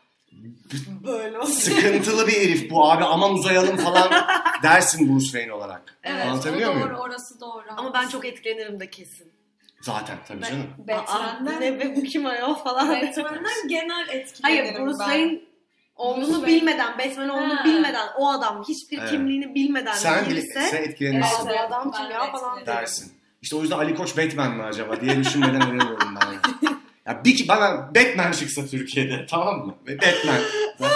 Böyle 1.04 1.46
sıkıntılı 1.46 2.28
bir 2.28 2.34
herif 2.34 2.72
bu 2.72 2.92
abi 2.92 3.04
aman 3.04 3.34
uzayalım 3.34 3.78
falan 3.78 4.12
dersin 4.64 5.10
Bruce 5.10 5.26
Wayne 5.26 5.54
olarak. 5.54 5.98
Evet, 6.04 6.26
Anlatabiliyor 6.26 6.70
o 6.70 6.74
doğru, 6.74 6.84
muyum? 6.84 7.00
orası 7.00 7.40
doğru. 7.40 7.64
Ama 7.78 7.94
ben 7.94 8.08
çok 8.08 8.26
etkilenirim 8.26 8.80
de 8.80 8.90
kesin. 8.90 9.32
Zaten 9.84 10.18
tabii 10.28 10.42
canım. 10.44 10.68
Batman'den, 10.78 11.62
ne 11.62 11.80
be 11.80 11.96
bu 11.96 12.04
kim 12.04 12.26
ayol 12.26 12.56
falan. 12.56 12.90
Batman'den 12.90 13.68
genel 13.68 14.08
etkilenirim 14.10 14.74
Hayır 14.74 14.76
Bruce 14.76 15.00
ben. 15.00 15.06
Wayne 15.06 15.40
olduğunu 15.96 16.42
Bruce 16.42 16.48
bilmeden, 16.48 16.98
Batman 16.98 17.30
olduğunu 17.30 17.60
Ha. 17.60 17.64
bilmeden, 17.66 18.08
o 18.18 18.32
adam 18.32 18.64
hiçbir 18.68 18.98
Evet. 18.98 19.10
kimliğini 19.10 19.56
bilmeden 19.56 19.94
Sen, 19.94 20.30
girse 20.30 20.62
sen 20.72 20.84
etkilenirsin 20.84 21.50
bu 21.50 21.60
adam 21.60 21.92
kim 21.92 22.12
ya 22.12 22.32
falan 22.32 22.66
dersin. 22.66 23.14
İşte 23.42 23.56
o 23.56 23.62
yüzden 23.62 23.78
Ali 23.78 23.96
Koç 23.96 24.18
Batman 24.18 24.52
mi 24.58 24.64
acaba 24.64 25.02
diye 25.02 25.18
düşünmeden 25.18 25.62
ölemiyorum 25.62 26.16
ben. 26.22 26.26
Yani. 26.26 26.78
Ya 27.08 27.26
bir 27.26 27.36
ki 27.36 27.48
bana 27.48 27.96
Batman 27.96 28.32
çıksa 28.32 28.66
Türkiye'de 28.66 29.26
tamam 29.30 29.66
mı? 29.66 29.76
Ve 29.88 29.98
Batman. 29.98 30.40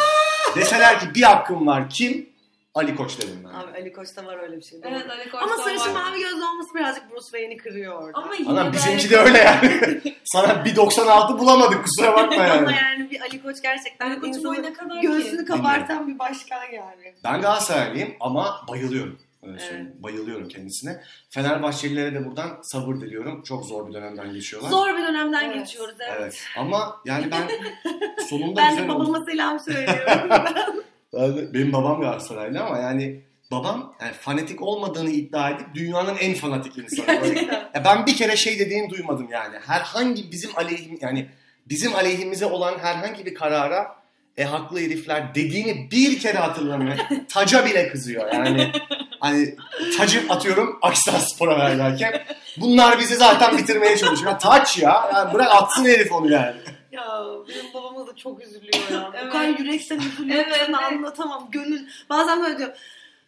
Deseler 0.55 0.99
ki 0.99 1.05
bir 1.15 1.21
hakkım 1.23 1.67
var 1.67 1.89
kim? 1.89 2.29
Ali 2.77 2.95
Koç 2.95 3.17
ben. 3.21 3.49
Abi 3.49 3.71
Ali 3.81 3.93
Koç'ta 3.93 4.25
var 4.25 4.37
öyle 4.43 4.57
bir 4.57 4.61
şey. 4.61 4.83
doğru. 4.83 4.91
Evet 4.91 5.09
Ali 5.09 5.23
Koç'ta 5.31 5.39
Ama 5.45 5.57
sarışın 5.57 5.95
var. 5.95 6.01
mavi 6.11 6.19
gözlü 6.19 6.43
olması 6.45 6.73
birazcık 6.75 7.11
Bruce 7.11 7.25
Wayne'i 7.25 7.57
kırıyor 7.57 8.01
orada. 8.03 8.17
Ama 8.17 8.35
yine 8.35 8.49
Anam 8.49 8.67
de 8.67 8.73
bizimki 8.73 9.01
Ali 9.05 9.09
de 9.09 9.17
öyle 9.17 9.37
yani. 9.37 10.01
Sana 10.25 10.65
bir 10.65 10.75
96 10.75 11.39
bulamadık 11.39 11.83
kusura 11.85 12.13
bakma 12.15 12.35
Ama 12.35 12.43
yani. 12.47 12.71
yani 12.75 13.11
bir 13.11 13.21
Ali 13.21 13.41
Koç 13.43 13.61
gerçekten 13.61 14.11
Ali 14.11 14.19
Koç'un 14.19 14.43
boyu 14.43 14.63
ne 14.63 14.73
kadar 14.73 15.01
göğsünü 15.01 15.39
ki? 15.39 15.45
kabartan 15.45 16.07
bir 16.07 16.19
başkan 16.19 16.63
yani. 16.73 17.13
Ben 17.23 17.41
Galatasaraylıyım 17.41 18.13
ama 18.19 18.61
bayılıyorum. 18.69 19.19
Öyle 19.47 19.59
söyleyeyim. 19.59 19.95
Bayılıyorum 19.99 20.47
kendisine. 20.47 21.03
Fenerbahçelilere 21.29 22.13
de 22.13 22.25
buradan 22.25 22.59
sabır 22.61 22.95
diliyorum. 22.95 23.43
Çok 23.43 23.65
zor 23.65 23.87
bir 23.87 23.93
dönemden 23.93 24.33
geçiyorlar. 24.33 24.69
Zor 24.69 24.97
bir 24.97 25.03
dönemden 25.03 25.43
Evet. 25.45 25.55
geçiyoruz 25.55 25.95
evet. 25.99 26.17
Evet. 26.21 26.41
Ama 26.57 27.01
yani 27.05 27.31
ben 27.31 27.47
sonunda 28.29 28.55
Ben 28.61 28.69
güzel 28.69 28.87
de 28.87 28.91
oldu. 28.91 29.03
babama 29.03 29.25
selam 29.25 29.59
söylüyorum. 29.59 30.29
De- 31.13 31.53
benim 31.53 31.73
babam 31.73 32.01
Galatasaraylı 32.01 32.61
ama 32.63 32.77
yani 32.77 33.21
babam 33.51 33.93
yani 34.01 34.13
fanatik 34.13 34.61
olmadığını 34.61 35.09
iddia 35.09 35.49
edip 35.49 35.67
dünyanın 35.75 36.17
en 36.17 36.33
fanatik 36.33 36.77
insanı. 36.77 37.35
Ya 37.75 37.83
ben 37.85 38.05
bir 38.05 38.15
kere 38.15 38.35
şey 38.35 38.59
dediğini 38.59 38.89
duymadım 38.89 39.27
yani. 39.31 39.55
Herhangi 39.67 40.31
bizim 40.31 40.57
aleyhim 40.57 40.97
yani 41.01 41.27
bizim 41.69 41.95
aleyhimize 41.95 42.45
olan 42.45 42.79
herhangi 42.79 43.25
bir 43.25 43.33
karara 43.35 43.95
e 44.37 44.43
haklı 44.43 44.79
herifler 44.79 45.35
dediğini 45.35 45.91
bir 45.91 46.19
kere 46.19 46.37
hatırlamıyor. 46.37 46.97
Taca 47.29 47.65
bile 47.65 47.89
kızıyor 47.89 48.33
yani. 48.33 48.71
Hani 49.19 49.55
tacı 49.97 50.23
atıyorum 50.29 50.79
Akisar 50.81 51.19
Spor'a 51.19 51.59
verlerken 51.59 52.23
bunlar 52.57 52.99
bizi 52.99 53.15
zaten 53.15 53.57
bitirmeye 53.57 53.97
çalışıyor. 53.97 54.39
Taç 54.39 54.77
ya. 54.77 55.09
Yani 55.13 55.33
bırak 55.33 55.49
atsın 55.55 55.85
herif 55.85 56.11
onu 56.11 56.31
yani. 56.31 56.55
Ya 56.97 57.23
benim 57.47 57.73
babamız 57.73 58.07
da 58.07 58.15
çok 58.15 58.43
üzülüyor 58.43 58.91
ya. 58.91 59.11
Evet. 59.15 59.27
O 59.27 59.29
kadar 59.31 59.47
yürekten 59.47 59.99
üzülüyor 59.99 60.45
Evet, 60.45 60.57
evet. 60.59 60.75
anlatamam. 60.75 61.49
Gönül 61.51 61.87
bazen 62.09 62.43
böyle 62.43 62.57
diyor. 62.57 62.77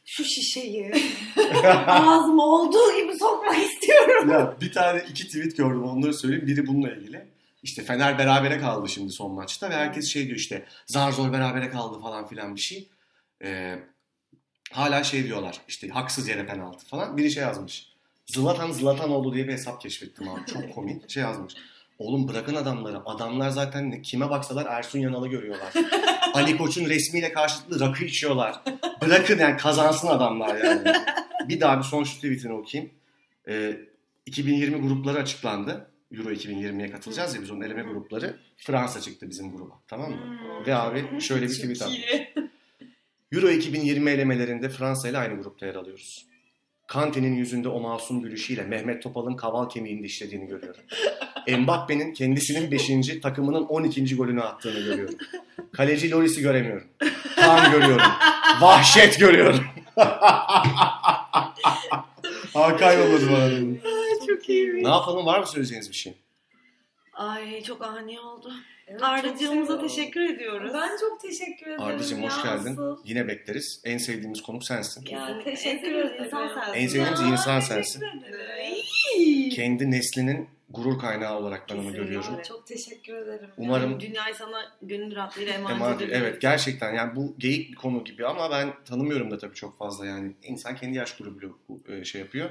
Şu 0.05 0.23
şişeyi 0.23 0.91
ağzıma 1.87 2.45
olduğu 2.45 2.97
gibi 3.01 3.17
sokmak 3.17 3.57
istiyorum. 3.57 4.29
ya 4.29 4.55
bir 4.61 4.71
tane 4.71 5.03
iki 5.09 5.27
tweet 5.27 5.57
gördüm 5.57 5.83
onları 5.83 6.13
söyleyeyim. 6.13 6.47
Biri 6.47 6.67
bununla 6.67 6.91
ilgili. 6.91 7.27
İşte 7.63 7.83
Fener 7.83 8.17
berabere 8.17 8.59
kaldı 8.59 8.89
şimdi 8.89 9.11
son 9.11 9.31
maçta 9.31 9.69
ve 9.69 9.73
herkes 9.75 10.07
şey 10.07 10.25
diyor 10.25 10.37
işte 10.37 10.65
zar 10.85 11.11
zor 11.11 11.33
berabere 11.33 11.69
kaldı 11.69 11.99
falan 12.01 12.27
filan 12.27 12.55
bir 12.55 12.59
şey. 12.61 12.89
Ee, 13.43 13.75
hala 14.71 15.03
şey 15.03 15.23
diyorlar 15.23 15.61
işte 15.67 15.89
haksız 15.89 16.27
yere 16.27 16.45
penaltı 16.45 16.85
falan. 16.85 17.17
Biri 17.17 17.31
şey 17.31 17.43
yazmış. 17.43 17.89
Zlatan 18.25 18.71
Zlatan 18.71 19.09
oldu 19.11 19.33
diye 19.33 19.47
bir 19.47 19.53
hesap 19.53 19.81
keşfettim 19.81 20.29
abi. 20.29 20.45
Çok 20.53 20.73
komik. 20.75 21.09
Şey 21.09 21.23
yazmış. 21.23 21.53
Oğlum 21.99 22.27
bırakın 22.27 22.55
adamları. 22.55 22.99
Adamlar 23.05 23.49
zaten 23.49 24.01
kime 24.01 24.29
baksalar 24.29 24.65
Ersun 24.65 24.99
Yanal'ı 24.99 25.27
görüyorlar. 25.27 25.73
Ali 26.33 26.57
Koç'un 26.57 26.85
resmiyle 26.85 27.33
karşılıklı 27.33 27.79
rakı 27.79 28.05
içiyorlar. 28.05 28.61
Bırakın 29.01 29.37
yani 29.39 29.57
kazansın 29.57 30.07
adamlar 30.07 30.55
yani. 30.55 30.93
Bir 31.49 31.59
daha 31.59 31.77
bir 31.77 31.83
son 31.83 32.03
şu 32.03 32.15
tweetini 32.15 32.53
okuyayım. 32.53 32.91
Ee, 33.47 33.77
2020 34.25 34.77
grupları 34.87 35.17
açıklandı. 35.17 35.91
Euro 36.11 36.31
2020'ye 36.31 36.91
katılacağız 36.91 37.35
ya 37.35 37.41
biz 37.41 37.51
onun 37.51 37.61
eleme 37.61 37.81
grupları. 37.81 38.39
Fransa 38.57 39.01
çıktı 39.01 39.29
bizim 39.29 39.51
gruba. 39.51 39.73
Tamam 39.87 40.11
mı? 40.11 40.17
Hmm. 40.17 40.65
Ve 40.65 40.75
abi 40.75 41.21
şöyle 41.21 41.45
bir 41.45 41.53
tweet 41.53 41.81
attı. 41.81 41.93
Euro 43.31 43.49
2020 43.49 44.11
elemelerinde 44.11 44.69
Fransa 44.69 45.09
ile 45.09 45.17
aynı 45.17 45.41
grupta 45.41 45.65
yer 45.65 45.75
alıyoruz. 45.75 46.25
Kante'nin 46.89 47.35
yüzünde 47.35 47.69
o 47.69 47.79
masum 47.79 48.21
gülüşüyle 48.21 48.63
Mehmet 48.63 49.03
Topal'ın 49.03 49.35
kaval 49.35 49.69
kemiğini 49.69 50.03
dişlediğini 50.03 50.47
görüyorum. 50.47 50.81
Mbappe'nin 51.57 52.13
kendisinin 52.13 52.71
5. 52.71 53.21
takımının 53.21 53.63
12. 53.63 54.15
golünü 54.15 54.41
attığını 54.41 54.79
görüyorum. 54.79 55.15
Kaleci 55.71 56.11
Loris'i 56.11 56.41
göremiyorum. 56.41 56.87
Kan 57.35 57.71
görüyorum. 57.71 58.11
Vahşet 58.61 59.19
görüyorum. 59.19 59.65
Hakan 62.53 62.93
yolladı 62.93 63.31
bana. 63.31 63.43
Ay, 63.43 64.27
çok 64.27 64.49
iyi. 64.49 64.83
Ne 64.83 64.89
yapalım 64.89 65.25
var 65.25 65.39
mı 65.39 65.47
söyleyeceğiniz 65.47 65.89
bir 65.89 65.95
şey? 65.95 66.13
Ay 67.13 67.63
çok 67.63 67.81
ani 67.81 68.19
oldu. 68.19 68.53
Evet, 68.89 69.03
Ardacığımıza 69.03 69.81
teşekkür 69.81 70.21
ediyoruz. 70.21 70.71
Ben 70.73 70.97
çok 70.99 71.21
teşekkür 71.21 71.65
ederim. 71.67 71.81
Ardacığım 71.81 72.23
hoş 72.23 72.43
geldin. 72.43 72.71
asıl. 72.71 72.97
Yine 73.05 73.27
bekleriz. 73.27 73.81
En 73.85 73.97
sevdiğimiz 73.97 74.41
konuk 74.41 74.63
sensin. 74.63 75.05
Ya 75.09 75.39
teşekkür 75.43 75.91
ederim. 75.91 76.23
insan 76.25 76.47
sensin. 76.47 76.73
En 76.73 76.87
sevdiğimiz 76.87 77.21
Ya, 77.21 77.27
insan 77.27 77.59
sensin. 77.59 78.03
Kendi 79.49 79.91
neslinin 79.91 80.47
gurur 80.69 80.99
kaynağı 80.99 81.37
olarak 81.37 81.69
ben 81.69 81.75
onu 81.77 81.93
görüyorum. 81.93 82.41
Çok 82.47 82.67
teşekkür 82.67 83.13
ederim. 83.13 83.49
Umarım- 83.57 83.91
Yani 83.91 84.01
dünyayı 84.01 84.35
sana 84.35 84.61
gönül 84.81 85.15
rahatlığıyla 85.15 85.53
emanet 85.53 85.75
Emanet, 85.77 86.01
ediyorum. 86.01 86.25
evet 86.25 86.41
gerçekten 86.41 86.93
yani 86.93 87.15
bu 87.15 87.35
geyik 87.37 87.69
bir 87.71 87.75
konu 87.75 88.03
gibi 88.03 88.25
ama 88.27 88.51
ben 88.51 88.73
tanımıyorum 88.85 89.31
da 89.31 89.37
tabii 89.37 89.55
çok 89.55 89.77
fazla 89.77 90.05
yani. 90.05 90.31
İnsan 90.43 90.75
kendi 90.75 90.97
yaş 90.97 91.17
grubuyla 91.17 91.49
bu, 91.69 91.79
e, 91.93 92.03
şey 92.05 92.21
yapıyor. 92.21 92.49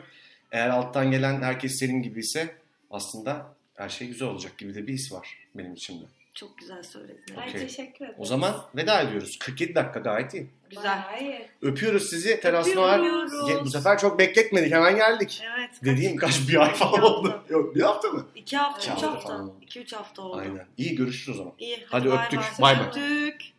Eğer 0.53 0.69
alttan 0.71 1.11
gelen 1.11 1.43
herkes 1.43 1.79
senin 1.79 2.03
gibi 2.03 2.21
ise 2.21 2.55
aslında 2.91 3.47
her 3.75 3.89
şey 3.89 4.09
güzel 4.09 4.29
olacak 4.29 4.59
gibi 4.59 4.75
de 4.75 4.87
bir 4.87 4.93
his 4.93 5.13
var 5.13 5.39
benim 5.55 5.75
içimde. 5.75 6.05
Çok 6.39 6.59
güzel 6.59 6.83
söyledin. 6.83 7.37
Ay, 7.37 7.49
Okey. 7.49 7.61
teşekkür 7.61 8.05
ederim. 8.05 8.15
O 8.19 8.25
zaman 8.25 8.65
veda 8.77 9.03
ediyoruz. 9.03 9.39
47 9.39 9.75
dakika 9.75 10.01
gayet 10.01 10.35
iyi. 10.35 10.47
Güzel. 10.71 11.03
Bayağı. 11.13 11.41
Öpüyoruz 11.63 12.11
sizi. 12.11 12.41
Teras 12.41 12.75
Noir. 12.75 13.01
Bu 13.65 13.71
sefer 13.71 13.99
çok 13.99 14.19
bekletmedik. 14.19 14.73
Hemen 14.73 14.97
geldik. 14.97 15.43
Evet. 15.59 15.71
Dediğim 15.85 16.17
kaç 16.17 16.49
bir 16.49 16.57
ay 16.57 16.75
falan 16.75 17.03
oldu. 17.03 17.43
Yok 17.49 17.75
bir 17.75 17.81
hafta 17.81 18.09
mı? 18.09 18.27
İki 18.35 18.57
hafta, 18.57 18.81
üç 18.81 18.89
hafta 18.89 19.13
hafta. 19.13 19.45
İki 19.63 19.81
üç 19.81 19.93
hafta 19.93 20.23
oldu. 20.23 20.37
Aynen. 20.37 20.67
İyi 20.77 20.97
görüşürüz 20.97 21.29
o 21.29 21.39
zaman. 21.39 21.53
İyi. 21.59 21.87
Hadi 21.89 22.11
bay 22.11 22.25
öptük. 22.25 22.41
bay. 22.41 22.77
Bay 22.77 22.79
bay. 22.79 22.87
Öptük. 22.87 23.58